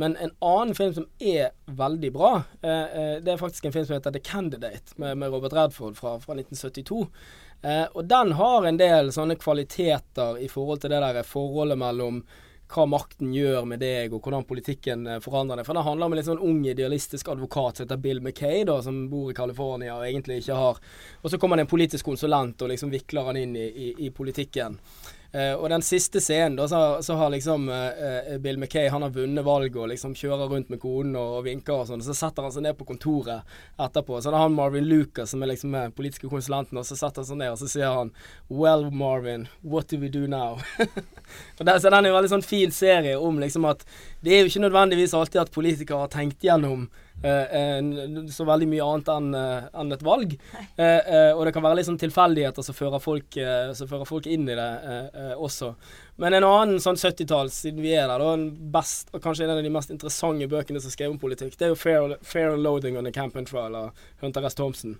Men 0.00 0.16
en 0.16 0.32
annen 0.38 0.74
film 0.74 0.94
som 0.96 1.06
er 1.20 1.50
veldig 1.68 2.10
bra, 2.14 2.30
eh, 2.64 2.84
eh, 3.00 3.16
det 3.20 3.34
er 3.34 3.40
faktisk 3.40 3.66
en 3.68 3.74
film 3.74 3.84
som 3.86 3.98
heter 3.98 4.14
The 4.14 4.22
Candidate, 4.24 4.96
med, 4.96 5.18
med 5.20 5.32
Robert 5.32 5.52
Redford 5.52 5.98
fra, 5.98 6.14
fra 6.22 6.36
1972. 6.38 7.02
Eh, 7.62 7.84
og 7.92 8.06
den 8.08 8.32
har 8.32 8.64
en 8.64 8.78
del 8.80 9.12
sånne 9.12 9.36
kvaliteter 9.36 10.40
i 10.40 10.48
forhold 10.48 10.80
til 10.80 10.94
det 10.94 11.02
der 11.04 11.20
forholdet 11.28 11.76
mellom 11.82 12.22
hva 12.70 12.86
makten 12.86 13.32
gjør 13.34 13.66
med 13.66 13.82
deg, 13.82 14.14
og 14.14 14.22
hvordan 14.24 14.46
politikken 14.48 15.06
eh, 15.06 15.20
forandrer 15.22 15.60
deg. 15.60 15.66
For 15.66 15.76
det 15.76 15.84
handler 15.86 16.06
om 16.06 16.14
en 16.14 16.20
litt 16.20 16.28
sånn 16.28 16.42
ung, 16.48 16.60
idealistisk 16.64 17.30
advokat 17.32 17.76
som 17.76 17.86
heter 17.86 18.00
Bill 18.02 18.22
McKay, 18.22 18.62
da, 18.68 18.78
som 18.84 19.02
bor 19.10 19.32
i 19.32 19.36
California 19.36 19.96
og 19.98 20.06
egentlig 20.06 20.40
ikke 20.40 20.58
har 20.58 20.78
Og 21.20 21.30
så 21.30 21.38
kommer 21.38 21.58
det 21.58 21.66
en 21.66 21.74
politisk 21.74 22.06
konsulent 22.06 22.62
og 22.62 22.70
liksom 22.72 22.92
vikler 22.92 23.26
han 23.28 23.40
inn 23.40 23.56
i, 23.58 23.66
i, 23.68 23.88
i 24.06 24.10
politikken. 24.14 24.78
Uh, 25.30 25.54
og 25.54 25.68
den 25.70 25.82
siste 25.86 26.18
scenen, 26.18 26.56
da, 26.58 26.66
så, 26.68 26.78
så 27.06 27.14
har 27.14 27.30
liksom 27.30 27.68
uh, 27.70 28.32
Bill 28.42 28.58
Mackay 28.58 28.88
Han 28.90 29.04
har 29.06 29.12
vunnet 29.14 29.44
valget 29.46 29.76
og 29.78 29.90
liksom 29.92 30.16
kjører 30.18 30.50
rundt 30.50 30.72
med 30.72 30.80
konen 30.82 31.14
og, 31.14 31.36
og 31.38 31.44
vinker 31.46 31.76
og 31.76 31.86
sånn. 31.90 32.02
Så 32.02 32.16
setter 32.18 32.46
han 32.46 32.54
seg 32.54 32.66
ned 32.66 32.78
på 32.78 32.88
kontoret 32.88 33.46
etterpå. 33.78 34.18
Så 34.18 34.32
det 34.32 34.40
er 34.40 34.46
han 34.46 34.56
Marvin 34.56 34.88
Lucas 34.90 35.30
som 35.30 35.44
er 35.44 35.52
liksom 35.52 35.76
den 35.76 35.94
politiske 35.94 36.30
konsulenten, 36.30 36.80
og 36.80 36.88
så 36.88 36.98
setter 36.98 37.22
han 37.22 37.30
seg 37.30 37.40
ned 37.42 37.54
og 37.54 37.60
så 37.62 37.70
sier 37.70 37.94
han 37.94 38.10
Well, 38.50 38.88
Marvin, 38.90 39.46
what 39.62 39.86
do 39.92 40.00
we 40.02 40.10
do 40.10 40.26
now? 40.26 40.58
og 41.58 41.62
der, 41.62 41.78
så 41.78 41.92
den 41.92 42.00
er 42.00 42.10
en 42.10 42.18
veldig 42.18 42.32
sånn 42.34 42.46
fin 42.46 42.74
serie 42.74 43.14
om 43.18 43.38
liksom 43.38 43.68
at 43.70 43.86
det 44.24 44.34
er 44.34 44.42
jo 44.42 44.50
ikke 44.50 44.66
nødvendigvis 44.66 45.14
alltid 45.14 45.44
at 45.44 45.54
politikere 45.54 46.02
har 46.04 46.12
tenkt 46.12 46.42
gjennom 46.44 46.88
Uh, 47.20 48.24
så 48.32 48.46
veldig 48.48 48.68
mye 48.70 48.84
annet 48.84 49.08
enn 49.12 49.34
uh, 49.36 49.66
en 49.82 49.92
et 49.92 50.04
valg. 50.04 50.36
Og 50.80 51.42
det 51.44 51.52
kan 51.52 51.64
være 51.64 51.78
litt 51.78 51.88
sånn 51.88 52.00
tilfeldigheter 52.00 52.64
som 52.64 52.76
fører 52.76 53.02
folk, 53.02 53.36
som 53.76 53.90
fører 53.90 54.08
folk 54.08 54.28
inn 54.30 54.48
i 54.48 54.56
det 54.56 54.68
også. 55.36 55.74
Men 56.20 56.36
en 56.36 56.46
annen 56.46 56.80
sånn 56.82 56.98
70-talls, 57.00 57.60
siden 57.64 57.84
vi 57.84 57.92
er 57.96 58.08
der, 58.10 58.22
da, 58.22 58.32
best, 58.74 59.12
kanskje 59.24 59.46
en 59.46 59.54
av 59.54 59.62
de 59.64 59.72
mest 59.72 59.92
interessante 59.92 60.48
bøkene 60.50 60.80
som 60.80 60.90
er 60.90 60.96
skrevet 60.96 61.16
om 61.16 61.20
politikk, 61.20 61.56
det 61.56 61.68
er 61.68 61.72
jo 61.74 61.78
Fair, 61.80 62.16
Fair 62.24 62.56
Loading 62.60 62.98
on 63.00 63.08
the 63.08 63.14
Campaign 63.14 63.48
Trial 63.48 63.76
av 63.76 64.04
Hunter 64.24 64.48
S. 64.48 64.58
Thompson. 64.58 64.98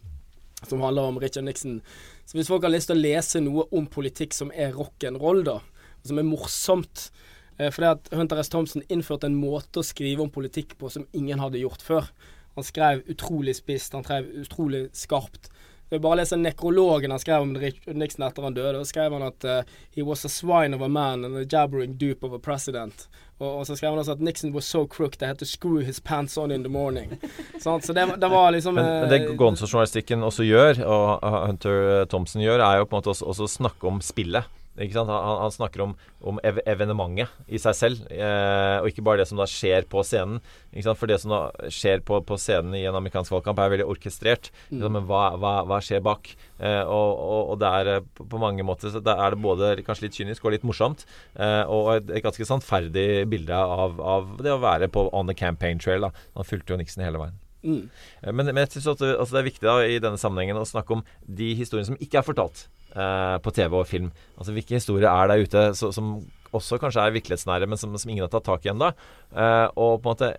Som 0.66 0.84
handler 0.84 1.08
om 1.08 1.20
Richard 1.20 1.44
Nixon. 1.48 1.80
Så 2.28 2.36
hvis 2.36 2.48
folk 2.52 2.64
har 2.64 2.72
lyst 2.72 2.92
til 2.92 2.98
å 2.98 3.04
lese 3.04 3.40
noe 3.44 3.66
om 3.76 3.88
politikk 3.88 4.36
som 4.36 4.52
er 4.52 4.72
rock'n'roll, 4.76 5.44
da, 5.48 5.60
som 6.04 6.20
er 6.20 6.28
morsomt 6.28 7.08
Eh, 7.10 7.29
fordi 7.68 7.88
at 7.90 8.12
Hunter 8.16 8.40
S. 8.40 8.48
Thompson 8.52 8.84
innførte 8.88 9.28
en 9.28 9.36
måte 9.36 9.82
å 9.82 9.86
skrive 9.86 10.24
om 10.24 10.32
politikk 10.32 10.78
på 10.80 10.88
som 10.92 11.04
ingen 11.12 11.42
hadde 11.42 11.60
gjort 11.60 11.84
før. 11.84 12.08
Han 12.56 12.66
skrev 12.66 13.02
utrolig 13.12 13.56
spisst, 13.58 13.92
han 13.94 14.06
skrev 14.06 14.30
utrolig 14.40 14.86
skarpt. 14.96 15.50
Jeg 15.90 16.02
bare 16.04 16.20
lese 16.20 16.36
nekrologen 16.38 17.10
han 17.10 17.18
skrev 17.18 17.42
om 17.42 17.50
Nixon 17.98 18.22
etter 18.22 18.44
han 18.46 18.54
døde. 18.54 18.78
Og 18.78 18.86
skrev 18.86 19.14
han 19.16 19.24
at 19.26 19.46
uh, 19.46 19.78
he 19.96 20.04
was 20.06 20.22
a 20.24 20.30
swine 20.30 20.76
of 20.76 20.84
a 20.86 20.88
man 20.88 21.24
and 21.26 21.34
a 21.36 21.42
jabbering 21.42 21.96
dupe 21.98 22.22
of 22.26 22.36
a 22.36 22.38
president. 22.38 23.08
Og, 23.40 23.48
og 23.48 23.66
så 23.66 23.74
skrev 23.74 23.96
han 23.96 24.02
også 24.02 24.14
at 24.14 24.22
Nixon 24.22 24.54
was 24.54 24.68
so 24.70 24.84
crook 24.86 25.18
they 25.18 25.26
had 25.26 25.40
to 25.42 25.48
screw 25.48 25.80
his 25.82 25.98
pants 25.98 26.38
on 26.38 26.54
in 26.54 26.62
the 26.62 26.70
morning. 26.70 27.16
sånn, 27.64 27.82
så 27.82 27.96
det, 27.96 28.06
det, 28.22 28.30
var 28.30 28.54
liksom 28.54 28.78
Men, 28.78 28.90
men 29.02 29.10
det 29.10 29.20
eh, 29.24 29.34
Gonzo-journalistikken 29.40 30.22
også 30.22 30.46
gjør, 30.46 30.84
og 30.86 31.26
Hunter 31.48 32.04
Thompson 32.12 32.44
gjør, 32.44 32.62
er 32.62 32.82
jo 32.82 32.86
på 32.86 32.94
en 32.94 33.00
måte 33.00 33.14
også, 33.16 33.26
også 33.32 33.50
snakke 33.58 33.90
om 33.90 33.98
spillet. 34.04 34.46
Han, 34.80 35.10
han, 35.10 35.52
snakker 35.52 35.82
om, 35.84 35.94
om 36.24 36.38
ev 36.46 36.60
evenementet 36.68 37.28
i 37.52 37.58
seg 37.60 37.76
selv, 37.76 38.04
eh, 38.14 38.76
og 38.80 38.88
ikke 38.88 39.04
bare 39.04 39.20
det 39.20 39.26
som 39.28 39.40
da 39.40 39.46
skjer 39.50 39.84
på 39.90 40.02
scenen. 40.06 40.40
For 40.88 41.10
det 41.10 41.18
som 41.20 41.34
da 41.34 41.68
skjer 41.72 42.00
på, 42.06 42.20
på, 42.24 42.38
scenen 42.40 42.76
i 42.78 42.86
en 42.88 42.96
amerikansk 42.96 43.34
valgkamp, 43.34 43.60
er 43.60 43.74
veldig 43.74 43.88
orkestrert. 43.90 44.48
Mm. 44.70 44.86
Men 44.86 45.08
hva, 45.10 45.24
hva, 45.40 45.52
hva, 45.68 45.80
skjer 45.84 46.00
bak? 46.06 46.32
Eh, 46.58 46.80
og, 46.84 47.10
og, 47.12 47.42
og, 47.42 47.60
det 47.60 47.74
er 47.80 47.92
eh, 47.96 48.08
på, 48.22 48.40
mange 48.40 48.66
måter 48.66 48.94
så 48.94 49.02
er 49.04 49.36
det 49.36 49.42
både 49.44 49.74
kanskje 49.84 50.08
litt 50.08 50.18
kynisk 50.20 50.46
og 50.46 50.56
litt 50.56 50.66
morsomt. 50.66 51.04
Eh, 51.36 51.62
og 51.68 51.92
et, 51.98 52.16
et 52.16 52.24
ganske 52.24 52.48
sannferdig 52.48 53.26
bilde 53.30 53.60
av, 53.60 54.00
av, 54.00 54.34
det 54.40 54.54
å 54.54 54.62
være 54.62 54.88
på 54.92 55.08
on 55.12 55.28
the 55.28 55.36
campaign 55.36 55.82
trail. 55.82 56.08
Da. 56.08 56.28
Han 56.38 56.48
fulgte 56.48 56.74
jo 56.74 56.80
Nixon 56.80 57.04
hele 57.04 57.20
veien. 57.20 57.38
Mm. 57.62 57.88
Eh, 58.22 58.32
men, 58.32 58.46
men, 58.46 58.64
jeg 58.64 58.78
synes 58.78 58.92
også, 58.94 59.14
altså 59.16 59.36
det 59.36 59.42
er 59.42 59.50
viktig 59.50 59.68
da, 59.68 59.78
i 59.84 60.02
denne 60.02 60.20
sammenhengen 60.20 60.60
å 60.60 60.68
snakke 60.68 60.96
om 60.96 61.04
de 61.26 61.52
historiene 61.58 61.92
som 61.92 62.00
ikke 62.00 62.22
er 62.22 62.26
fortalt 62.26 62.68
eh, 62.94 63.36
på 63.42 63.54
TV 63.56 63.78
og 63.80 63.88
film. 63.88 64.10
Altså 64.36 64.54
Hvilke 64.56 64.78
historier 64.78 65.10
er 65.10 65.30
der 65.30 65.46
ute 65.46 65.64
så, 65.78 65.92
som 65.94 66.18
også 66.56 66.80
kanskje 66.82 67.04
er 67.04 67.14
virkelighetsnære, 67.14 67.68
men 67.70 67.78
som, 67.78 67.94
som 67.98 68.10
ingen 68.10 68.24
har 68.24 68.30
tatt 68.32 68.46
tak 68.48 68.66
i 68.66 68.72
ennå. 68.72 68.90
Uh, 69.30 69.68
og 69.78 70.00
på 70.02 70.10
en 70.10 70.10
måte 70.10 70.30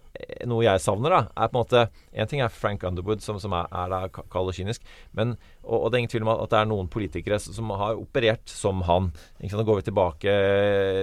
noe 0.50 0.66
jeg 0.66 0.84
savner, 0.84 1.14
da, 1.14 1.22
er 1.32 1.48
på 1.48 1.56
en 1.56 1.62
måte 1.62 1.84
En 2.12 2.28
ting 2.28 2.42
er 2.44 2.52
Frank 2.52 2.84
Underwood, 2.84 3.22
som, 3.24 3.38
som 3.40 3.54
er, 3.56 3.70
er 3.72 3.92
da 3.94 4.00
kald 4.12 4.52
og 4.52 4.58
kynisk, 4.58 4.84
men 5.16 5.38
og, 5.62 5.78
og, 5.78 5.86
det 5.88 5.96
er 5.96 6.02
ingen 6.02 6.12
tvil 6.12 6.26
om 6.26 6.32
at 6.34 6.52
det 6.52 6.60
er 6.60 6.68
noen 6.68 6.90
politikere 6.92 7.38
som 7.40 7.70
har 7.78 8.00
operert 8.02 8.50
som 8.50 8.82
han. 8.88 9.12
Ikke 9.40 9.54
sant? 9.54 9.62
Da 9.62 9.68
går 9.70 9.80
vi 9.80 9.86
tilbake 9.88 10.34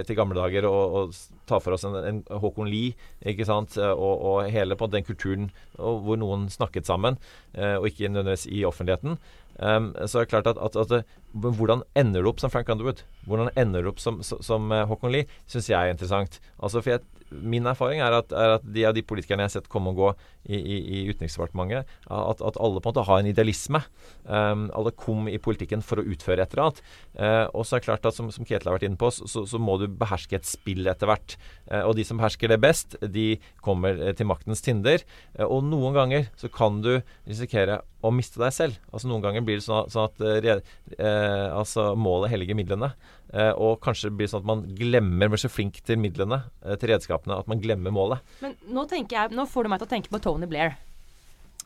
til 0.05 0.17
gamle 0.19 0.37
dager 0.37 0.67
og, 0.69 0.97
og 0.99 1.45
tar 1.49 1.63
for 1.63 1.73
oss 1.73 1.87
en, 1.87 1.95
en 1.95 2.19
Håkon 2.43 2.69
Lie 2.69 2.93
ikke 3.25 3.47
sant? 3.47 3.79
Og, 3.79 4.25
og 4.29 4.51
hele 4.51 4.77
på 4.77 4.89
den 4.91 5.07
kulturen 5.07 5.49
hvor 5.79 6.19
noen 6.19 6.49
snakket 6.53 6.89
sammen, 6.91 7.17
uh, 7.57 7.79
og 7.79 7.89
ikke 7.89 8.11
nødvendigvis 8.11 8.49
i 8.51 8.65
offentligheten. 8.67 9.17
Um, 9.59 9.91
så 10.07 10.21
er 10.21 10.23
det 10.23 10.31
klart 10.31 10.47
at, 10.47 10.57
at, 10.63 10.75
at, 10.79 11.05
Hvordan 11.33 11.83
ender 11.99 12.23
du 12.23 12.29
opp 12.31 12.39
som 12.39 12.51
Frank 12.51 12.69
Underwood? 12.71 13.03
Hvordan 13.27 13.49
ender 13.59 13.83
du 13.83 13.91
opp 13.91 13.99
som, 13.99 14.21
som, 14.23 14.39
som 14.45 14.71
uh, 14.71 14.85
Håkon 14.87 15.11
Lie? 15.11 15.27
Syns 15.51 15.69
jeg 15.69 15.75
er 15.79 15.91
interessant. 15.91 16.39
Altså 16.63 16.81
for 16.81 16.95
jeg, 16.95 17.03
Min 17.29 17.67
erfaring 17.69 18.01
er 18.03 18.15
at, 18.17 18.33
er 18.33 18.55
at, 18.57 18.65
de 18.65 18.85
av 18.87 18.95
de 18.97 19.03
politikerne 19.05 19.45
jeg 19.45 19.51
har 19.51 19.55
sett 19.57 19.71
komme 19.71 19.93
og 19.93 19.99
gå 19.99 20.09
i, 20.49 20.57
i, 20.57 20.77
i 20.79 21.01
Utenriksdepartementet, 21.11 21.89
at, 22.09 22.41
at, 22.41 22.57
alle 22.57 22.81
på 22.81 22.89
en 22.89 22.93
måte 22.93 23.05
har 23.09 23.21
en 23.21 23.29
idealisme. 23.29 23.81
Um, 24.25 24.67
alle 24.77 24.93
kom 24.97 25.29
i 25.29 25.37
politikken 25.41 25.83
for 25.85 26.01
å 26.01 26.07
utføre 26.09 26.43
et 26.43 26.55
eller 26.55 26.69
annet. 26.69 26.81
Uh, 27.13 27.45
og 27.53 27.67
så 27.67 27.77
er 27.77 27.83
det 27.83 27.89
klart 27.89 28.09
at 28.09 28.17
som, 28.17 28.31
som 28.33 28.47
Ketil 28.47 28.71
har 28.71 28.79
vært 28.79 28.87
inne 28.89 28.99
på, 28.99 29.11
så, 29.13 29.45
så, 29.45 29.61
må 29.61 29.77
du 29.81 29.87
beherske 29.91 30.39
et 30.39 30.49
spill 30.49 30.89
etter 30.89 31.11
hvert. 31.11 31.37
Uh, 31.69 31.83
og 31.83 31.93
de 31.99 32.07
som 32.07 32.19
behersker 32.21 32.51
det 32.51 32.61
best, 32.63 32.97
de 33.03 33.29
kommer 33.65 34.01
til 34.17 34.29
maktens 34.29 34.63
tinder. 34.65 35.03
og 35.45 35.61
noen 35.67 35.95
ganger 35.95 36.29
så 36.39 36.49
kan 36.51 36.81
du 36.83 36.95
risikere 37.27 37.81
å 38.05 38.11
miste 38.15 38.39
deg 38.39 38.53
selv. 38.55 38.79
Altså 38.93 39.09
Noen 39.09 39.23
ganger 39.25 39.45
blir 39.45 39.59
det 39.59 39.65
sånn, 39.65 39.89
sånn 39.91 40.07
at 40.07 40.21
eh, 40.23 40.61
eh, 40.95 41.47
altså 41.51 41.91
målet 41.99 42.31
helliger 42.33 42.57
midlene. 42.57 42.93
Eh, 43.29 43.51
og 43.61 43.77
kanskje 43.83 44.09
blir 44.13 44.29
sånn 44.29 44.41
at 44.41 44.49
man 44.49 44.61
glemmer, 44.77 45.29
blir 45.29 45.41
så 45.41 45.51
flink 45.51 45.81
til 45.85 45.99
midlene, 46.01 46.41
eh, 46.63 46.77
til 46.81 46.93
redskapene, 46.93 47.37
at 47.37 47.49
man 47.51 47.61
glemmer 47.61 47.93
målet. 47.93 48.37
Men 48.41 48.55
nå, 48.65 48.87
jeg, 48.89 49.33
nå 49.35 49.45
får 49.49 49.65
du 49.65 49.69
meg 49.73 49.81
til 49.81 49.89
å 49.89 49.95
tenke 49.95 50.13
på 50.13 50.21
Tony 50.23 50.49
Blair. 50.49 50.77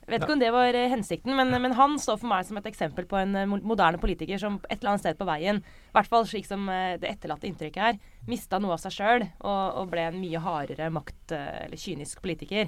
Jeg 0.03 0.11
vet 0.11 0.25
ikke 0.25 0.33
ja. 0.33 0.35
om 0.35 0.41
det 0.41 0.49
var 0.51 0.75
eh, 0.75 0.89
hensikten, 0.91 1.35
men, 1.39 1.55
men, 1.63 1.75
han 1.77 1.95
står 2.01 2.17
for 2.19 2.31
meg 2.33 2.43
som 2.49 2.59
et 2.59 2.67
eksempel 2.67 3.07
på 3.07 3.15
en 3.21 3.37
moderne 3.63 4.01
politiker 4.01 4.41
som 4.41 4.57
et 4.67 4.75
eller 4.81 4.91
annet 4.91 5.05
sted 5.05 5.19
på 5.21 5.29
veien, 5.29 5.61
i 5.63 5.95
hvert 5.95 6.11
fall 6.11 6.27
slik 6.27 6.49
som 6.49 6.67
det 6.67 7.07
etterlatte 7.07 7.47
inntrykket 7.47 7.93
er, 7.93 8.01
mista 8.27 8.59
noe 8.59 8.75
av 8.75 8.83
seg 8.83 8.97
sjøl 8.97 9.23
og, 9.23 9.63
og, 9.79 9.87
ble 9.93 10.09
en 10.09 10.19
mye 10.19 10.43
hardere 10.43 10.91
makt- 10.91 11.37
eller 11.37 11.79
kynisk 11.79 12.19
politiker. 12.25 12.67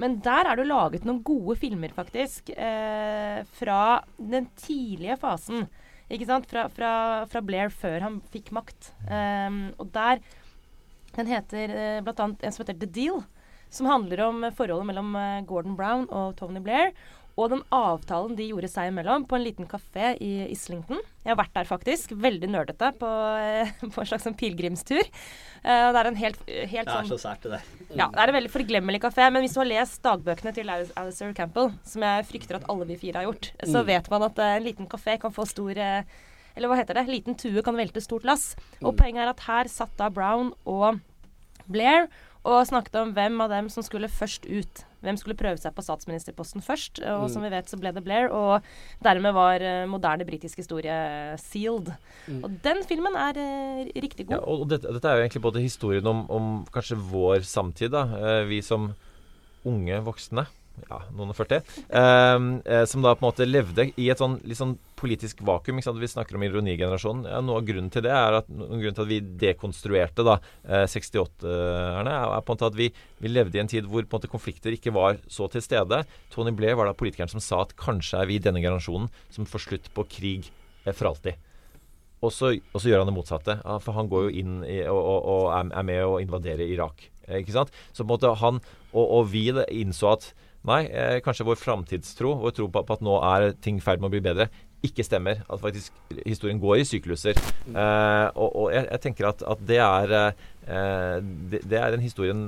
Men 0.00 0.16
der 0.24 0.48
er 0.48 0.56
det 0.56 0.68
laget 0.68 1.04
noen 1.04 1.20
gode 1.24 1.58
filmer, 1.60 1.92
faktisk. 1.92 2.48
Eh, 2.56 3.42
fra 3.58 4.00
den 4.16 4.48
tidlige 4.56 5.18
fasen. 5.20 5.66
Ikke 6.12 6.28
sant? 6.28 6.48
Fra, 6.50 6.66
fra, 6.72 6.92
fra 7.30 7.42
Blair 7.44 7.72
før 7.72 8.04
han 8.04 8.20
fikk 8.32 8.52
makt. 8.52 8.92
Um, 9.08 9.70
og 9.80 9.88
der 9.94 10.20
Den 11.16 11.28
heter 11.28 11.72
uh, 11.72 12.12
annet 12.12 12.44
en 12.44 12.52
som 12.52 12.64
heter 12.64 12.78
The 12.80 12.88
Deal. 12.88 13.22
Som 13.72 13.88
handler 13.88 14.20
om 14.26 14.44
forholdet 14.52 14.84
mellom 14.84 15.14
eh, 15.16 15.44
Gordon 15.48 15.78
Brown 15.78 16.02
og 16.12 16.34
Tony 16.36 16.60
Blair. 16.60 16.90
Og 17.40 17.48
den 17.48 17.62
avtalen 17.72 18.34
de 18.36 18.44
gjorde 18.50 18.68
seg 18.68 18.90
imellom 18.90 19.22
på 19.24 19.38
en 19.38 19.44
liten 19.46 19.64
kafé 19.66 20.10
i 20.20 20.50
Islington. 20.52 20.98
Jeg 21.24 21.30
har 21.32 21.38
vært 21.40 21.54
der 21.54 21.64
faktisk. 21.64 22.10
Veldig 22.12 22.50
nerdete 22.52 22.90
på, 23.00 23.08
eh, 23.40 23.70
på 23.94 24.02
en 24.02 24.08
slags 24.10 24.26
sånn 24.26 24.36
pilegrimstur. 24.36 25.00
Uh, 25.64 25.88
det 25.94 26.00
er 26.02 26.08
en 26.10 26.18
helt, 26.18 26.40
helt 26.44 26.88
Det 26.88 26.92
er 26.92 26.98
sånn 26.98 27.08
så 27.08 27.18
sært, 27.22 27.46
det 27.46 27.52
der. 27.54 27.62
ja, 27.96 28.08
det 28.12 28.20
er 28.20 28.32
en 28.32 28.36
veldig 28.36 28.50
forglemmelig 28.52 29.00
kafé. 29.06 29.30
Men 29.32 29.46
hvis 29.46 29.54
du 29.56 29.60
har 29.62 29.70
lest 29.70 30.02
dagbøkene 30.04 30.52
til 30.58 30.68
Alistair 30.74 31.32
Campbell, 31.38 31.70
som 31.88 32.02
jeg 32.04 32.26
frykter 32.28 32.58
at 32.60 32.68
alle 32.68 32.84
vi 32.90 32.98
fire 33.00 33.22
har 33.22 33.30
gjort, 33.30 33.48
så 33.62 33.80
Mm. 33.80 33.86
vet 33.86 34.10
man 34.10 34.22
at 34.28 34.38
eh, 34.38 34.56
en 34.58 34.64
liten 34.66 34.86
kafé 34.92 35.16
kan 35.22 35.32
få 35.32 35.46
stor 35.48 35.70
eh, 35.78 36.02
Eller 36.54 36.68
hva 36.68 36.76
heter 36.76 36.98
det? 37.00 37.06
Liten 37.08 37.34
tue 37.40 37.62
kan 37.64 37.74
velte 37.78 38.02
stort 38.04 38.24
lass. 38.28 38.50
Og 38.82 38.92
Mm. 38.92 38.98
poenget 38.98 39.22
er 39.24 39.30
at 39.32 39.40
her 39.48 39.64
satt 39.72 39.96
da 39.96 40.10
Brown 40.12 40.52
og 40.66 41.00
Blair 41.70 42.08
og 42.44 42.66
snakket 42.66 42.96
om 42.98 43.12
hvem 43.14 43.40
av 43.44 43.50
dem 43.52 43.68
som 43.70 43.84
skulle 43.86 44.08
først 44.10 44.46
ut. 44.50 44.84
Hvem 45.02 45.16
skulle 45.18 45.36
prøve 45.38 45.58
seg 45.58 45.74
på 45.74 45.82
statsministerposten 45.82 46.62
først. 46.62 47.00
Og 47.02 47.28
Mm. 47.28 47.32
som 47.32 47.42
vi 47.42 47.50
vet, 47.50 47.66
så 47.70 47.78
ble 47.78 47.92
det 47.92 48.02
Blair. 48.04 48.30
Og 48.30 48.62
dermed 49.02 49.34
var 49.34 49.60
eh, 49.62 49.86
moderne 49.86 50.24
britisk 50.26 50.58
historie 50.58 51.36
sealed. 51.38 51.92
Mm. 52.28 52.44
Og 52.44 52.62
den 52.62 52.82
filmen 52.84 53.14
er 53.14 53.38
eh, 53.38 53.90
riktig 54.00 54.28
god. 54.28 54.38
og 54.42 54.60
og 54.62 54.68
dette, 54.68 54.92
dette 54.92 55.04
er 55.08 55.16
jo 55.16 55.22
egentlig 55.28 55.42
både 55.42 55.60
historien 55.62 56.06
om, 56.06 56.24
om 56.30 56.66
kanskje 56.72 56.96
vår 56.98 57.42
samtid, 57.42 57.90
da. 57.90 58.02
Eh, 58.14 58.44
vi 58.46 58.60
som 58.62 58.92
unge 59.64 60.00
voksne, 60.02 60.46
ja, 60.88 60.98
noen 61.14 61.32
og 61.32 61.36
40, 61.36 61.60
eh, 61.88 62.46
eh, 62.64 62.84
som 62.88 63.04
da 63.04 63.14
på 63.16 63.24
en 63.24 63.28
måte 63.28 63.46
levde 63.48 63.88
i 64.00 64.08
et 64.12 64.20
sånn 64.20 64.38
litt 64.48 64.58
sånn 64.58 64.74
politisk 64.98 65.42
vakuum. 65.46 65.80
Vi 65.82 66.08
snakker 66.10 66.38
om 66.38 66.44
ironigenerasjonen. 66.46 67.26
Ja, 67.30 67.40
noe 67.42 67.60
av 67.60 67.66
grunnen 67.66 67.90
til 67.92 68.04
det 68.06 68.12
er 68.14 68.38
at 68.38 68.50
noen 68.50 68.82
grunn 68.82 68.96
til 68.96 69.04
at 69.04 69.10
vi 69.10 69.20
dekonstruerte 69.42 70.26
da 70.26 70.38
eh, 70.62 70.86
68-erne, 70.86 72.16
er 72.22 72.42
på 72.46 72.54
en 72.54 72.56
måte 72.56 72.70
at 72.70 72.78
vi, 72.78 72.90
vi 73.22 73.32
levde 73.32 73.58
i 73.58 73.62
en 73.62 73.70
tid 73.70 73.88
hvor 73.88 74.04
på 74.04 74.16
en 74.16 74.20
måte 74.20 74.32
konflikter 74.32 74.74
ikke 74.76 74.94
var 74.94 75.18
så 75.30 75.48
til 75.52 75.64
stede. 75.64 76.02
Tony 76.34 76.54
Blair 76.56 76.78
var 76.78 76.90
da 76.90 76.96
politikeren 76.98 77.32
som 77.32 77.42
sa 77.42 77.64
at 77.66 77.76
kanskje 77.78 78.22
er 78.22 78.30
vi 78.30 78.42
denne 78.42 78.62
generasjonen 78.62 79.10
som 79.32 79.48
får 79.48 79.66
slutt 79.66 79.90
på 79.96 80.06
krig 80.18 80.52
eh, 80.84 80.92
for 80.94 81.12
alltid. 81.12 81.48
Og 82.22 82.30
så, 82.30 82.52
og 82.54 82.78
så 82.78 82.86
gjør 82.86 83.02
han 83.02 83.10
det 83.10 83.16
motsatte. 83.16 83.56
For 83.82 83.96
han 83.96 84.06
går 84.10 84.28
jo 84.28 84.36
inn 84.44 84.60
i, 84.62 84.84
og, 84.86 85.00
og, 85.00 85.24
og 85.32 85.72
er 85.74 85.86
med 85.88 86.04
å 86.06 86.20
invadere 86.22 86.68
Irak. 86.70 87.08
Eh, 87.26 87.40
Ikke 87.42 87.56
sant? 87.56 87.74
Så 87.90 88.04
på 88.04 88.08
en 88.08 88.14
måte 88.14 88.34
han 88.42 88.62
og, 88.92 89.04
og 89.04 89.28
vi 89.32 89.48
innså 89.50 90.12
at 90.12 90.30
nei, 90.68 90.82
eh, 90.86 91.16
kanskje 91.24 91.46
vår 91.48 91.58
framtidstro, 91.60 92.34
vår 92.42 92.54
tro 92.56 92.68
på, 92.72 92.84
på 92.86 92.98
at 92.98 93.02
nå 93.04 93.16
er 93.32 93.48
ting 93.64 93.80
i 93.80 93.84
ferd 93.84 94.02
med 94.02 94.10
å 94.10 94.14
bli 94.14 94.22
bedre, 94.24 94.48
ikke 94.82 95.06
stemmer. 95.06 95.42
At 95.46 95.62
faktisk 95.62 95.94
historien 96.26 96.60
går 96.62 96.80
i 96.82 96.86
sykluser. 96.88 97.38
Eh, 97.66 98.28
og, 98.34 98.48
og 98.48 98.72
jeg, 98.74 98.86
jeg 98.88 99.04
tenker 99.06 99.30
at, 99.30 99.44
at 99.54 99.66
det 99.68 99.78
er 99.82 100.16
eh, 100.18 101.18
det, 101.52 101.62
det 101.70 101.78
er 101.78 101.94
den 101.94 102.04
historien 102.04 102.46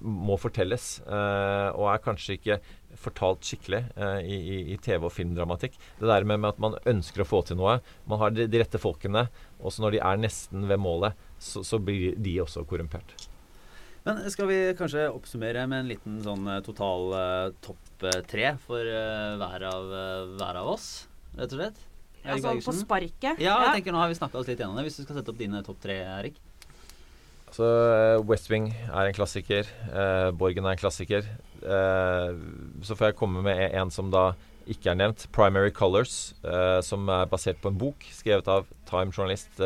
må 0.00 0.36
fortelles, 0.40 1.00
eh, 1.04 1.70
og 1.76 1.90
er 1.92 2.04
kanskje 2.04 2.36
ikke 2.38 2.58
fortalt 3.00 3.46
skikkelig 3.46 3.82
eh, 3.96 4.20
i, 4.24 4.38
i, 4.38 4.60
i 4.74 4.78
TV- 4.82 5.06
og 5.06 5.12
filmdramatikk. 5.14 5.76
Det 6.00 6.08
der 6.08 6.26
med, 6.26 6.40
med 6.42 6.54
at 6.54 6.62
man 6.62 6.78
ønsker 6.88 7.24
å 7.24 7.28
få 7.28 7.42
til 7.46 7.60
noe. 7.60 7.78
Man 8.10 8.22
har 8.22 8.34
de, 8.34 8.48
de 8.50 8.62
rette 8.62 8.80
folkene, 8.80 9.26
og 9.60 9.74
så 9.74 9.84
når 9.84 9.96
de 9.96 10.04
er 10.12 10.22
nesten 10.24 10.66
ved 10.70 10.80
målet, 10.80 11.28
så, 11.40 11.64
så 11.66 11.80
blir 11.82 12.16
de 12.20 12.38
også 12.44 12.64
korrumpert. 12.68 13.29
Men 14.06 14.22
skal 14.32 14.48
vi 14.48 14.58
kanskje 14.78 15.08
oppsummere 15.12 15.66
med 15.68 15.84
en 15.84 15.90
liten 15.90 16.20
sånn 16.24 16.46
eh, 16.48 16.62
total 16.64 17.10
uh, 17.12 17.52
topp 17.64 18.06
eh, 18.08 18.22
tre 18.30 18.54
for 18.64 18.80
uh, 18.80 19.36
hver, 19.40 19.66
av, 19.68 19.90
uh, 19.92 20.30
hver 20.40 20.60
av 20.62 20.70
oss, 20.72 20.86
rett 21.36 21.52
og 21.52 21.60
slett? 21.60 21.82
Erik 22.20 22.44
altså 22.44 22.52
sånn 22.52 22.62
på 22.64 22.76
sparket. 22.84 23.40
Ja, 23.40 23.56
jeg 23.66 23.80
tenker 23.80 23.96
nå 23.96 24.00
har 24.02 24.10
vi 24.12 24.16
snakka 24.18 24.40
oss 24.40 24.48
litt 24.48 24.60
gjennom 24.60 24.76
det. 24.76 24.86
Hvis 24.88 25.00
du 25.00 25.04
skal 25.04 25.20
sette 25.20 25.32
opp 25.32 25.40
dine 25.40 25.62
topp 25.64 25.80
tre, 25.84 26.00
Erik. 26.18 26.40
Så 27.54 27.66
eh, 27.66 28.18
West 28.28 28.50
Wing 28.50 28.68
er 28.72 29.08
en 29.08 29.16
klassiker. 29.16 29.68
eh, 29.90 30.28
Borgen 30.36 30.68
er 30.68 30.76
en 30.76 30.80
klassiker. 30.80 31.26
Eh, 31.60 32.36
så 32.86 32.96
får 32.96 33.10
jeg 33.10 33.18
komme 33.18 33.42
med 33.44 33.62
en, 33.70 33.90
som 33.90 34.12
da 34.12 34.30
ikke 34.70 34.92
er 34.92 35.00
nevnt. 35.00 35.26
'Primary 35.32 35.72
Colors', 35.74 36.34
eh, 36.44 36.80
som 36.84 37.08
er 37.08 37.26
basert 37.26 37.58
på 37.62 37.72
en 37.72 37.80
bok 37.80 38.04
skrevet 38.14 38.46
av 38.48 38.68
Time-journalist 38.86 39.60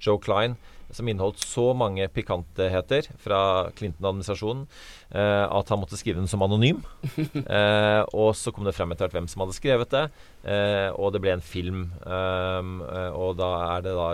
Joe 0.00 0.18
Klein. 0.18 0.56
Som 0.94 1.08
inneholdt 1.10 1.42
så 1.44 1.70
mange 1.76 2.06
pikantheter 2.08 3.10
fra 3.20 3.40
Clinton-administrasjonen 3.76 4.64
eh, 5.10 5.44
at 5.44 5.68
han 5.72 5.80
måtte 5.80 5.98
skrive 6.00 6.20
den 6.20 6.30
som 6.30 6.44
anonym. 6.44 6.82
Eh, 7.48 8.02
og 8.16 8.34
så 8.36 8.50
kom 8.52 8.66
det 8.66 8.74
frem 8.76 8.90
etter 8.92 9.06
hvert 9.06 9.16
hvem 9.16 9.28
som 9.30 9.42
hadde 9.42 9.54
skrevet 9.56 9.90
det, 9.92 10.02
eh, 10.50 10.88
og 10.92 11.14
det 11.14 11.20
ble 11.22 11.32
en 11.36 11.44
film. 11.44 11.84
Um, 12.04 12.82
eh, 12.84 13.14
og 13.16 13.38
da 13.38 13.48
er 13.76 13.84
det 13.86 13.94
da 13.96 14.08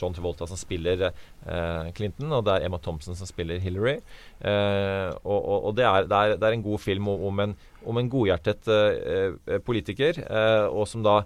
John 0.00 0.14
Travolta 0.16 0.48
som 0.48 0.58
spiller 0.58 1.08
eh, 1.08 1.90
Clinton, 1.96 2.32
og 2.32 2.46
det 2.46 2.54
er 2.54 2.68
Emma 2.68 2.80
Thompson 2.82 3.18
som 3.18 3.28
spiller 3.28 3.60
Hillary. 3.62 3.98
Eh, 4.40 5.10
og 5.20 5.38
og, 5.38 5.68
og 5.68 5.76
det, 5.78 5.84
er, 5.88 6.08
det, 6.08 6.16
er, 6.16 6.38
det 6.40 6.48
er 6.48 6.56
en 6.56 6.64
god 6.64 6.82
film 6.82 7.10
om, 7.12 7.44
en, 7.44 7.54
om 7.84 8.00
en 8.00 8.10
godhjertet 8.12 8.72
politiker, 9.66 10.22
eh, 10.24 10.66
og 10.68 10.88
som 10.88 11.04
da 11.04 11.20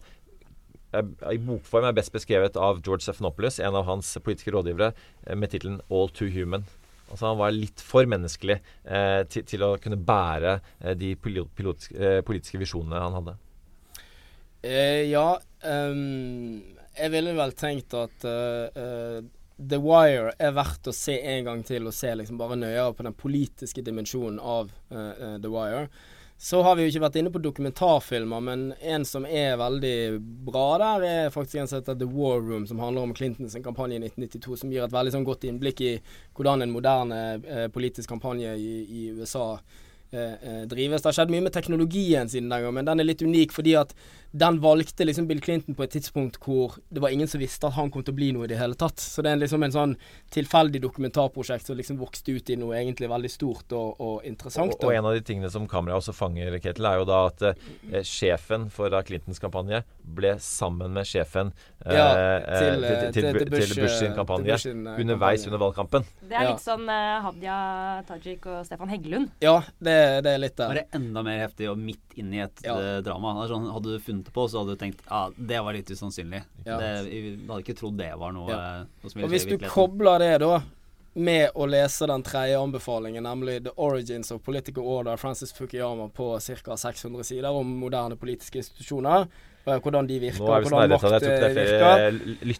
i 0.92 1.38
bokform 1.40 1.88
er 1.88 1.96
best 1.96 2.12
beskrevet 2.14 2.56
av 2.60 2.82
George 2.84 3.06
Stephanopoulos, 3.06 3.60
en 3.60 3.78
av 3.78 3.86
hans 3.88 4.14
politiske 4.22 4.52
rådgivere, 4.52 4.92
eh, 5.26 5.36
med 5.36 5.50
tittelen 5.50 5.80
'All 5.88 6.10
Too 6.10 6.28
Human'. 6.28 6.68
Altså 7.10 7.26
Han 7.26 7.38
var 7.38 7.50
litt 7.52 7.80
for 7.80 8.08
menneskelig 8.08 8.60
eh, 8.84 9.22
til, 9.28 9.44
til 9.44 9.62
å 9.62 9.76
kunne 9.80 10.00
bære 10.00 10.60
eh, 10.80 10.94
de 10.96 11.14
pilot, 11.16 11.50
pilotiske, 11.56 11.96
eh, 11.96 12.20
politiske 12.24 12.58
visjonene 12.58 13.02
han 13.02 13.18
hadde. 13.18 13.36
Eh, 14.62 15.10
ja, 15.10 15.40
um, 15.64 16.62
jeg 16.96 17.12
ville 17.12 17.34
vel 17.36 17.52
tenkt 17.58 17.94
at 17.98 18.24
uh, 18.28 18.68
uh, 18.72 19.18
The 19.58 19.78
Wire 19.82 20.32
er 20.38 20.54
verdt 20.54 20.88
å 20.88 20.94
se 20.94 21.18
en 21.34 21.48
gang 21.48 21.62
til, 21.66 21.88
og 21.88 21.96
se 21.96 22.12
liksom 22.14 22.38
bare 22.40 22.58
nøyere 22.60 22.94
på 22.96 23.06
den 23.06 23.16
politiske 23.18 23.84
dimensjonen 23.84 24.38
av 24.38 24.70
uh, 24.92 25.38
The 25.42 25.50
Wire. 25.50 25.88
Så 26.42 26.62
har 26.62 26.74
vi 26.74 26.82
jo 26.82 26.90
ikke 26.90 27.04
vært 27.04 27.16
inne 27.20 27.30
på 27.30 27.38
dokumentarfilmer, 27.38 28.40
men 28.42 28.62
en 28.82 29.04
som 29.06 29.22
er 29.22 29.52
veldig 29.60 30.18
bra 30.42 30.64
der, 30.82 31.04
er 31.06 31.30
faktisk 31.30 31.60
en 31.62 31.68
som 31.70 31.78
heter 31.78 31.94
The 32.00 32.08
War 32.10 32.40
Room, 32.42 32.64
som 32.66 32.80
handler 32.82 33.06
om 33.06 33.12
Clintons 33.14 33.54
kampanje 33.62 34.00
i 34.00 34.02
1992, 34.02 34.56
som 34.58 34.72
gir 34.74 34.82
et 34.82 34.96
veldig 34.96 35.12
sånn 35.14 35.26
godt 35.28 35.46
innblikk 35.46 35.84
i 35.86 35.92
hvordan 36.34 36.66
en 36.66 36.74
moderne 36.74 37.20
eh, 37.46 37.68
politisk 37.70 38.10
kampanje 38.10 38.56
i, 38.58 38.72
i 38.82 39.04
USA 39.14 39.44
drives. 40.12 41.02
Det 41.02 41.08
har 41.08 41.16
skjedd 41.16 41.32
mye 41.32 41.46
med 41.46 41.54
teknologien 41.54 42.28
siden 42.28 42.50
den 42.52 42.66
gang, 42.66 42.74
men 42.76 42.88
den 42.88 43.00
er 43.00 43.08
litt 43.08 43.24
unik 43.24 43.54
fordi 43.56 43.76
at 43.80 43.94
den 44.32 44.58
valgte 44.60 45.04
liksom 45.04 45.26
Bill 45.28 45.40
Clinton 45.44 45.76
på 45.76 45.84
et 45.84 45.92
tidspunkt 45.92 46.38
hvor 46.40 46.78
det 46.88 47.02
var 47.04 47.12
ingen 47.12 47.28
som 47.28 47.40
visste 47.40 47.68
at 47.68 47.76
han 47.76 47.90
kom 47.92 48.04
til 48.04 48.14
å 48.14 48.16
bli 48.16 48.30
noe 48.32 48.46
i 48.46 48.50
det 48.50 48.56
hele 48.60 48.76
tatt. 48.80 49.00
Så 49.00 49.24
det 49.24 49.34
er 49.34 49.40
liksom 49.42 49.64
en 49.66 49.74
sånn 49.74 49.92
tilfeldig 50.32 50.80
dokumentarprosjekt 50.80 51.68
som 51.68 51.76
liksom 51.76 51.98
vokste 52.00 52.38
ut 52.38 52.52
i 52.52 52.56
noe 52.56 52.78
egentlig 52.78 53.10
veldig 53.12 53.30
stort 53.32 53.74
og, 53.76 54.00
og 54.00 54.28
interessant. 54.28 54.72
Og, 54.78 54.88
og 54.88 54.96
en 54.96 55.10
av 55.10 55.18
de 55.18 55.24
tingene 55.28 55.52
som 55.52 55.68
kameraet 55.68 56.00
også 56.00 56.16
fanger, 56.16 56.56
Ketil, 56.64 56.88
er 56.88 57.02
jo 57.02 57.08
da 57.10 57.18
at 57.28 57.44
eh, 57.50 58.00
sjefen 58.08 58.70
for 58.72 58.92
da 58.92 59.02
Clintons 59.04 59.42
kampanje 59.42 59.82
ble 60.02 60.32
sammen 60.42 60.96
med 60.96 61.06
sjefen 61.08 61.52
eh, 61.84 61.92
Ja, 61.92 62.08
eh, 62.08 62.48
til, 62.56 62.88
eh, 62.88 62.88
til, 62.88 63.12
til, 63.12 63.28
til 63.28 63.38
til, 63.42 63.52
Bush, 63.52 63.76
Bush, 63.82 63.98
sin 64.00 64.10
eh, 64.10 64.16
kampanje 64.16 64.48
Bush 64.48 64.68
sin, 64.70 64.86
eh, 64.86 64.96
underveis 65.04 65.44
kampanje. 65.44 65.52
under 65.52 65.64
valgkampen. 65.66 66.08
Det 66.24 66.40
er 66.40 66.48
litt 66.48 66.64
sånn 66.64 66.88
eh, 66.88 67.20
Hadia 67.28 67.58
Tajik 68.08 68.48
og 68.48 68.64
Stefan 68.64 68.92
Heggelund. 68.96 69.28
Ja, 69.44 69.58
det, 69.76 69.98
det 70.24 70.32
er 70.34 70.40
litt 70.42 70.56
der. 70.56 70.68
Bare 70.74 70.84
enda 70.98 71.22
mer 71.26 71.38
heftig 71.46 71.70
og 71.70 71.78
midt 71.78 72.16
inn 72.20 72.32
i 72.34 72.40
et 72.44 72.62
Ja. 72.64 72.76
eh, 72.78 73.00
drama. 73.06 73.34
Sånn, 73.48 73.70
hadde 73.72 73.94
du 73.94 73.98
funnet 73.98 74.24
det 74.28 74.32
på, 74.36 74.46
så 74.50 74.60
hadde 74.62 74.76
du 74.76 74.80
tenkt 74.84 75.00
ja, 75.08 75.22
det 75.38 75.62
var 75.64 75.72
litt 75.72 75.90
usannsynlig. 75.90 76.42
Ja. 76.66 76.78
Det, 76.78 76.92
vi 77.10 77.38
hadde 77.48 77.62
ikke 77.64 77.78
trodd 77.78 77.96
det 77.98 78.12
var 78.18 78.32
noe, 78.32 78.48
Ja. 78.50 78.60
eh, 78.82 78.84
noe 79.02 79.10
som 79.10 79.18
ville 79.20 79.26
Og 79.26 79.32
hvis 79.34 79.48
du 79.48 79.58
kobler 79.68 80.18
det 80.18 80.40
da 80.40 80.62
med 81.14 81.50
å 81.54 81.66
lese 81.68 82.06
den 82.08 82.22
tredje 82.22 82.56
anbefalingen, 82.56 83.22
nemlig 83.24 83.62
'The 83.64 83.72
Origins 83.76 84.30
of 84.32 84.42
Political 84.42 84.82
Order' 84.82 85.18
Francis 85.18 85.52
Fukuyama 85.52 86.08
på 86.12 86.38
ca. 86.40 86.76
600 86.76 87.22
sider 87.24 87.50
om 87.52 87.66
moderne 87.80 88.16
politiske 88.16 88.56
institusjoner, 88.62 89.26
hvordan 89.66 90.06
de 90.08 90.18
virker, 90.18 90.40
er 90.42 90.62
så 90.64 90.64
hvordan 90.64 90.88
nærmere 90.88 90.98
makt 90.98 91.22
jeg 91.22 91.22
eh, 91.22 91.44
er 91.44 91.54
virker. 91.54 91.78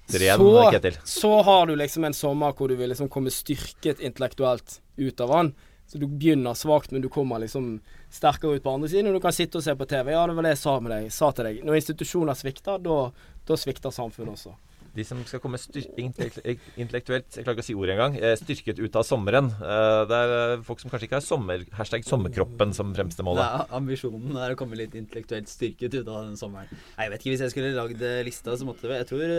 flere 0.07 0.21
igjen, 0.21 0.93
Så- 1.03 1.05
Så 1.05 1.43
har 1.45 1.67
du 1.67 1.75
liksom 1.77 2.05
en 2.05 2.13
sommer 2.13 2.53
hvor 2.53 2.69
du 2.69 2.77
vil 2.77 2.91
liksom 2.91 3.09
komme 3.09 3.31
styrket 3.31 3.99
intellektuelt 4.01 4.81
ut 4.99 5.21
av 5.21 5.29
den. 5.31 5.55
Så 5.93 5.99
du 6.01 6.07
begynner 6.09 6.57
svakt, 6.57 6.89
men 6.95 7.03
du 7.05 7.11
kommer 7.13 7.43
liksom 7.43 7.75
sterkere 8.09 8.57
ut 8.57 8.65
på 8.65 8.73
andre 8.73 8.89
siden, 8.89 9.11
og 9.11 9.19
du 9.19 9.21
kan 9.21 9.35
sitte 9.37 9.61
og 9.61 9.65
se 9.67 9.75
på 9.77 9.85
TV. 9.85 10.15
Ja, 10.15 10.23
det 10.25 10.39
var 10.39 10.47
det 10.47 10.55
jeg 10.55 10.63
sa, 10.63 10.77
med 10.81 10.95
deg, 10.95 11.09
sa 11.13 11.29
til 11.37 11.45
deg. 11.45 11.59
Når 11.69 11.83
institusjoner 11.83 12.39
svikter, 12.39 12.79
da, 12.81 12.97
da 13.45 13.59
svikter 13.61 13.93
samfunnet 13.93 14.39
også. 14.39 14.55
De 14.93 15.05
som 15.09 15.21
skal 15.25 15.41
komme 15.41 15.57
intellektuelt 15.57 17.37
Jeg 17.37 17.45
klarer 17.45 17.55
ikke 17.57 17.65
å 17.65 17.67
si 17.67 17.77
ordet 17.77 17.95
engang. 17.95 18.17
Eh, 18.17 18.35
styrket 18.41 18.81
ut 18.81 18.97
av 18.97 19.05
sommeren. 19.09 19.51
Eh, 19.53 20.01
det 20.09 20.19
er 20.25 20.33
eh, 20.39 20.65
folk 20.65 20.81
som 20.81 20.93
kanskje 20.93 21.09
ikke 21.09 21.19
har 21.19 21.25
sommer, 21.25 21.65
hashtag 21.77 22.09
sommerkroppen 22.09 22.73
som 22.77 22.93
fremste 22.97 23.25
målet. 23.25 23.45
Ja, 23.45 23.63
Nei, 23.63 23.79
ambisjonen 23.81 24.37
er 24.37 24.53
å 24.53 24.59
komme 24.61 24.81
litt 24.81 24.97
intellektuelt 24.97 25.53
styrket 25.53 25.97
ut 25.97 26.09
av 26.09 26.27
den 26.29 26.41
sommeren. 26.41 26.73
Nei, 26.73 27.07
jeg 27.07 27.15
vet 27.15 27.25
ikke, 27.25 27.35
Hvis 27.35 27.45
jeg 27.47 27.55
skulle 27.55 27.77
lagd 27.77 28.05
lista, 28.29 28.57
så 28.57 28.69
måtte 28.69 28.89
det 28.89 29.01
Jeg 29.03 29.11
tror 29.13 29.37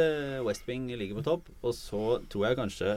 West 0.49 0.69
Wing 0.69 0.89
ligger 0.93 1.21
på 1.21 1.27
topp. 1.29 1.53
Og 1.61 1.77
så 1.77 2.03
tror 2.33 2.49
jeg 2.49 2.61
kanskje 2.61 2.95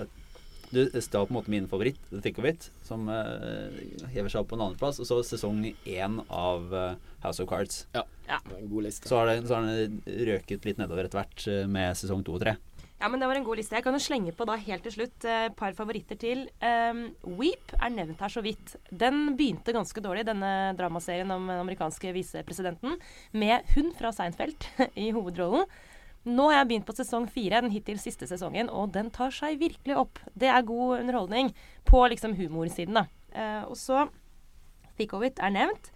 Du 0.71 0.83
stjal 1.01 1.27
på 1.27 1.33
en 1.33 1.39
måte 1.39 1.53
min 1.53 1.69
favoritt, 1.71 2.01
The 2.11 2.21
Thick 2.25 2.41
of 2.43 2.49
It, 2.49 2.71
som 2.87 3.07
uh, 3.09 3.73
hever 4.13 4.33
seg 4.33 4.43
opp 4.43 4.51
på 4.53 4.59
en 4.59 4.67
andreplass. 4.69 5.01
Og 5.03 5.09
så 5.09 5.21
sesong 5.27 5.63
én 5.67 6.21
av 6.27 6.73
uh, 6.75 6.95
House 7.25 7.43
of 7.43 7.51
Cards. 7.51 7.85
Ja. 7.97 8.05
ja. 8.29 8.41
En 8.59 8.71
god 8.71 8.89
liste. 8.89 9.09
Så 9.09 9.21
har 9.21 9.31
det, 9.31 9.43
så 9.47 9.61
har 9.61 9.69
det 9.69 10.25
røket 10.31 10.67
litt 10.67 10.81
nedover 10.83 11.07
etter 11.07 11.23
hvert 11.23 11.71
med 11.71 11.99
sesong 11.99 12.27
to 12.27 12.39
og 12.39 12.43
tre. 12.45 12.57
Ja, 12.97 13.11
men 13.13 13.21
det 13.21 13.27
var 13.29 13.37
en 13.37 13.45
god 13.45 13.59
liste. 13.61 13.77
Jeg 13.77 13.85
kan 13.85 13.93
jo 13.93 14.01
slenge 14.01 14.33
på 14.33 14.47
da 14.49 14.55
helt 14.57 14.87
til 14.87 14.95
slutt 14.95 15.25
et 15.29 15.57
par 15.59 15.75
favoritter 15.77 16.17
til. 16.17 16.47
Um, 16.65 17.11
Weep 17.37 17.75
er 17.77 17.93
nevnt 17.93 18.23
her 18.25 18.33
så 18.33 18.41
vidt. 18.45 18.73
Den 18.89 19.35
begynte 19.37 19.75
ganske 19.77 20.01
dårlig, 20.01 20.25
denne 20.25 20.73
dramaserien 20.79 21.35
om 21.35 21.45
den 21.45 21.61
amerikanske 21.61 22.15
visepresidenten, 22.17 22.97
med 23.37 23.69
hun 23.75 23.93
fra 23.99 24.15
Seinfeld 24.17 24.65
i 25.05 25.11
hovedrollen. 25.13 25.69
Nå 26.27 26.49
har 26.51 26.61
jeg 26.61 26.69
begynt 26.73 26.89
på 26.89 26.97
sesong 26.99 27.29
fire, 27.31 27.61
den 27.63 27.71
hittil 27.71 28.01
siste 28.03 28.27
sesongen, 28.27 28.71
og 28.73 28.91
den 28.97 29.13
tar 29.15 29.31
seg 29.35 29.61
virkelig 29.61 29.95
opp. 30.01 30.19
Det 30.35 30.51
er 30.51 30.67
god 30.67 31.01
underholdning 31.01 31.53
på 31.87 32.01
liksom 32.11 32.35
humorsiden, 32.39 32.99
da. 32.99 33.05
Eh, 33.31 33.63
og 33.69 33.79
så 33.79 34.09
Thick 34.97 35.13
er 35.15 35.53
nevnt. 35.53 35.91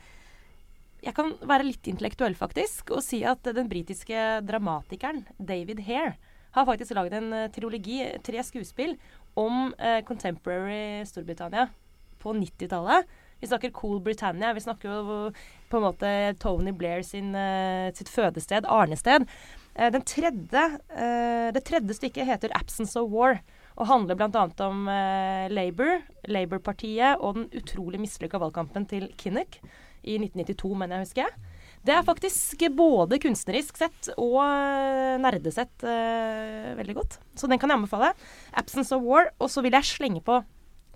Jeg 1.00 1.16
kan 1.16 1.32
være 1.48 1.64
litt 1.64 1.88
intellektuell, 1.88 2.36
faktisk, 2.36 2.92
og 2.92 3.02
si 3.02 3.22
at 3.24 3.42
den 3.42 3.70
britiske 3.70 4.42
dramatikeren 4.44 5.24
David 5.38 5.80
Hare 5.86 6.18
har 6.52 6.66
faktisk 6.68 6.94
lagd 6.98 7.14
en 7.16 7.32
uh, 7.32 7.48
trilogi, 7.54 8.02
tre 8.26 8.42
skuespill, 8.44 8.96
om 9.38 9.70
uh, 9.78 10.00
contemporary 10.06 11.06
Storbritannia 11.08 11.68
på 12.20 12.34
90-tallet. 12.36 13.08
Vi 13.40 13.48
snakker 13.48 13.72
Cool 13.72 14.02
Britannia. 14.04 14.52
Vi 14.52 14.60
snakker 14.60 14.90
jo 14.90 15.18
på 15.70 15.78
en 15.78 15.86
måte 15.86 16.10
Tony 16.42 16.74
Blair 16.76 17.00
sin, 17.06 17.32
uh, 17.32 17.88
sitt 17.96 18.10
fødested, 18.12 18.68
arnested. 18.68 19.24
Eh, 19.74 19.90
den 19.92 20.02
tredje, 20.02 20.64
eh, 20.90 21.48
det 21.54 21.64
tredje 21.64 21.94
stykket 21.94 22.26
heter 22.26 22.50
'Absence 22.54 22.96
of 22.96 23.10
War' 23.10 23.40
og 23.76 23.86
handler 23.86 24.14
bl.a. 24.14 24.48
om 24.66 24.88
eh, 24.88 25.48
Labour, 25.48 26.02
Labour-partiet 26.28 27.20
og 27.20 27.34
den 27.34 27.48
utrolig 27.54 28.00
mislykka 28.00 28.38
valgkampen 28.38 28.86
til 28.86 29.08
Kinnock 29.16 29.60
i 30.02 30.18
1992, 30.18 30.74
mener 30.76 30.96
jeg 30.96 31.06
husker. 31.06 31.22
Jeg. 31.22 31.50
Det 31.86 31.94
er 31.94 32.04
faktisk 32.04 32.64
både 32.76 33.18
kunstnerisk 33.22 33.78
sett 33.80 34.10
og 34.20 34.40
nerdesett 35.22 35.84
eh, 35.84 36.74
veldig 36.76 36.96
godt. 36.98 37.18
Så 37.34 37.48
den 37.48 37.58
kan 37.58 37.70
jeg 37.70 37.78
anbefale. 37.78 38.12
'Absence 38.52 38.92
of 38.92 39.02
War'. 39.02 39.30
Og 39.38 39.48
så 39.48 39.62
vil 39.62 39.72
jeg 39.72 39.84
slenge 39.84 40.20
på, 40.20 40.42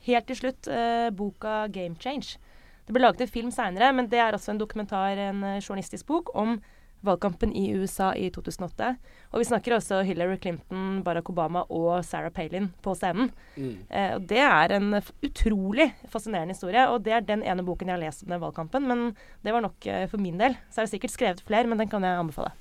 helt 0.04 0.26
til 0.26 0.36
slutt, 0.36 0.68
eh, 0.68 1.10
boka 1.10 1.68
'Game 1.68 1.96
Change'. 1.96 2.36
Det 2.84 2.92
ble 2.92 3.00
laget 3.00 3.22
en 3.22 3.28
film 3.28 3.50
seinere, 3.50 3.94
men 3.94 4.08
det 4.08 4.18
er 4.18 4.32
også 4.32 4.50
en 4.50 4.60
dokumentar, 4.60 5.16
en 5.16 5.40
journalistisk 5.62 6.04
bok, 6.04 6.28
om 6.34 6.60
valgkampen 7.04 7.52
i 7.56 7.68
USA 7.76 8.12
i 8.16 8.30
2008. 8.34 8.94
Og 9.34 9.42
vi 9.42 9.48
snakker 9.48 9.76
også 9.76 10.02
Hillary 10.06 10.38
Clinton, 10.40 11.02
Barack 11.06 11.30
Obama 11.32 11.64
og 11.68 12.04
Sarah 12.06 12.32
Palin 12.34 12.70
på 12.84 12.94
scenen. 12.98 13.30
Mm. 13.56 13.76
Eh, 13.88 14.10
og 14.16 14.26
det 14.30 14.42
er 14.46 14.76
en 14.76 14.98
utrolig 14.98 15.90
fascinerende 16.10 16.56
historie, 16.56 16.86
og 16.88 17.02
det 17.06 17.16
er 17.16 17.24
den 17.26 17.42
ene 17.42 17.64
boken 17.66 17.90
jeg 17.90 17.98
har 17.98 18.04
lest 18.04 18.26
om 18.26 18.34
den 18.34 18.42
valgkampen. 18.42 18.90
Men 18.90 19.08
det 19.44 19.54
var 19.54 19.64
nok 19.64 19.88
eh, 19.90 20.04
for 20.10 20.22
min 20.22 20.38
del. 20.40 20.58
Så 20.70 20.82
er 20.82 20.88
det 20.88 20.94
sikkert 20.94 21.16
skrevet 21.16 21.42
flere, 21.46 21.66
men 21.70 21.80
den 21.82 21.90
kan 21.90 22.06
jeg 22.06 22.20
anbefale. 22.20 22.54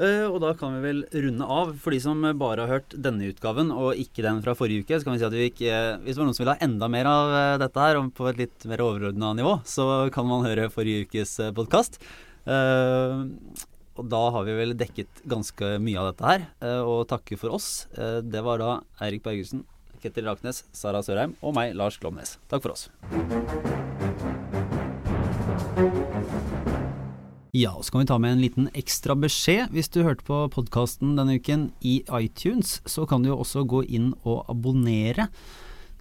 Uh, 0.00 0.24
og 0.32 0.38
da 0.40 0.54
kan 0.56 0.72
vi 0.74 0.80
vel 0.86 1.02
runde 1.12 1.46
av. 1.46 1.74
For 1.78 1.94
de 1.94 2.00
som 2.02 2.24
bare 2.40 2.64
har 2.64 2.78
hørt 2.80 2.96
denne 2.96 3.28
utgaven 3.28 3.70
og 3.70 4.00
ikke 4.00 4.24
den 4.24 4.40
fra 4.42 4.56
forrige 4.58 4.86
uke, 4.86 4.98
så 4.98 5.06
kan 5.06 5.14
vi 5.14 5.20
si 5.20 5.28
at 5.28 5.36
vi 5.36 5.46
gikk, 5.46 5.62
hvis 6.02 6.16
det 6.16 6.22
var 6.22 6.26
noen 6.26 6.38
som 6.38 6.42
ville 6.42 6.56
ha 6.56 6.66
enda 6.66 6.88
mer 6.90 7.10
av 7.10 7.32
uh, 7.36 7.60
dette 7.62 7.86
her, 7.86 8.00
på 8.16 8.28
et 8.32 8.40
litt 8.40 8.68
mer 8.70 8.82
overordna 8.82 9.34
nivå, 9.38 9.58
så 9.68 10.08
kan 10.14 10.26
man 10.26 10.46
høre 10.48 10.72
forrige 10.72 11.06
ukes 11.06 11.36
uh, 11.44 11.52
podkast. 11.54 12.00
Uh, 12.46 13.28
og 14.00 14.08
da 14.08 14.22
har 14.34 14.46
vi 14.48 14.56
vel 14.56 14.72
dekket 14.78 15.22
ganske 15.28 15.76
mye 15.82 16.00
av 16.00 16.12
dette 16.12 16.28
her. 16.30 16.46
Uh, 16.64 16.80
og 16.80 17.04
takke 17.12 17.38
for 17.40 17.54
oss. 17.58 17.86
Uh, 17.98 18.20
det 18.24 18.42
var 18.44 18.62
da 18.62 18.72
Eirik 19.04 19.24
Bergersen, 19.26 19.66
Ketil 20.02 20.26
Raknes, 20.30 20.64
Sara 20.74 21.02
Sørheim 21.04 21.36
og 21.42 21.54
meg, 21.58 21.76
Lars 21.78 22.00
Glomnes. 22.02 22.38
Takk 22.50 22.64
for 22.64 22.74
oss. 22.74 22.88
Ja, 27.52 27.74
og 27.76 27.84
så 27.84 27.92
kan 27.92 28.00
vi 28.00 28.08
ta 28.08 28.16
med 28.16 28.32
en 28.32 28.40
liten 28.40 28.68
ekstra 28.72 29.12
beskjed. 29.12 29.74
Hvis 29.76 29.92
du 29.92 30.00
hørte 30.06 30.24
på 30.24 30.38
podkasten 30.54 31.18
denne 31.18 31.36
uken 31.36 31.66
i 31.84 31.98
iTunes, 32.16 32.78
så 32.88 33.04
kan 33.04 33.20
du 33.20 33.28
jo 33.28 33.42
også 33.44 33.66
gå 33.68 33.82
inn 33.92 34.14
og 34.24 34.46
abonnere. 34.48 35.28